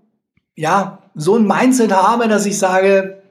ja, 0.56 0.98
so 1.14 1.36
ein 1.36 1.46
Mindset 1.46 1.92
habe, 1.92 2.28
dass 2.28 2.46
ich 2.46 2.58
sage, 2.58 3.22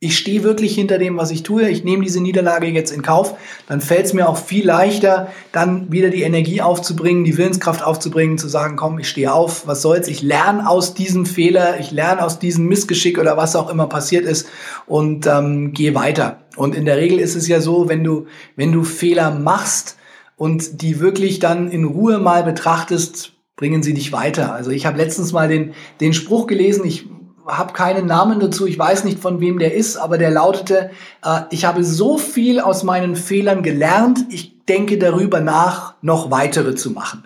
ich 0.00 0.16
stehe 0.16 0.44
wirklich 0.44 0.76
hinter 0.76 0.98
dem, 0.98 1.16
was 1.16 1.32
ich 1.32 1.42
tue, 1.42 1.68
ich 1.68 1.82
nehme 1.82 2.04
diese 2.04 2.20
Niederlage 2.20 2.68
jetzt 2.68 2.92
in 2.92 3.02
Kauf, 3.02 3.34
dann 3.66 3.80
fällt 3.80 4.06
es 4.06 4.12
mir 4.12 4.28
auch 4.28 4.36
viel 4.36 4.64
leichter, 4.64 5.28
dann 5.50 5.90
wieder 5.90 6.10
die 6.10 6.22
Energie 6.22 6.62
aufzubringen, 6.62 7.24
die 7.24 7.36
Willenskraft 7.36 7.82
aufzubringen, 7.82 8.38
zu 8.38 8.46
sagen, 8.46 8.76
komm, 8.76 9.00
ich 9.00 9.08
stehe 9.08 9.32
auf, 9.32 9.66
was 9.66 9.82
soll's, 9.82 10.06
ich 10.06 10.22
lerne 10.22 10.68
aus 10.68 10.94
diesem 10.94 11.26
Fehler, 11.26 11.80
ich 11.80 11.90
lerne 11.90 12.24
aus 12.24 12.38
diesem 12.38 12.66
Missgeschick 12.66 13.18
oder 13.18 13.36
was 13.36 13.56
auch 13.56 13.70
immer 13.70 13.88
passiert 13.88 14.24
ist 14.24 14.48
und 14.86 15.26
ähm, 15.26 15.72
gehe 15.72 15.96
weiter. 15.96 16.42
Und 16.56 16.76
in 16.76 16.84
der 16.84 16.96
Regel 16.96 17.18
ist 17.18 17.34
es 17.34 17.48
ja 17.48 17.60
so, 17.60 17.88
wenn 17.88 18.04
du, 18.04 18.26
wenn 18.54 18.70
du 18.70 18.84
Fehler 18.84 19.32
machst 19.32 19.96
und 20.38 20.80
die 20.80 21.00
wirklich 21.00 21.40
dann 21.40 21.70
in 21.70 21.84
Ruhe 21.84 22.18
mal 22.18 22.44
betrachtest, 22.44 23.32
bringen 23.56 23.82
sie 23.82 23.92
dich 23.92 24.12
weiter. 24.12 24.54
Also 24.54 24.70
ich 24.70 24.86
habe 24.86 24.96
letztens 24.96 25.32
mal 25.32 25.48
den, 25.48 25.74
den 26.00 26.14
Spruch 26.14 26.46
gelesen, 26.46 26.86
ich 26.86 27.06
habe 27.46 27.72
keinen 27.72 28.06
Namen 28.06 28.40
dazu, 28.40 28.66
ich 28.66 28.78
weiß 28.78 29.04
nicht 29.04 29.18
von 29.18 29.40
wem 29.40 29.58
der 29.58 29.74
ist, 29.74 29.96
aber 29.96 30.16
der 30.16 30.30
lautete, 30.30 30.90
äh, 31.24 31.40
ich 31.50 31.64
habe 31.64 31.82
so 31.82 32.18
viel 32.18 32.60
aus 32.60 32.84
meinen 32.84 33.16
Fehlern 33.16 33.62
gelernt, 33.62 34.20
ich 34.30 34.64
denke 34.66 34.96
darüber 34.96 35.40
nach, 35.40 35.94
noch 36.02 36.30
weitere 36.30 36.74
zu 36.74 36.90
machen. 36.90 37.24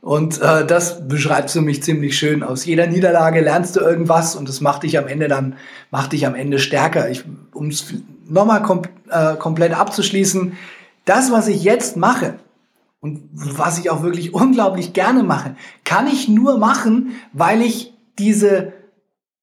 Und 0.00 0.40
äh, 0.40 0.64
das 0.64 1.08
beschreibt 1.08 1.50
für 1.50 1.62
mich 1.62 1.82
ziemlich 1.82 2.16
schön. 2.16 2.44
Aus 2.44 2.64
jeder 2.64 2.86
Niederlage 2.86 3.40
lernst 3.40 3.74
du 3.74 3.80
irgendwas 3.80 4.36
und 4.36 4.48
das 4.48 4.60
macht 4.60 4.84
dich 4.84 4.98
am 4.98 5.08
Ende 5.08 5.26
dann, 5.26 5.56
macht 5.90 6.12
dich 6.12 6.26
am 6.26 6.36
Ende 6.36 6.60
stärker. 6.60 7.08
Um 7.52 7.68
es 7.68 7.92
nochmal 8.28 8.62
kom 8.62 8.82
äh, 9.10 9.34
komplett 9.34 9.76
abzuschließen, 9.76 10.52
das, 11.04 11.32
was 11.32 11.48
ich 11.48 11.64
jetzt 11.64 11.96
mache, 11.96 12.34
und 13.00 13.28
was 13.32 13.78
ich 13.78 13.90
auch 13.90 14.02
wirklich 14.02 14.34
unglaublich 14.34 14.92
gerne 14.92 15.22
mache, 15.22 15.56
kann 15.84 16.06
ich 16.06 16.28
nur 16.28 16.58
machen, 16.58 17.12
weil 17.32 17.62
ich 17.62 17.94
diese 18.18 18.72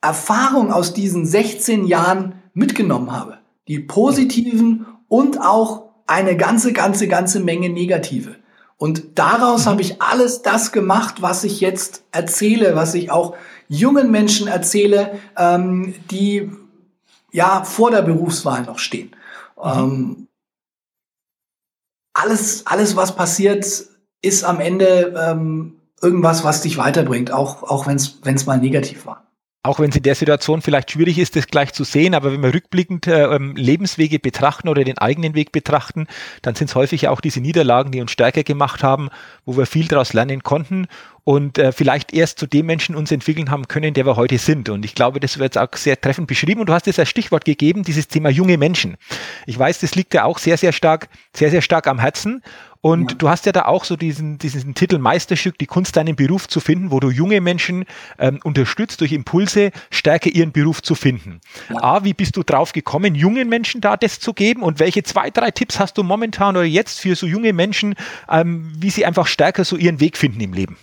Erfahrung 0.02 0.72
aus 0.72 0.94
diesen 0.94 1.26
16 1.26 1.86
Jahren 1.86 2.36
mitgenommen 2.54 3.12
habe. 3.12 3.38
Die 3.68 3.80
positiven 3.80 4.86
und 5.08 5.40
auch 5.40 5.84
eine 6.08 6.36
ganze, 6.36 6.74
ganze, 6.74 7.08
ganze 7.08 7.40
Menge 7.40 7.70
negative. 7.70 8.36
Und 8.78 9.18
daraus 9.18 9.66
habe 9.66 9.82
ich 9.82 10.02
alles 10.02 10.42
das 10.42 10.74
gemacht, 10.74 11.22
was 11.22 11.46
ich 11.46 11.62
jetzt 11.62 12.04
erzähle, 12.12 12.76
was 12.76 12.96
ich 12.96 13.12
auch 13.12 13.36
jungen 13.70 14.12
Menschen 14.12 14.48
erzähle, 14.48 15.20
ähm, 15.38 15.94
die 16.12 16.52
ja 17.32 17.64
vor 17.64 17.92
der 17.92 18.02
Berufswahl 18.02 18.64
noch 18.64 18.80
stehen. 18.80 19.12
Mhm. 19.56 19.64
Ähm, 19.64 20.28
alles, 22.14 22.66
alles, 22.68 22.96
was 22.96 23.16
passiert, 23.16 23.66
ist 24.22 24.44
am 24.44 24.60
Ende 24.60 25.14
ähm, 25.18 25.82
irgendwas, 26.02 26.44
was 26.44 26.62
dich 26.62 26.78
weiterbringt, 26.78 27.32
auch, 27.32 27.64
auch 27.64 27.88
wenn 27.88 27.96
es 27.98 28.46
mal 28.46 28.58
negativ 28.58 29.06
war. 29.06 29.24
Auch 29.66 29.80
wenn 29.80 29.92
es 29.92 29.96
in 29.96 30.04
der 30.04 30.16
Situation 30.16 30.62
vielleicht 30.62 30.92
schwierig 30.92 31.18
ist, 31.18 31.38
das 31.38 31.48
gleich 31.48 31.72
zu 31.72 31.86
sehen, 31.86 32.16
aber 32.16 32.34
wenn 32.34 32.44
wir 32.44 32.54
rückblickend 32.54 33.08
äh, 33.08 33.24
ähm, 33.34 33.56
Lebenswege 33.56 34.20
betrachten 34.20 34.68
oder 34.68 34.84
den 34.84 34.98
eigenen 34.98 35.36
Weg 35.36 35.54
betrachten, 35.54 36.08
dann 36.42 36.54
sind 36.54 36.70
es 36.70 36.76
häufig 36.76 37.08
auch 37.08 37.22
diese 37.22 37.40
Niederlagen, 37.40 37.94
die 37.94 38.02
uns 38.02 38.12
stärker 38.12 38.44
gemacht 38.44 38.84
haben, 38.84 39.10
wo 39.46 39.56
wir 39.56 39.66
viel 39.66 39.88
daraus 39.88 40.12
lernen 40.12 40.44
konnten 40.44 40.88
und 41.26 41.58
äh, 41.58 41.72
vielleicht 41.72 42.14
erst 42.14 42.40
zu 42.40 42.48
dem 42.48 42.66
Menschen 42.66 42.96
uns 42.96 43.12
entwickeln 43.12 43.50
haben 43.50 43.68
können, 43.68 43.94
der 43.94 44.06
wir 44.06 44.18
heute 44.18 44.38
sind. 44.38 44.68
Und 44.70 44.84
ich 44.84 44.94
glaube, 44.94 45.20
das 45.20 45.38
wird 45.38 45.56
jetzt 45.56 45.58
auch 45.58 45.78
sehr 45.78 46.00
treffend 46.00 46.28
beschrieben. 46.28 46.60
Und 46.62 46.68
du 46.68 46.74
hast 46.74 46.88
es 46.88 47.00
als 47.00 47.10
Stichwort 47.10 47.46
gegeben, 47.46 47.84
dieses 47.84 48.08
Thema 48.10 48.30
junge 48.30 48.58
Menschen. 48.58 48.98
Ich 49.46 49.58
weiß, 49.58 49.80
das 49.80 49.96
liegt 49.96 50.14
ja 50.14 50.26
auch 50.26 50.38
sehr, 50.38 50.58
sehr 50.58 50.74
stark, 50.74 51.08
sehr, 51.34 51.50
sehr 51.50 51.62
stark 51.62 51.88
am 51.88 52.00
Herzen. 52.00 52.42
Und 52.82 53.12
ja. 53.12 53.18
du 53.18 53.30
hast 53.30 53.46
ja 53.46 53.54
da 53.54 53.64
auch 53.64 53.86
so 53.86 53.96
diesen, 53.96 54.38
diesen 54.38 54.76
Titel 54.76 54.98
Meisterstück, 54.98 55.58
die 55.58 55.66
Kunst, 55.68 55.96
deinen 55.96 56.18
Beruf 56.18 56.50
zu 56.50 56.60
finden, 56.60 56.92
wo 56.92 57.00
du 57.00 57.10
junge 57.10 57.40
Menschen 57.40 57.86
ähm, 58.20 58.42
unterstützt, 58.44 59.00
durch 59.00 59.14
Impulse 59.14 59.72
stärker 59.90 60.30
ihren 60.30 60.52
Beruf 60.52 60.82
zu 60.82 60.94
finden. 60.94 61.40
Ja. 61.70 61.82
A, 61.82 62.04
wie 62.04 62.14
bist 62.14 62.36
du 62.36 62.44
drauf 62.44 62.74
gekommen, 62.74 63.16
jungen 63.16 63.48
Menschen 63.48 63.80
da 63.80 63.96
das 63.96 64.20
zu 64.20 64.34
geben? 64.34 64.64
Und 64.64 64.80
welche 64.80 65.04
zwei, 65.04 65.30
drei 65.30 65.52
Tipps 65.52 65.80
hast 65.80 65.98
du 65.98 66.04
momentan 66.04 66.58
oder 66.58 66.66
jetzt 66.66 67.00
für 67.00 67.16
so 67.16 67.26
junge 67.26 67.54
Menschen, 67.54 67.96
ähm, 68.30 68.74
wie 68.76 68.90
sie 68.90 69.06
einfach 69.06 69.28
stärker 69.28 69.64
so 69.64 69.78
ihren 69.78 70.02
Weg 70.02 70.18
finden 70.18 70.42
im 70.42 70.52
Leben? 70.52 70.76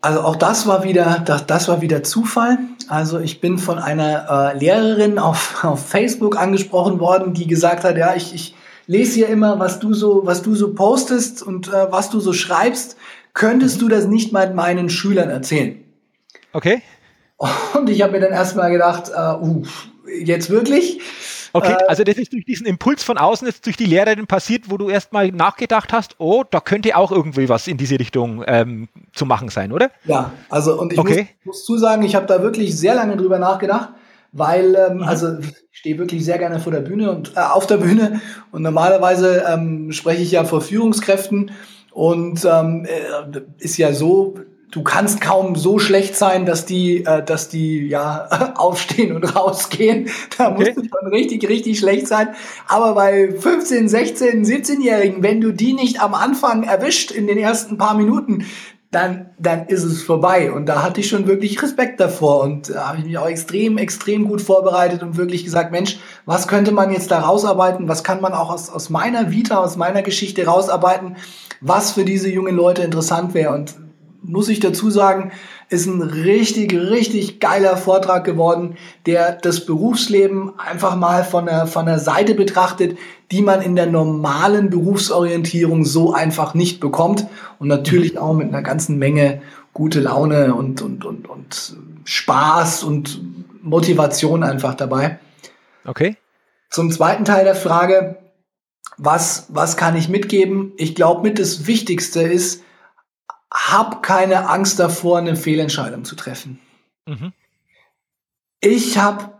Also 0.00 0.20
auch 0.20 0.36
das 0.36 0.66
war 0.66 0.84
wieder, 0.84 1.22
das, 1.24 1.46
das 1.46 1.68
war 1.68 1.80
wieder 1.80 2.02
Zufall. 2.04 2.58
Also 2.88 3.18
ich 3.18 3.40
bin 3.40 3.58
von 3.58 3.78
einer 3.78 4.54
äh, 4.54 4.58
Lehrerin 4.58 5.18
auf, 5.18 5.64
auf 5.64 5.86
Facebook 5.86 6.38
angesprochen 6.38 7.00
worden, 7.00 7.34
die 7.34 7.46
gesagt 7.46 7.84
hat, 7.84 7.96
ja, 7.96 8.14
ich, 8.14 8.32
ich 8.34 8.54
lese 8.86 9.14
hier 9.14 9.28
immer, 9.28 9.58
was 9.58 9.80
du 9.80 9.94
so, 9.94 10.22
was 10.24 10.42
du 10.42 10.54
so 10.54 10.72
postest 10.74 11.42
und 11.42 11.68
äh, 11.68 11.90
was 11.90 12.10
du 12.10 12.20
so 12.20 12.32
schreibst. 12.32 12.96
Könntest 13.34 13.80
du 13.80 13.88
das 13.88 14.06
nicht 14.06 14.32
mal 14.32 14.52
meinen 14.54 14.88
Schülern 14.88 15.30
erzählen? 15.30 15.84
Okay. 16.52 16.82
Und 17.74 17.88
ich 17.88 18.02
habe 18.02 18.12
mir 18.12 18.20
dann 18.20 18.32
erstmal 18.32 18.70
gedacht, 18.70 19.10
äh, 19.14 19.34
uh, 19.34 19.62
jetzt 20.24 20.50
wirklich? 20.50 21.00
Okay, 21.58 21.72
äh, 21.72 21.86
also 21.88 22.04
das 22.04 22.16
ist 22.16 22.32
durch 22.32 22.44
diesen 22.44 22.66
Impuls 22.66 23.04
von 23.04 23.18
außen 23.18 23.46
jetzt 23.46 23.66
durch 23.66 23.76
die 23.76 23.84
Lehrerin 23.84 24.26
passiert, 24.26 24.70
wo 24.70 24.76
du 24.76 24.88
erstmal 24.88 25.30
nachgedacht 25.30 25.92
hast, 25.92 26.16
oh, 26.18 26.44
da 26.48 26.60
könnte 26.60 26.96
auch 26.96 27.12
irgendwie 27.12 27.48
was 27.48 27.66
in 27.68 27.76
diese 27.76 27.98
Richtung 27.98 28.44
ähm, 28.46 28.88
zu 29.12 29.26
machen 29.26 29.48
sein, 29.48 29.72
oder? 29.72 29.90
Ja, 30.04 30.32
also 30.48 30.80
und 30.80 30.92
ich 30.92 30.98
okay. 30.98 31.28
muss, 31.44 31.56
muss 31.56 31.64
zusagen, 31.64 32.04
ich 32.04 32.14
habe 32.14 32.26
da 32.26 32.42
wirklich 32.42 32.76
sehr 32.76 32.94
lange 32.94 33.16
drüber 33.16 33.38
nachgedacht 33.38 33.90
weil 34.32 34.74
ähm, 34.74 34.98
mhm. 34.98 35.02
also 35.04 35.38
ich 35.38 35.54
stehe 35.72 35.98
wirklich 35.98 36.24
sehr 36.24 36.38
gerne 36.38 36.60
vor 36.60 36.72
der 36.72 36.80
Bühne 36.80 37.10
und 37.10 37.36
äh, 37.36 37.40
auf 37.40 37.66
der 37.66 37.78
Bühne 37.78 38.20
und 38.52 38.62
normalerweise 38.62 39.44
ähm, 39.48 39.92
spreche 39.92 40.22
ich 40.22 40.32
ja 40.32 40.44
vor 40.44 40.60
Führungskräften 40.60 41.50
und 41.92 42.44
ähm, 42.44 42.86
äh, 42.86 43.40
ist 43.58 43.76
ja 43.76 43.92
so, 43.92 44.34
du 44.70 44.82
kannst 44.82 45.20
kaum 45.20 45.56
so 45.56 45.78
schlecht 45.78 46.16
sein, 46.16 46.46
dass 46.46 46.66
die, 46.66 47.04
äh, 47.04 47.22
dass 47.22 47.48
die 47.48 47.86
ja 47.86 48.52
aufstehen 48.56 49.14
und 49.14 49.36
rausgehen. 49.36 50.08
Da 50.36 50.52
okay. 50.52 50.72
musst 50.72 50.76
du 50.76 50.82
schon 50.82 51.10
richtig, 51.10 51.48
richtig 51.48 51.78
schlecht 51.78 52.06
sein. 52.06 52.28
Aber 52.66 52.94
bei 52.94 53.32
15, 53.32 53.88
16, 53.88 54.44
17-Jährigen, 54.44 55.22
wenn 55.22 55.40
du 55.40 55.52
die 55.52 55.72
nicht 55.72 56.00
am 56.00 56.14
Anfang 56.14 56.62
erwischt 56.62 57.10
in 57.10 57.26
den 57.26 57.38
ersten 57.38 57.78
paar 57.78 57.96
Minuten, 57.96 58.44
dann, 58.90 59.28
dann 59.38 59.66
ist 59.66 59.84
es 59.84 60.02
vorbei. 60.02 60.50
Und 60.50 60.66
da 60.66 60.82
hatte 60.82 61.00
ich 61.00 61.08
schon 61.08 61.26
wirklich 61.26 61.62
Respekt 61.62 62.00
davor 62.00 62.42
und 62.42 62.70
da 62.70 62.88
habe 62.88 62.98
ich 62.98 63.04
mich 63.04 63.18
auch 63.18 63.28
extrem, 63.28 63.76
extrem 63.76 64.26
gut 64.26 64.40
vorbereitet 64.40 65.02
und 65.02 65.18
wirklich 65.18 65.44
gesagt, 65.44 65.72
Mensch, 65.72 65.98
was 66.24 66.48
könnte 66.48 66.72
man 66.72 66.90
jetzt 66.90 67.10
da 67.10 67.20
rausarbeiten? 67.20 67.86
Was 67.86 68.02
kann 68.02 68.22
man 68.22 68.32
auch 68.32 68.50
aus, 68.50 68.70
aus 68.70 68.88
meiner 68.88 69.30
Vita, 69.30 69.58
aus 69.58 69.76
meiner 69.76 70.00
Geschichte 70.00 70.46
rausarbeiten, 70.46 71.16
was 71.60 71.92
für 71.92 72.06
diese 72.06 72.30
jungen 72.30 72.56
Leute 72.56 72.82
interessant 72.82 73.34
wäre? 73.34 73.52
Und 73.52 73.74
muss 74.28 74.48
ich 74.48 74.60
dazu 74.60 74.90
sagen, 74.90 75.32
ist 75.70 75.86
ein 75.86 76.02
richtig, 76.02 76.72
richtig 76.74 77.40
geiler 77.40 77.76
Vortrag 77.76 78.24
geworden, 78.24 78.76
der 79.06 79.32
das 79.32 79.66
Berufsleben 79.66 80.52
einfach 80.58 80.96
mal 80.96 81.24
von 81.24 81.46
der, 81.46 81.66
von 81.66 81.86
der 81.86 81.98
Seite 81.98 82.34
betrachtet, 82.34 82.98
die 83.30 83.42
man 83.42 83.60
in 83.60 83.74
der 83.74 83.86
normalen 83.86 84.70
Berufsorientierung 84.70 85.84
so 85.84 86.12
einfach 86.12 86.54
nicht 86.54 86.78
bekommt. 86.78 87.26
Und 87.58 87.68
natürlich 87.68 88.18
auch 88.18 88.34
mit 88.34 88.48
einer 88.48 88.62
ganzen 88.62 88.98
Menge 88.98 89.42
gute 89.72 90.00
Laune 90.00 90.54
und, 90.54 90.82
und, 90.82 91.04
und, 91.04 91.28
und 91.28 91.76
Spaß 92.04 92.84
und 92.84 93.20
Motivation 93.62 94.42
einfach 94.42 94.74
dabei. 94.74 95.18
Okay. 95.84 96.16
Zum 96.70 96.90
zweiten 96.90 97.24
Teil 97.24 97.44
der 97.44 97.54
Frage, 97.54 98.18
was, 98.98 99.46
was 99.48 99.76
kann 99.76 99.96
ich 99.96 100.08
mitgeben? 100.08 100.72
Ich 100.76 100.94
glaube, 100.94 101.22
mit 101.22 101.38
das 101.38 101.66
Wichtigste 101.66 102.22
ist, 102.22 102.62
hab 103.52 104.02
keine 104.02 104.48
Angst 104.48 104.78
davor, 104.78 105.18
eine 105.18 105.36
Fehlentscheidung 105.36 106.04
zu 106.04 106.16
treffen. 106.16 106.60
Mhm. 107.06 107.32
Ich 108.60 108.98
habe 108.98 109.38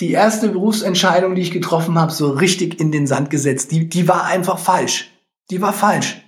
die 0.00 0.12
erste 0.12 0.50
Berufsentscheidung, 0.50 1.34
die 1.34 1.42
ich 1.42 1.50
getroffen 1.50 1.98
habe, 1.98 2.12
so 2.12 2.30
richtig 2.30 2.78
in 2.78 2.92
den 2.92 3.06
Sand 3.06 3.30
gesetzt. 3.30 3.72
Die, 3.72 3.88
die 3.88 4.06
war 4.06 4.24
einfach 4.24 4.58
falsch. 4.58 5.10
die 5.50 5.60
war 5.60 5.72
falsch. 5.72 6.22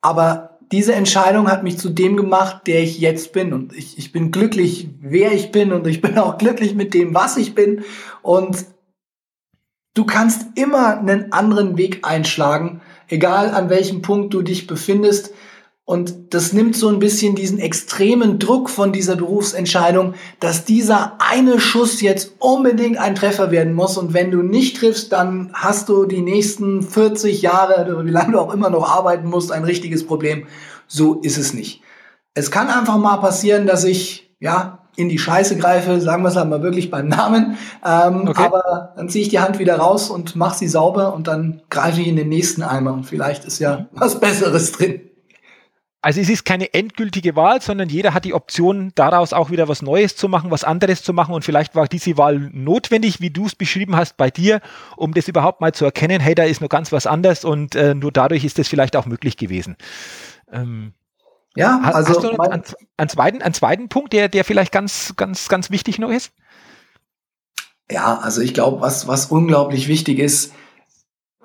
Aber 0.00 0.58
diese 0.72 0.94
Entscheidung 0.94 1.48
hat 1.48 1.62
mich 1.62 1.78
zu 1.78 1.90
dem 1.90 2.16
gemacht, 2.16 2.66
der 2.66 2.82
ich 2.82 2.98
jetzt 2.98 3.32
bin. 3.32 3.52
Und 3.52 3.72
ich, 3.74 3.98
ich 3.98 4.12
bin 4.12 4.32
glücklich, 4.32 4.88
wer 5.00 5.32
ich 5.32 5.52
bin. 5.52 5.72
Und 5.72 5.86
ich 5.86 6.00
bin 6.00 6.18
auch 6.18 6.38
glücklich 6.38 6.74
mit 6.74 6.94
dem, 6.94 7.14
was 7.14 7.36
ich 7.36 7.54
bin. 7.54 7.84
Und 8.22 8.66
du 9.94 10.04
kannst 10.04 10.58
immer 10.58 10.98
einen 10.98 11.32
anderen 11.32 11.76
Weg 11.76 12.00
einschlagen, 12.02 12.80
egal 13.08 13.50
an 13.50 13.70
welchem 13.70 14.02
Punkt 14.02 14.34
du 14.34 14.42
dich 14.42 14.66
befindest. 14.66 15.32
Und 15.86 16.34
das 16.34 16.52
nimmt 16.52 16.74
so 16.74 16.88
ein 16.88 16.98
bisschen 16.98 17.36
diesen 17.36 17.60
extremen 17.60 18.40
Druck 18.40 18.70
von 18.70 18.92
dieser 18.92 19.14
Berufsentscheidung, 19.14 20.14
dass 20.40 20.64
dieser 20.64 21.12
eine 21.20 21.60
Schuss 21.60 22.00
jetzt 22.00 22.32
unbedingt 22.40 22.98
ein 22.98 23.14
Treffer 23.14 23.52
werden 23.52 23.72
muss. 23.72 23.96
Und 23.96 24.12
wenn 24.12 24.32
du 24.32 24.42
nicht 24.42 24.78
triffst, 24.78 25.12
dann 25.12 25.50
hast 25.54 25.88
du 25.88 26.04
die 26.04 26.22
nächsten 26.22 26.82
40 26.82 27.40
Jahre 27.40 27.84
oder 27.84 28.04
wie 28.04 28.10
lange 28.10 28.32
du 28.32 28.40
auch 28.40 28.52
immer 28.52 28.68
noch 28.68 28.90
arbeiten 28.90 29.28
musst, 29.28 29.52
ein 29.52 29.62
richtiges 29.62 30.04
Problem. 30.04 30.48
So 30.88 31.20
ist 31.20 31.38
es 31.38 31.54
nicht. 31.54 31.82
Es 32.34 32.50
kann 32.50 32.66
einfach 32.66 32.98
mal 32.98 33.18
passieren, 33.18 33.68
dass 33.68 33.84
ich, 33.84 34.34
ja, 34.40 34.80
in 34.96 35.08
die 35.08 35.18
Scheiße 35.18 35.56
greife, 35.56 36.00
sagen 36.00 36.24
wir 36.24 36.30
es 36.30 36.36
halt 36.36 36.50
mal 36.50 36.62
wirklich 36.62 36.90
beim 36.90 37.06
Namen. 37.06 37.58
Ähm, 37.84 38.26
okay. 38.26 38.42
Aber 38.44 38.92
dann 38.96 39.08
ziehe 39.08 39.22
ich 39.22 39.28
die 39.28 39.38
Hand 39.38 39.60
wieder 39.60 39.76
raus 39.76 40.10
und 40.10 40.34
mache 40.34 40.58
sie 40.58 40.68
sauber 40.68 41.14
und 41.14 41.28
dann 41.28 41.62
greife 41.70 42.00
ich 42.00 42.08
in 42.08 42.16
den 42.16 42.28
nächsten 42.28 42.62
Eimer 42.62 42.92
und 42.92 43.04
vielleicht 43.04 43.44
ist 43.44 43.60
ja 43.60 43.86
was 43.92 44.18
Besseres 44.18 44.72
drin. 44.72 45.05
Also 46.02 46.20
es 46.20 46.28
ist 46.28 46.44
keine 46.44 46.72
endgültige 46.72 47.34
Wahl, 47.34 47.60
sondern 47.60 47.88
jeder 47.88 48.14
hat 48.14 48.24
die 48.24 48.34
Option, 48.34 48.92
daraus 48.94 49.32
auch 49.32 49.50
wieder 49.50 49.66
was 49.66 49.82
Neues 49.82 50.14
zu 50.14 50.28
machen, 50.28 50.50
was 50.50 50.62
anderes 50.62 51.02
zu 51.02 51.12
machen. 51.12 51.34
Und 51.34 51.44
vielleicht 51.44 51.74
war 51.74 51.88
diese 51.88 52.16
Wahl 52.16 52.38
notwendig, 52.52 53.20
wie 53.20 53.30
du 53.30 53.46
es 53.46 53.56
beschrieben 53.56 53.96
hast 53.96 54.16
bei 54.16 54.30
dir, 54.30 54.60
um 54.96 55.14
das 55.14 55.26
überhaupt 55.26 55.60
mal 55.60 55.72
zu 55.72 55.84
erkennen, 55.84 56.20
hey, 56.20 56.34
da 56.34 56.44
ist 56.44 56.60
nur 56.60 56.68
ganz 56.68 56.92
was 56.92 57.06
anderes 57.06 57.44
und 57.44 57.74
äh, 57.74 57.94
nur 57.94 58.12
dadurch 58.12 58.44
ist 58.44 58.58
das 58.58 58.68
vielleicht 58.68 58.94
auch 58.94 59.06
möglich 59.06 59.36
gewesen. 59.36 59.76
Ähm, 60.52 60.92
ja, 61.56 61.80
also 61.80 62.10
hast 62.10 62.22
du 62.22 62.38
einen, 62.38 62.62
einen, 62.98 63.08
zweiten, 63.08 63.42
einen 63.42 63.54
zweiten 63.54 63.88
Punkt, 63.88 64.12
der, 64.12 64.28
der 64.28 64.44
vielleicht 64.44 64.72
ganz, 64.72 65.14
ganz, 65.16 65.48
ganz 65.48 65.70
wichtig 65.70 65.98
noch 65.98 66.10
ist? 66.10 66.32
Ja, 67.90 68.18
also 68.18 68.42
ich 68.42 68.52
glaube, 68.52 68.80
was, 68.80 69.08
was 69.08 69.26
unglaublich 69.26 69.88
wichtig 69.88 70.18
ist, 70.18 70.52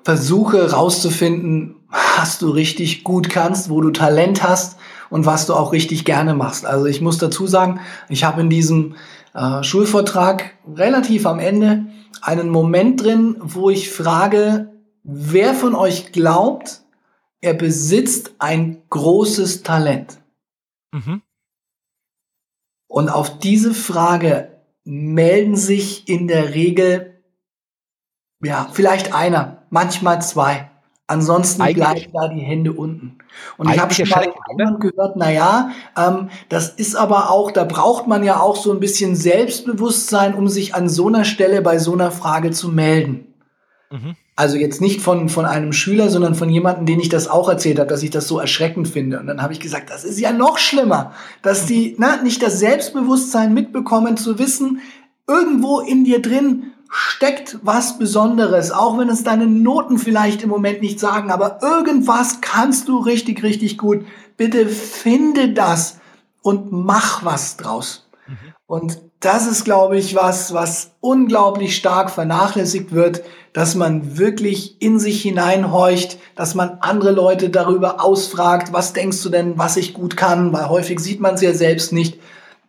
versuche 0.04 0.72
rauszufinden, 0.72 1.76
was 2.16 2.38
du 2.38 2.50
richtig 2.50 3.04
gut 3.04 3.30
kannst, 3.30 3.70
wo 3.70 3.80
du 3.80 3.90
Talent 3.90 4.42
hast 4.42 4.78
und 5.10 5.26
was 5.26 5.46
du 5.46 5.54
auch 5.54 5.72
richtig 5.72 6.04
gerne 6.04 6.34
machst. 6.34 6.66
Also 6.66 6.86
ich 6.86 7.00
muss 7.00 7.18
dazu 7.18 7.46
sagen, 7.46 7.80
ich 8.08 8.24
habe 8.24 8.40
in 8.40 8.50
diesem 8.50 8.96
äh, 9.34 9.62
Schulvortrag 9.62 10.56
relativ 10.74 11.26
am 11.26 11.38
Ende 11.38 11.86
einen 12.20 12.48
Moment 12.48 13.02
drin, 13.02 13.36
wo 13.40 13.70
ich 13.70 13.90
frage, 13.90 14.72
wer 15.02 15.54
von 15.54 15.74
euch 15.74 16.12
glaubt, 16.12 16.82
er 17.40 17.54
besitzt 17.54 18.34
ein 18.38 18.82
großes 18.88 19.62
Talent? 19.62 20.18
Mhm. 20.92 21.22
Und 22.88 23.08
auf 23.08 23.38
diese 23.38 23.74
Frage 23.74 24.60
melden 24.84 25.56
sich 25.56 26.08
in 26.08 26.28
der 26.28 26.54
Regel, 26.54 27.11
ja, 28.42 28.68
vielleicht 28.72 29.14
einer, 29.14 29.62
manchmal 29.70 30.20
zwei. 30.22 30.68
Ansonsten 31.06 31.60
Eigentlich. 31.62 31.84
bleiben 31.84 32.12
da 32.14 32.28
die 32.28 32.40
Hände 32.40 32.72
unten. 32.72 33.18
Und 33.58 33.70
ich 33.70 33.78
habe 33.78 33.92
schon 33.92 34.08
mal 34.08 34.32
jemand 34.56 34.80
gehört, 34.80 35.16
na 35.16 35.30
ja, 35.30 35.70
ähm, 35.96 36.30
das 36.48 36.70
ist 36.70 36.94
aber 36.94 37.30
auch, 37.30 37.50
da 37.50 37.64
braucht 37.64 38.06
man 38.06 38.24
ja 38.24 38.40
auch 38.40 38.56
so 38.56 38.72
ein 38.72 38.80
bisschen 38.80 39.14
Selbstbewusstsein, 39.14 40.34
um 40.34 40.48
sich 40.48 40.74
an 40.74 40.88
so 40.88 41.08
einer 41.08 41.24
Stelle 41.24 41.60
bei 41.60 41.78
so 41.78 41.92
einer 41.92 42.10
Frage 42.10 42.50
zu 42.50 42.68
melden. 42.68 43.26
Mhm. 43.90 44.16
Also 44.36 44.56
jetzt 44.56 44.80
nicht 44.80 45.02
von, 45.02 45.28
von 45.28 45.44
einem 45.44 45.72
Schüler, 45.72 46.08
sondern 46.08 46.34
von 46.34 46.48
jemandem, 46.48 46.86
den 46.86 47.00
ich 47.00 47.10
das 47.10 47.28
auch 47.28 47.48
erzählt 47.48 47.78
habe, 47.78 47.90
dass 47.90 48.02
ich 48.02 48.10
das 48.10 48.26
so 48.26 48.38
erschreckend 48.38 48.88
finde. 48.88 49.20
Und 49.20 49.26
dann 49.26 49.42
habe 49.42 49.52
ich 49.52 49.60
gesagt, 49.60 49.90
das 49.90 50.04
ist 50.04 50.18
ja 50.18 50.32
noch 50.32 50.56
schlimmer, 50.56 51.12
dass 51.42 51.66
die 51.66 51.94
na, 51.98 52.22
nicht 52.22 52.42
das 52.42 52.58
Selbstbewusstsein 52.58 53.52
mitbekommen, 53.52 54.16
zu 54.16 54.38
wissen, 54.38 54.80
irgendwo 55.28 55.80
in 55.80 56.04
dir 56.04 56.22
drin 56.22 56.71
steckt 56.94 57.58
was 57.62 57.98
Besonderes, 57.98 58.70
auch 58.70 58.98
wenn 58.98 59.08
es 59.08 59.24
deine 59.24 59.46
Noten 59.46 59.98
vielleicht 59.98 60.42
im 60.42 60.50
Moment 60.50 60.82
nicht 60.82 61.00
sagen, 61.00 61.30
aber 61.30 61.60
irgendwas 61.62 62.42
kannst 62.42 62.86
du 62.86 62.98
richtig, 62.98 63.42
richtig 63.42 63.78
gut. 63.78 64.04
Bitte 64.36 64.68
finde 64.68 65.54
das 65.54 65.98
und 66.42 66.70
mach 66.70 67.24
was 67.24 67.56
draus. 67.56 68.06
Mhm. 68.26 68.36
Und 68.66 68.98
das 69.20 69.46
ist, 69.46 69.64
glaube 69.64 69.96
ich, 69.96 70.14
was, 70.14 70.52
was 70.52 70.90
unglaublich 71.00 71.76
stark 71.76 72.10
vernachlässigt 72.10 72.92
wird, 72.92 73.22
dass 73.54 73.74
man 73.74 74.18
wirklich 74.18 74.82
in 74.82 74.98
sich 74.98 75.22
hineinhorcht, 75.22 76.18
dass 76.34 76.54
man 76.54 76.78
andere 76.80 77.12
Leute 77.12 77.48
darüber 77.48 78.04
ausfragt, 78.04 78.72
was 78.72 78.92
denkst 78.92 79.22
du 79.22 79.30
denn, 79.30 79.56
was 79.56 79.78
ich 79.78 79.94
gut 79.94 80.16
kann, 80.16 80.52
weil 80.52 80.68
häufig 80.68 81.00
sieht 81.00 81.20
man 81.20 81.34
es 81.34 81.40
ja 81.40 81.54
selbst 81.54 81.92
nicht 81.92 82.18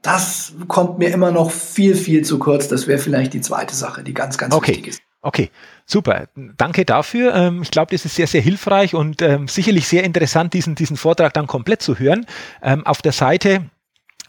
das 0.03 0.53
kommt 0.67 0.99
mir 0.99 1.09
immer 1.11 1.31
noch 1.31 1.49
viel, 1.49 1.95
viel 1.95 2.23
zu 2.23 2.37
kurz. 2.37 2.67
Das 2.67 2.87
wäre 2.87 2.99
vielleicht 2.99 3.33
die 3.33 3.41
zweite 3.41 3.73
Sache, 3.73 4.03
die 4.03 4.13
ganz, 4.13 4.37
ganz 4.37 4.53
okay. 4.53 4.73
wichtig 4.73 4.87
ist. 4.87 5.01
Okay, 5.21 5.49
super. 5.85 6.27
Danke 6.57 6.83
dafür. 6.83 7.33
Ähm, 7.33 7.61
ich 7.61 7.71
glaube, 7.71 7.91
das 7.91 8.03
ist 8.03 8.15
sehr, 8.15 8.27
sehr 8.27 8.41
hilfreich 8.41 8.93
und 8.93 9.21
ähm, 9.21 9.47
sicherlich 9.47 9.87
sehr 9.87 10.03
interessant, 10.03 10.53
diesen, 10.53 10.75
diesen 10.75 10.97
Vortrag 10.97 11.33
dann 11.33 11.47
komplett 11.47 11.81
zu 11.81 11.97
hören. 11.97 12.25
Ähm, 12.61 12.85
auf 12.85 13.01
der 13.01 13.13
Seite 13.13 13.69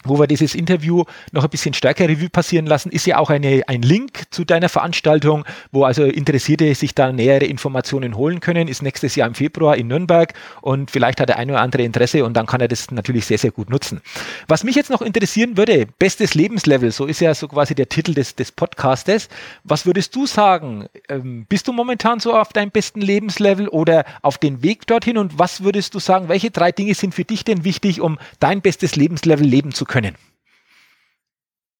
wo 0.05 0.19
wir 0.19 0.27
dieses 0.27 0.55
Interview 0.55 1.03
noch 1.31 1.43
ein 1.43 1.49
bisschen 1.49 1.73
stärker 1.73 2.07
Revue 2.07 2.29
passieren 2.29 2.65
lassen, 2.65 2.91
ist 2.91 3.05
ja 3.05 3.17
auch 3.17 3.29
eine, 3.29 3.63
ein 3.67 3.81
Link 3.81 4.23
zu 4.29 4.45
deiner 4.45 4.69
Veranstaltung, 4.69 5.45
wo 5.71 5.83
also 5.83 6.03
Interessierte 6.03 6.73
sich 6.75 6.95
da 6.95 7.11
nähere 7.11 7.45
Informationen 7.45 8.15
holen 8.15 8.39
können. 8.39 8.67
Ist 8.67 8.81
nächstes 8.81 9.15
Jahr 9.15 9.27
im 9.27 9.35
Februar 9.35 9.75
in 9.75 9.87
Nürnberg 9.87 10.33
und 10.61 10.91
vielleicht 10.91 11.19
hat 11.19 11.29
der 11.29 11.37
eine 11.37 11.53
oder 11.53 11.61
andere 11.61 11.83
Interesse 11.83 12.23
und 12.23 12.35
dann 12.35 12.45
kann 12.45 12.61
er 12.61 12.67
das 12.67 12.91
natürlich 12.91 13.25
sehr, 13.25 13.37
sehr 13.37 13.51
gut 13.51 13.69
nutzen. 13.69 14.01
Was 14.47 14.63
mich 14.63 14.75
jetzt 14.75 14.89
noch 14.89 15.01
interessieren 15.01 15.57
würde, 15.57 15.87
bestes 15.99 16.35
Lebenslevel, 16.35 16.91
so 16.91 17.05
ist 17.05 17.19
ja 17.21 17.33
so 17.33 17.47
quasi 17.47 17.75
der 17.75 17.89
Titel 17.89 18.13
des, 18.13 18.35
des 18.35 18.51
Podcastes. 18.51 19.29
Was 19.63 19.85
würdest 19.85 20.15
du 20.15 20.25
sagen? 20.27 20.87
Ähm, 21.09 21.45
bist 21.49 21.67
du 21.67 21.73
momentan 21.73 22.19
so 22.19 22.35
auf 22.35 22.53
deinem 22.53 22.71
besten 22.71 23.01
Lebenslevel 23.01 23.67
oder 23.67 24.05
auf 24.21 24.37
den 24.37 24.61
Weg 24.61 24.87
dorthin 24.87 25.17
und 25.17 25.39
was 25.39 25.63
würdest 25.63 25.95
du 25.95 25.99
sagen, 25.99 26.29
welche 26.29 26.51
drei 26.51 26.71
Dinge 26.71 26.93
sind 26.93 27.15
für 27.15 27.25
dich 27.25 27.43
denn 27.43 27.63
wichtig, 27.63 28.01
um 28.01 28.19
dein 28.39 28.61
bestes 28.61 28.95
Lebenslevel 28.95 29.45
leben 29.45 29.73
zu 29.73 29.85
können? 29.85 29.94
Können? 29.95 30.15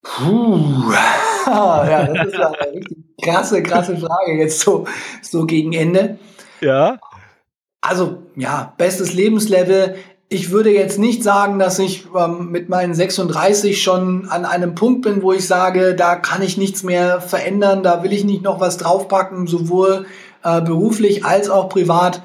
Puh. 0.02 0.94
ja, 1.46 2.06
das 2.06 2.28
ist 2.28 2.38
ja 2.38 2.52
eine 2.52 2.72
richtig 2.72 2.98
krasse, 3.22 3.62
krasse 3.62 3.98
Frage 3.98 4.38
jetzt 4.38 4.62
so, 4.62 4.86
so 5.22 5.46
gegen 5.46 5.74
Ende. 5.74 6.18
Ja. 6.62 6.98
Also, 7.82 8.24
ja, 8.38 8.74
bestes 8.78 9.14
Lebenslevel. 9.14 9.98
Ich 10.30 10.50
würde 10.50 10.72
jetzt 10.72 10.98
nicht 10.98 11.24
sagen, 11.24 11.60
dass 11.60 11.78
ich 11.78 12.08
ähm, 12.18 12.52
mit 12.52 12.70
meinen 12.70 12.94
36 12.94 13.84
schon 13.84 14.30
an 14.30 14.46
einem 14.46 14.76
Punkt 14.76 15.02
bin, 15.02 15.22
wo 15.22 15.34
ich 15.34 15.46
sage, 15.46 15.94
da 15.94 16.16
kann 16.16 16.42
ich 16.42 16.56
nichts 16.56 16.84
mehr 16.84 17.20
verändern, 17.20 17.84
da 17.84 18.02
will 18.02 18.14
ich 18.14 18.24
nicht 18.24 18.44
noch 18.44 18.62
was 18.62 18.78
draufpacken, 18.78 19.46
sowohl 19.46 20.06
äh, 20.44 20.62
beruflich 20.62 21.26
als 21.26 21.50
auch 21.50 21.68
privat. 21.68 22.22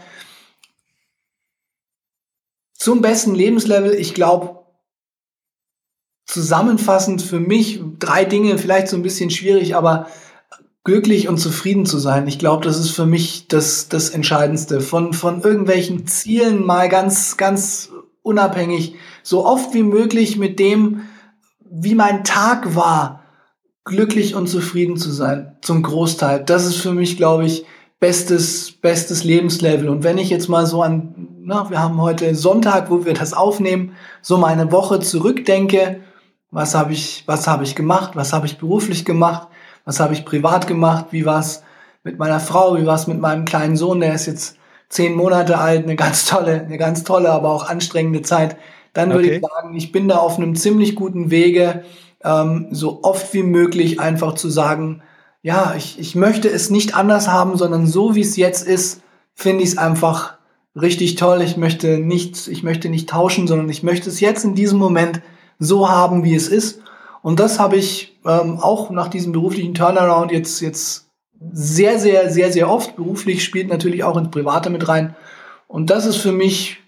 Zum 2.75 3.03
besten 3.03 3.35
Lebenslevel, 3.35 3.93
ich 3.93 4.15
glaube, 4.15 4.60
zusammenfassend 6.31 7.23
für 7.23 7.41
mich 7.41 7.81
drei 7.99 8.25
Dinge, 8.25 8.57
vielleicht 8.57 8.89
so 8.89 8.97
ein 8.97 9.03
bisschen 9.03 9.31
schwierig, 9.31 9.75
aber 9.75 10.07
glücklich 10.85 11.29
und 11.29 11.39
zufrieden 11.39 11.87
zu 11.87 11.99
sein. 11.99 12.27
Ich 12.29 12.39
glaube, 12.39 12.65
das 12.65 12.79
ist 12.79 12.91
für 12.91 13.07
mich 13.07 13.49
das, 13.49 13.89
das 13.89 14.11
Entscheidendste. 14.11 14.81
Von, 14.81 15.13
von 15.13 15.43
irgendwelchen 15.43 16.07
Zielen 16.07 16.65
mal 16.65 16.89
ganz, 16.89 17.37
ganz 17.37 17.91
unabhängig, 18.23 18.95
so 19.23 19.45
oft 19.45 19.75
wie 19.75 19.83
möglich 19.83 20.37
mit 20.37 20.59
dem, 20.59 21.03
wie 21.69 21.95
mein 21.95 22.23
Tag 22.23 22.77
war, 22.77 23.25
glücklich 23.85 24.35
und 24.35 24.49
zufrieden 24.49 24.97
zu 24.97 25.11
sein, 25.11 25.57
zum 25.63 25.83
Großteil. 25.83 26.45
Das 26.45 26.65
ist 26.65 26.77
für 26.77 26.93
mich, 26.93 27.17
glaube 27.17 27.45
ich, 27.45 27.65
bestes, 27.99 28.73
bestes 28.73 29.25
Lebenslevel. 29.25 29.89
Und 29.89 30.05
wenn 30.05 30.17
ich 30.17 30.31
jetzt 30.31 30.49
mal 30.49 30.67
so 30.67 30.83
an, 30.83 31.29
na, 31.41 31.69
wir 31.71 31.83
haben 31.83 32.01
heute 32.01 32.35
Sonntag, 32.37 32.91
wo 32.91 33.05
wir 33.05 33.15
das 33.15 33.33
aufnehmen, 33.33 33.93
so 34.23 34.37
meine 34.37 34.71
Woche 34.71 35.01
zurückdenke, 35.01 36.01
was 36.51 36.75
habe 36.75 36.93
ich, 36.93 37.25
was 37.27 37.47
habe 37.47 37.65
ich 37.65 37.75
gemacht? 37.75 38.13
Was 38.15 38.33
habe 38.33 38.47
ich 38.47 38.59
beruflich 38.59 39.05
gemacht? 39.05 39.49
Was 39.85 40.01
habe 40.01 40.15
ich 40.15 40.25
privat 40.25 40.67
gemacht? 40.67 41.07
Wie 41.11 41.25
war 41.25 41.41
es 41.41 41.63
mit 42.03 42.19
meiner 42.19 42.41
Frau? 42.41 42.77
Wie 42.77 42.87
war 42.87 42.97
es 42.97 43.07
mit 43.07 43.21
meinem 43.21 43.45
kleinen 43.45 43.77
Sohn? 43.77 44.01
Der 44.01 44.15
ist 44.15 44.27
jetzt 44.27 44.57
zehn 44.89 45.15
Monate 45.15 45.59
alt. 45.59 45.85
Eine 45.85 45.97
ganz 45.97 46.27
tolle, 46.27 46.63
eine 46.63 46.79
ganz 46.79 47.05
tolle, 47.05 47.31
aber 47.31 47.51
auch 47.51 47.69
anstrengende 47.69 48.23
Zeit. 48.23 48.57
Dann 48.93 49.11
würde 49.11 49.27
okay. 49.27 49.37
ich 49.37 49.43
sagen, 49.43 49.75
ich 49.77 49.93
bin 49.93 50.09
da 50.09 50.17
auf 50.19 50.37
einem 50.37 50.57
ziemlich 50.57 50.97
guten 50.97 51.31
Wege, 51.31 51.85
ähm, 52.25 52.69
so 52.73 53.03
oft 53.03 53.33
wie 53.33 53.45
möglich 53.45 54.01
einfach 54.01 54.35
zu 54.35 54.51
sagen, 54.51 55.03
ja, 55.43 55.75
ich, 55.77 55.99
ich 55.99 56.15
möchte 56.15 56.49
es 56.49 56.69
nicht 56.69 56.95
anders 56.95 57.29
haben, 57.29 57.57
sondern 57.57 57.87
so 57.87 58.15
wie 58.15 58.21
es 58.21 58.37
jetzt 58.37 58.67
ist, 58.67 59.01
finde 59.35 59.63
ich 59.63 59.71
es 59.71 59.79
einfach 59.79 60.35
richtig 60.79 61.15
toll. 61.15 61.41
Ich 61.43 61.57
möchte 61.57 61.99
nicht, 61.99 62.49
ich 62.49 62.63
möchte 62.63 62.89
nicht 62.89 63.09
tauschen, 63.09 63.47
sondern 63.47 63.69
ich 63.69 63.83
möchte 63.83 64.11
es 64.11 64.21
jetzt 64.21 64.45
in 64.45 64.55
diesem 64.55 64.79
Moment 64.79 65.23
so 65.61 65.89
haben, 65.89 66.25
wie 66.25 66.35
es 66.35 66.49
ist. 66.49 66.83
Und 67.23 67.39
das 67.39 67.61
habe 67.61 67.77
ich 67.77 68.19
ähm, 68.27 68.59
auch 68.59 68.91
nach 68.91 69.09
diesem 69.09 69.31
beruflichen 69.31 69.75
Turnaround 69.75 70.33
jetzt, 70.33 70.61
jetzt 70.61 71.09
sehr, 71.53 72.01
sehr, 72.01 72.31
sehr, 72.31 72.51
sehr 72.51 72.69
oft. 72.69 72.97
Beruflich 72.97 73.45
spielt 73.45 73.69
natürlich 73.69 74.03
auch 74.03 74.17
ins 74.17 74.31
Private 74.31 74.71
mit 74.71 74.89
rein. 74.89 75.15
Und 75.69 75.91
das 75.91 76.07
ist 76.07 76.17
für 76.17 76.33
mich 76.33 76.79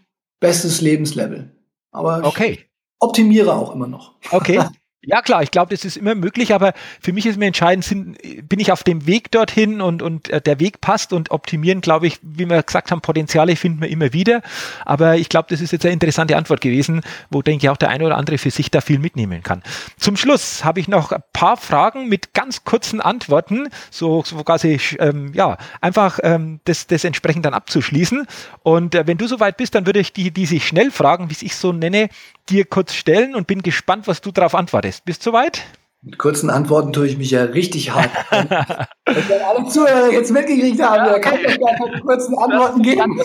bestes 0.40 0.80
Lebenslevel. 0.80 1.52
Aber 1.92 2.24
okay. 2.24 2.50
ich 2.50 2.66
optimiere 2.98 3.54
auch 3.54 3.74
immer 3.74 3.86
noch. 3.86 4.14
Okay. 4.30 4.60
Ja 5.04 5.20
klar, 5.20 5.42
ich 5.42 5.50
glaube, 5.50 5.74
das 5.74 5.84
ist 5.84 5.96
immer 5.96 6.14
möglich, 6.14 6.54
aber 6.54 6.74
für 7.00 7.12
mich 7.12 7.26
ist 7.26 7.36
mir 7.36 7.46
entscheidend, 7.46 7.84
sind, 7.84 8.18
bin 8.48 8.60
ich 8.60 8.70
auf 8.70 8.84
dem 8.84 9.04
Weg 9.04 9.32
dorthin 9.32 9.80
und, 9.80 10.00
und 10.00 10.30
äh, 10.30 10.40
der 10.40 10.60
Weg 10.60 10.80
passt 10.80 11.12
und 11.12 11.32
optimieren, 11.32 11.80
glaube 11.80 12.06
ich, 12.06 12.20
wie 12.22 12.48
wir 12.48 12.62
gesagt 12.62 12.92
haben, 12.92 13.00
Potenziale 13.00 13.56
finden 13.56 13.80
wir 13.80 13.88
immer 13.88 14.12
wieder. 14.12 14.42
Aber 14.86 15.16
ich 15.16 15.28
glaube, 15.28 15.48
das 15.50 15.60
ist 15.60 15.72
jetzt 15.72 15.84
eine 15.84 15.92
interessante 15.92 16.36
Antwort 16.36 16.60
gewesen, 16.60 17.00
wo 17.30 17.42
denke 17.42 17.66
ich 17.66 17.70
auch 17.70 17.76
der 17.76 17.88
eine 17.88 18.06
oder 18.06 18.16
andere 18.16 18.38
für 18.38 18.52
sich 18.52 18.70
da 18.70 18.80
viel 18.80 19.00
mitnehmen 19.00 19.42
kann. 19.42 19.64
Zum 19.98 20.16
Schluss 20.16 20.64
habe 20.64 20.78
ich 20.78 20.86
noch 20.86 21.10
ein 21.10 21.22
paar 21.32 21.56
Fragen 21.56 22.08
mit 22.08 22.32
ganz 22.32 22.62
kurzen 22.62 23.00
Antworten, 23.00 23.70
so, 23.90 24.22
so 24.24 24.44
quasi 24.44 24.78
ähm, 25.00 25.32
ja 25.34 25.58
einfach 25.80 26.20
ähm, 26.22 26.60
das, 26.64 26.86
das 26.86 27.02
entsprechend 27.02 27.44
dann 27.44 27.54
abzuschließen. 27.54 28.28
Und 28.62 28.94
äh, 28.94 29.04
wenn 29.08 29.18
du 29.18 29.26
soweit 29.26 29.56
bist, 29.56 29.74
dann 29.74 29.84
würde 29.84 29.98
ich 29.98 30.12
die, 30.12 30.30
die 30.30 30.46
sich 30.46 30.64
schnell 30.64 30.92
fragen, 30.92 31.28
wie 31.28 31.44
ich 31.44 31.56
so 31.56 31.72
nenne, 31.72 32.08
dir 32.48 32.64
kurz 32.64 32.94
stellen 32.94 33.34
und 33.34 33.46
bin 33.46 33.62
gespannt, 33.62 34.06
was 34.06 34.20
du 34.20 34.30
darauf 34.30 34.54
antwortest. 34.54 34.91
Bist 35.00 35.26
du 35.26 35.30
soweit? 35.30 35.64
Mit 36.04 36.18
kurzen 36.18 36.50
Antworten 36.50 36.92
tue 36.92 37.06
ich 37.06 37.16
mich 37.16 37.30
ja 37.30 37.44
richtig 37.44 37.92
hart. 37.92 38.10
Wenn 39.06 39.42
alle 39.42 39.68
Zuhörer 39.68 40.10
jetzt 40.10 40.32
mitgekriegt 40.32 40.82
haben, 40.82 41.06
ja, 41.06 41.18
kann 41.20 41.36
ich 41.36 41.60
gar 41.60 41.76
keine 41.76 42.00
kurzen 42.00 42.36
Antworten 42.36 42.82
geben. 42.82 43.22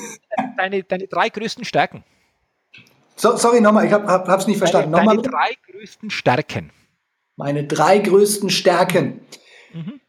Deine, 0.57 0.83
deine 0.83 1.07
drei 1.07 1.29
größten 1.29 1.65
Stärken. 1.65 2.03
So, 3.15 3.35
sorry, 3.35 3.61
nochmal, 3.61 3.87
ich 3.87 3.91
habe 3.91 4.05
es 4.05 4.11
hab, 4.11 4.47
nicht 4.47 4.59
verstanden. 4.59 4.91
Deine, 4.91 5.05
nochmal. 5.05 5.23
deine 5.23 5.29
drei 5.29 5.71
größten 5.71 6.11
Stärken. 6.11 6.71
Meine 7.35 7.65
drei 7.65 7.97
größten 7.97 8.51
Stärken. 8.51 9.21
Mhm. 9.73 9.99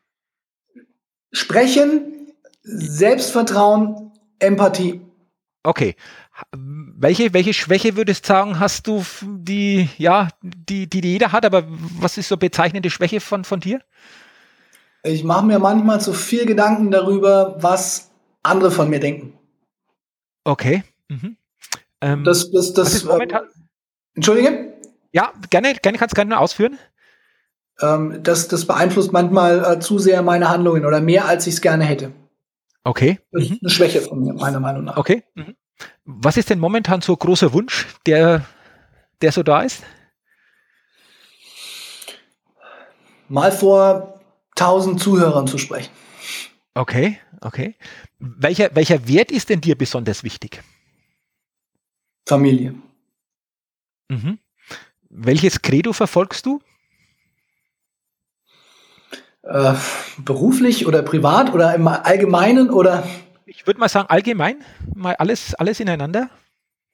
Sprechen, 1.33 2.35
Selbstvertrauen, 2.63 4.13
Empathie. 4.39 5.01
Okay. 5.63 5.97
Welche, 6.53 7.35
welche 7.35 7.53
Schwäche 7.53 7.97
würdest 7.97 8.25
du 8.25 8.29
sagen, 8.29 8.61
hast 8.61 8.87
du, 8.87 9.05
die, 9.23 9.89
ja, 9.99 10.29
die, 10.43 10.89
die 10.89 11.01
jeder 11.01 11.33
hat, 11.33 11.45
aber 11.45 11.65
was 11.67 12.17
ist 12.17 12.29
so 12.29 12.37
bezeichnende 12.37 12.91
Schwäche 12.91 13.21
von, 13.21 13.45
von 13.45 13.61
dir? 13.61 13.81
Ich 15.03 15.25
mache 15.25 15.45
mir 15.47 15.59
manchmal 15.59 16.01
zu 16.01 16.13
viel 16.13 16.47
Gedanken 16.47 16.91
darüber, 16.91 17.57
was 17.61 18.11
andere 18.43 18.71
von 18.71 18.89
mir 18.89 19.01
denken. 19.01 19.39
Okay. 20.45 20.85
Mhm. 21.09 21.37
Ähm, 22.01 22.25
das, 22.25 22.51
das, 22.51 22.73
das, 22.73 23.05
äh, 23.05 23.27
Entschuldige? 24.15 24.75
Ja, 25.13 25.33
gerne, 25.51 25.75
gerne 25.75 25.99
kannst 25.99 26.15
du 26.15 26.17
gerne 26.17 26.39
ausführen. 26.39 26.79
Ähm, 27.81 28.21
das, 28.23 28.49
das 28.49 28.67
beeinflusst 28.67 29.13
manchmal 29.13 29.65
äh, 29.65 29.81
zu 29.81 29.99
sehr 29.99 30.23
meine 30.23 30.49
Handlungen 30.49 30.85
oder 30.85 31.01
mehr, 31.01 31.27
als 31.27 31.47
ich 31.47 31.55
es 31.55 31.61
gerne 31.61 31.85
hätte. 31.85 32.13
Okay. 32.89 33.19
Das 33.33 33.43
ist 33.43 33.51
mhm. 33.51 33.59
eine 33.61 33.71
Schwäche 33.71 34.01
von 34.01 34.19
mir, 34.19 34.33
meiner 34.33 34.61
Meinung 34.61 34.85
nach. 34.85 34.97
Okay. 34.97 35.23
Mhm. 35.35 35.55
Was 36.07 36.39
ist 36.39 36.49
denn 36.49 36.59
momentan 36.59 37.03
so 37.03 37.15
großer 37.15 37.53
Wunsch, 37.53 37.87
der, 38.07 38.47
der 39.21 39.31
so 39.31 39.43
da 39.43 39.61
ist? 39.61 39.83
Mal 43.29 43.53
vor 43.53 44.19
1000 44.57 45.03
Zuhörern 45.03 45.47
zu 45.47 45.59
sprechen. 45.59 45.93
Okay, 46.73 47.19
okay. 47.43 47.75
Welcher, 48.19 48.75
welcher 48.75 49.07
Wert 49.07 49.33
ist 49.33 49.51
denn 49.51 49.61
dir 49.61 49.77
besonders 49.77 50.25
wichtig? 50.25 50.63
Familie. 52.27 52.75
Mhm. 54.09 54.39
Welches 55.11 55.61
Credo 55.61 55.93
verfolgst 55.93 56.47
du? 56.47 56.63
Äh, 59.49 59.75
beruflich 60.19 60.87
oder 60.87 61.03
privat 61.03 61.55
oder 61.55 61.75
im 61.75 61.89
Allgemeinen 61.89 62.69
oder? 62.69 63.03
Ich 63.47 63.67
würde 63.67 63.81
mal 63.81 63.89
sagen, 63.89 64.09
allgemein, 64.11 64.57
mal 64.95 65.15
alles, 65.15 65.55
alles 65.55 65.81
ineinander. 65.81 66.29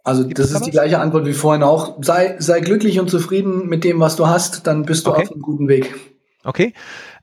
Also 0.04 0.22
Gibt 0.24 0.38
das 0.38 0.52
ist 0.52 0.64
die 0.64 0.70
gleiche 0.70 1.00
Antwort 1.00 1.26
wie 1.26 1.32
vorhin 1.32 1.64
auch. 1.64 1.96
Sei, 2.02 2.36
sei 2.38 2.60
glücklich 2.60 3.00
und 3.00 3.10
zufrieden 3.10 3.66
mit 3.66 3.82
dem, 3.82 3.98
was 3.98 4.14
du 4.14 4.28
hast, 4.28 4.68
dann 4.68 4.84
bist 4.84 5.06
du 5.06 5.10
okay. 5.10 5.22
auf 5.22 5.32
einem 5.32 5.42
guten 5.42 5.66
Weg. 5.66 5.94
Okay. 6.44 6.74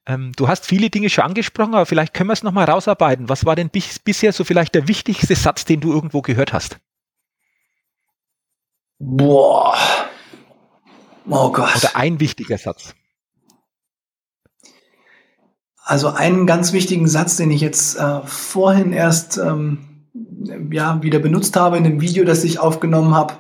Ähm, 0.06 0.34
du 0.36 0.50
hast 0.50 0.66
viele 0.66 0.90
Dinge 0.90 1.10
schon 1.10 1.24
angesprochen, 1.24 1.76
aber 1.76 1.86
vielleicht 1.86 2.14
können 2.14 2.30
wir 2.30 2.34
es 2.34 2.44
nochmal 2.44 2.66
rausarbeiten. 2.66 3.30
Was 3.30 3.46
war 3.46 3.56
denn 3.56 3.70
bis, 3.70 4.00
bisher 4.00 4.34
so 4.34 4.44
vielleicht 4.44 4.76
der 4.76 4.90
wichtigste 4.90 5.36
Satz, 5.36 5.64
den 5.64 5.80
du 5.80 5.94
irgendwo 5.94 6.22
gehört 6.22 6.52
hast? 6.52 6.78
Boah. 9.00 9.78
Oh 11.30 11.52
Gott. 11.54 11.78
Oder 11.78 11.96
ein 11.96 12.20
wichtiger 12.20 12.58
Satz. 12.58 12.96
Also 15.84 16.10
einen 16.10 16.46
ganz 16.46 16.74
wichtigen 16.74 17.08
Satz, 17.08 17.38
den 17.38 17.52
ich 17.52 17.62
jetzt 17.62 17.98
äh, 17.98 18.22
vorhin 18.26 18.94
erst 18.94 19.38
ähm, 19.38 19.80
ja, 20.72 21.02
wieder 21.02 21.20
benutzt 21.20 21.56
habe 21.56 21.78
in 21.78 21.84
dem 21.84 22.02
Video, 22.02 22.24
das 22.24 22.44
ich 22.44 22.60
aufgenommen 22.60 23.16
habe. 23.16 23.34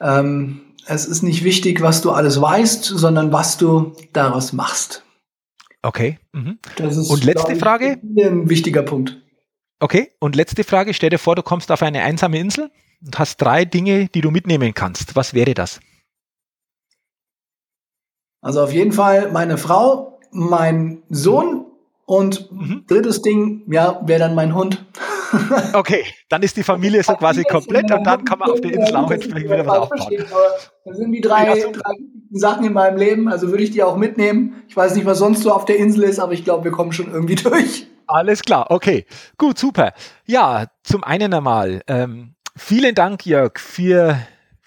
Ähm, 0.00 0.60
es 0.86 1.04
ist 1.04 1.22
nicht 1.22 1.44
wichtig, 1.44 1.82
was 1.82 2.00
du 2.00 2.12
alles 2.12 2.40
weißt, 2.40 2.84
sondern 2.84 3.32
was 3.32 3.58
du 3.58 3.92
daraus 4.12 4.52
machst. 4.52 5.02
Okay. 5.82 6.18
Mhm. 6.32 6.58
Ist, 6.78 7.10
und 7.10 7.24
letzte 7.24 7.52
ich, 7.52 7.58
Frage? 7.58 8.00
Ein 8.02 8.48
wichtiger 8.48 8.82
Punkt. 8.82 9.20
Okay. 9.80 10.12
Und 10.20 10.36
letzte 10.36 10.64
Frage. 10.64 10.94
Stell 10.94 11.10
dir 11.10 11.18
vor, 11.18 11.34
du 11.34 11.42
kommst 11.42 11.70
auf 11.70 11.82
eine 11.82 12.02
einsame 12.02 12.38
Insel 12.38 12.70
und 13.04 13.18
hast 13.18 13.36
drei 13.38 13.64
Dinge, 13.64 14.08
die 14.08 14.20
du 14.20 14.30
mitnehmen 14.30 14.74
kannst. 14.74 15.14
Was 15.16 15.34
wäre 15.34 15.54
das? 15.54 15.80
Also 18.40 18.62
auf 18.62 18.72
jeden 18.72 18.92
Fall 18.92 19.32
meine 19.32 19.58
Frau, 19.58 20.20
mein 20.30 21.02
Sohn 21.08 21.65
und 22.06 22.50
mhm. 22.52 22.84
drittes 22.86 23.20
Ding, 23.20 23.64
ja, 23.70 24.00
wäre 24.06 24.20
dann 24.20 24.34
mein 24.34 24.54
Hund. 24.54 24.84
okay, 25.74 26.04
dann 26.28 26.42
ist 26.42 26.56
die 26.56 26.62
Familie 26.62 27.02
so 27.02 27.14
quasi 27.14 27.42
komplett 27.42 27.90
und 27.90 28.04
dann 28.04 28.24
kann 28.24 28.38
man 28.38 28.50
auf 28.50 28.60
der 28.60 28.72
Insel 28.72 28.96
auch 28.96 29.10
entsprechend 29.10 29.50
wieder 29.50 29.66
was 29.66 29.78
aufbauen. 29.78 30.24
Das 30.84 30.96
sind 30.96 31.12
die 31.12 31.20
drei, 31.20 31.58
ja, 31.58 31.66
drei 31.68 31.94
Sachen 32.30 32.64
in 32.64 32.72
meinem 32.72 32.96
Leben, 32.96 33.28
also 33.28 33.48
würde 33.50 33.64
ich 33.64 33.72
die 33.72 33.82
auch 33.82 33.96
mitnehmen. 33.96 34.62
Ich 34.68 34.76
weiß 34.76 34.94
nicht, 34.94 35.04
was 35.04 35.18
sonst 35.18 35.42
so 35.42 35.52
auf 35.52 35.64
der 35.64 35.78
Insel 35.78 36.04
ist, 36.04 36.20
aber 36.20 36.32
ich 36.32 36.44
glaube, 36.44 36.64
wir 36.64 36.70
kommen 36.70 36.92
schon 36.92 37.10
irgendwie 37.10 37.34
durch. 37.36 37.88
Alles 38.06 38.42
klar, 38.42 38.66
okay. 38.70 39.04
Gut, 39.36 39.58
super. 39.58 39.92
Ja, 40.26 40.66
zum 40.84 41.02
einen 41.02 41.34
einmal, 41.34 41.82
ähm, 41.88 42.34
vielen 42.56 42.94
Dank, 42.94 43.26
Jörg, 43.26 43.58
für 43.58 44.16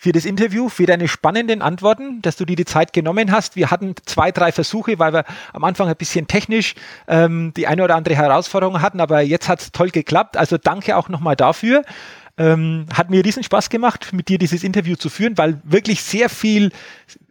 für 0.01 0.13
das 0.13 0.23
Interview, 0.23 0.69
für 0.69 0.85
deine 0.85 1.09
spannenden 1.09 1.61
Antworten, 1.61 2.21
dass 2.21 2.37
du 2.37 2.45
dir 2.45 2.55
die 2.55 2.63
Zeit 2.63 2.93
genommen 2.93 3.33
hast. 3.33 3.57
Wir 3.57 3.69
hatten 3.69 3.95
zwei, 4.05 4.31
drei 4.31 4.53
Versuche, 4.53 4.97
weil 4.97 5.11
wir 5.11 5.25
am 5.51 5.65
Anfang 5.65 5.89
ein 5.89 5.95
bisschen 5.97 6.25
technisch 6.25 6.75
ähm, 7.09 7.51
die 7.57 7.67
eine 7.67 7.83
oder 7.83 7.97
andere 7.97 8.15
Herausforderung 8.15 8.81
hatten, 8.81 9.01
aber 9.01 9.19
jetzt 9.19 9.49
hat 9.49 9.59
es 9.59 9.73
toll 9.73 9.89
geklappt. 9.89 10.37
Also 10.37 10.57
danke 10.57 10.95
auch 10.95 11.09
nochmal 11.09 11.35
dafür. 11.35 11.83
Ähm, 12.37 12.85
hat 12.93 13.09
mir 13.09 13.25
riesen 13.25 13.43
Spaß 13.43 13.69
gemacht, 13.69 14.13
mit 14.13 14.29
dir 14.29 14.37
dieses 14.37 14.63
Interview 14.63 14.95
zu 14.95 15.09
führen, 15.09 15.37
weil 15.37 15.59
wirklich 15.65 16.01
sehr 16.01 16.29
viel 16.29 16.71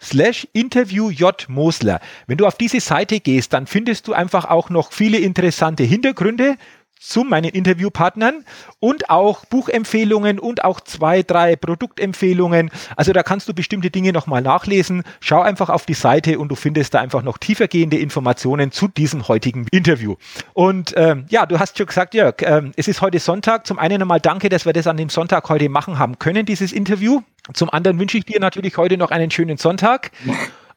slash 0.03 0.49
Interview 0.53 1.11
J. 1.11 1.49
Mosler. 1.49 2.01
Wenn 2.27 2.39
du 2.39 2.47
auf 2.47 2.57
diese 2.57 2.81
Seite 2.81 3.21
gehst, 3.21 3.53
dann 3.53 3.69
findest 3.69 4.09
du 4.09 4.15
einfach 4.15 4.47
auch 4.47 4.69
noch 4.69 4.93
viele 4.93 5.19
interessante 5.19 5.85
Hintergründe 5.85 6.57
zu 7.03 7.25
meinen 7.25 7.51
Interviewpartnern 7.51 8.45
und 8.79 9.11
auch 9.11 9.45
Buchempfehlungen 9.47 10.39
und 10.39 10.65
auch 10.65 10.81
zwei, 10.81 11.23
drei 11.23 11.57
Produktempfehlungen. 11.57 12.71
Also 12.97 13.13
da 13.13 13.23
kannst 13.23 13.49
du 13.49 13.55
bestimmte 13.55 13.91
Dinge 13.91 14.13
nochmal 14.13 14.41
nachlesen. 14.41 15.03
Schau 15.21 15.41
einfach 15.41 15.69
auf 15.69 15.85
die 15.85 15.95
Seite 15.95 16.39
und 16.39 16.49
du 16.49 16.55
findest 16.55 16.95
da 16.95 17.01
einfach 17.01 17.23
noch 17.23 17.39
tiefergehende 17.39 17.99
Informationen 17.99 18.71
zu 18.71 18.89
diesem 18.89 19.27
heutigen 19.29 19.67
Interview. 19.71 20.17
Und 20.55 20.95
ähm, 20.97 21.27
ja, 21.29 21.47
du 21.47 21.59
hast 21.59 21.77
schon 21.77 21.87
gesagt, 21.87 22.15
Jörg, 22.15 22.37
ähm, 22.43 22.73
es 22.77 22.89
ist 22.89 23.01
heute 23.01 23.19
Sonntag. 23.19 23.67
Zum 23.67 23.79
einen 23.79 24.01
einmal 24.01 24.21
danke, 24.21 24.49
dass 24.49 24.65
wir 24.65 24.73
das 24.73 24.87
an 24.87 24.97
dem 24.97 25.09
Sonntag 25.09 25.49
heute 25.49 25.69
machen 25.69 25.99
haben 25.99 26.19
können, 26.19 26.47
dieses 26.47 26.73
Interview. 26.73 27.23
Zum 27.53 27.71
anderen 27.71 27.99
wünsche 27.99 28.19
ich 28.19 28.25
dir 28.25 28.39
natürlich 28.39 28.77
heute 28.77 28.97
noch 28.97 29.11
einen 29.11 29.31
schönen 29.31 29.57
Sonntag. 29.57 30.13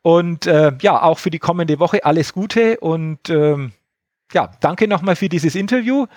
Und 0.01 0.47
äh, 0.47 0.71
ja, 0.81 1.01
auch 1.01 1.19
für 1.19 1.29
die 1.29 1.39
kommende 1.39 1.79
Woche 1.79 2.03
alles 2.03 2.33
Gute 2.33 2.79
und 2.79 3.29
ähm, 3.29 3.71
ja, 4.33 4.51
danke 4.59 4.87
nochmal 4.87 5.15
für 5.15 5.29
dieses 5.29 5.55
Interview 5.55 6.07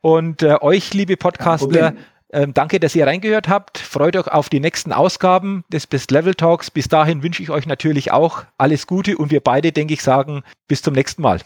und 0.00 0.42
äh, 0.42 0.56
euch, 0.60 0.94
liebe 0.94 1.16
Podcaster, 1.16 1.94
äh, 2.28 2.46
danke, 2.48 2.78
dass 2.78 2.94
ihr 2.94 3.06
reingehört 3.06 3.48
habt. 3.48 3.78
Freut 3.78 4.16
euch 4.16 4.28
auf 4.28 4.48
die 4.48 4.60
nächsten 4.60 4.92
Ausgaben 4.92 5.64
des 5.72 5.86
Best 5.86 6.10
Level 6.10 6.34
Talks. 6.34 6.70
Bis 6.70 6.88
dahin 6.88 7.22
wünsche 7.22 7.42
ich 7.42 7.50
euch 7.50 7.66
natürlich 7.66 8.12
auch 8.12 8.44
alles 8.58 8.86
Gute 8.86 9.16
und 9.16 9.30
wir 9.30 9.40
beide, 9.40 9.72
denke 9.72 9.94
ich, 9.94 10.02
sagen 10.02 10.42
bis 10.66 10.82
zum 10.82 10.94
nächsten 10.94 11.22
Mal. 11.22 11.40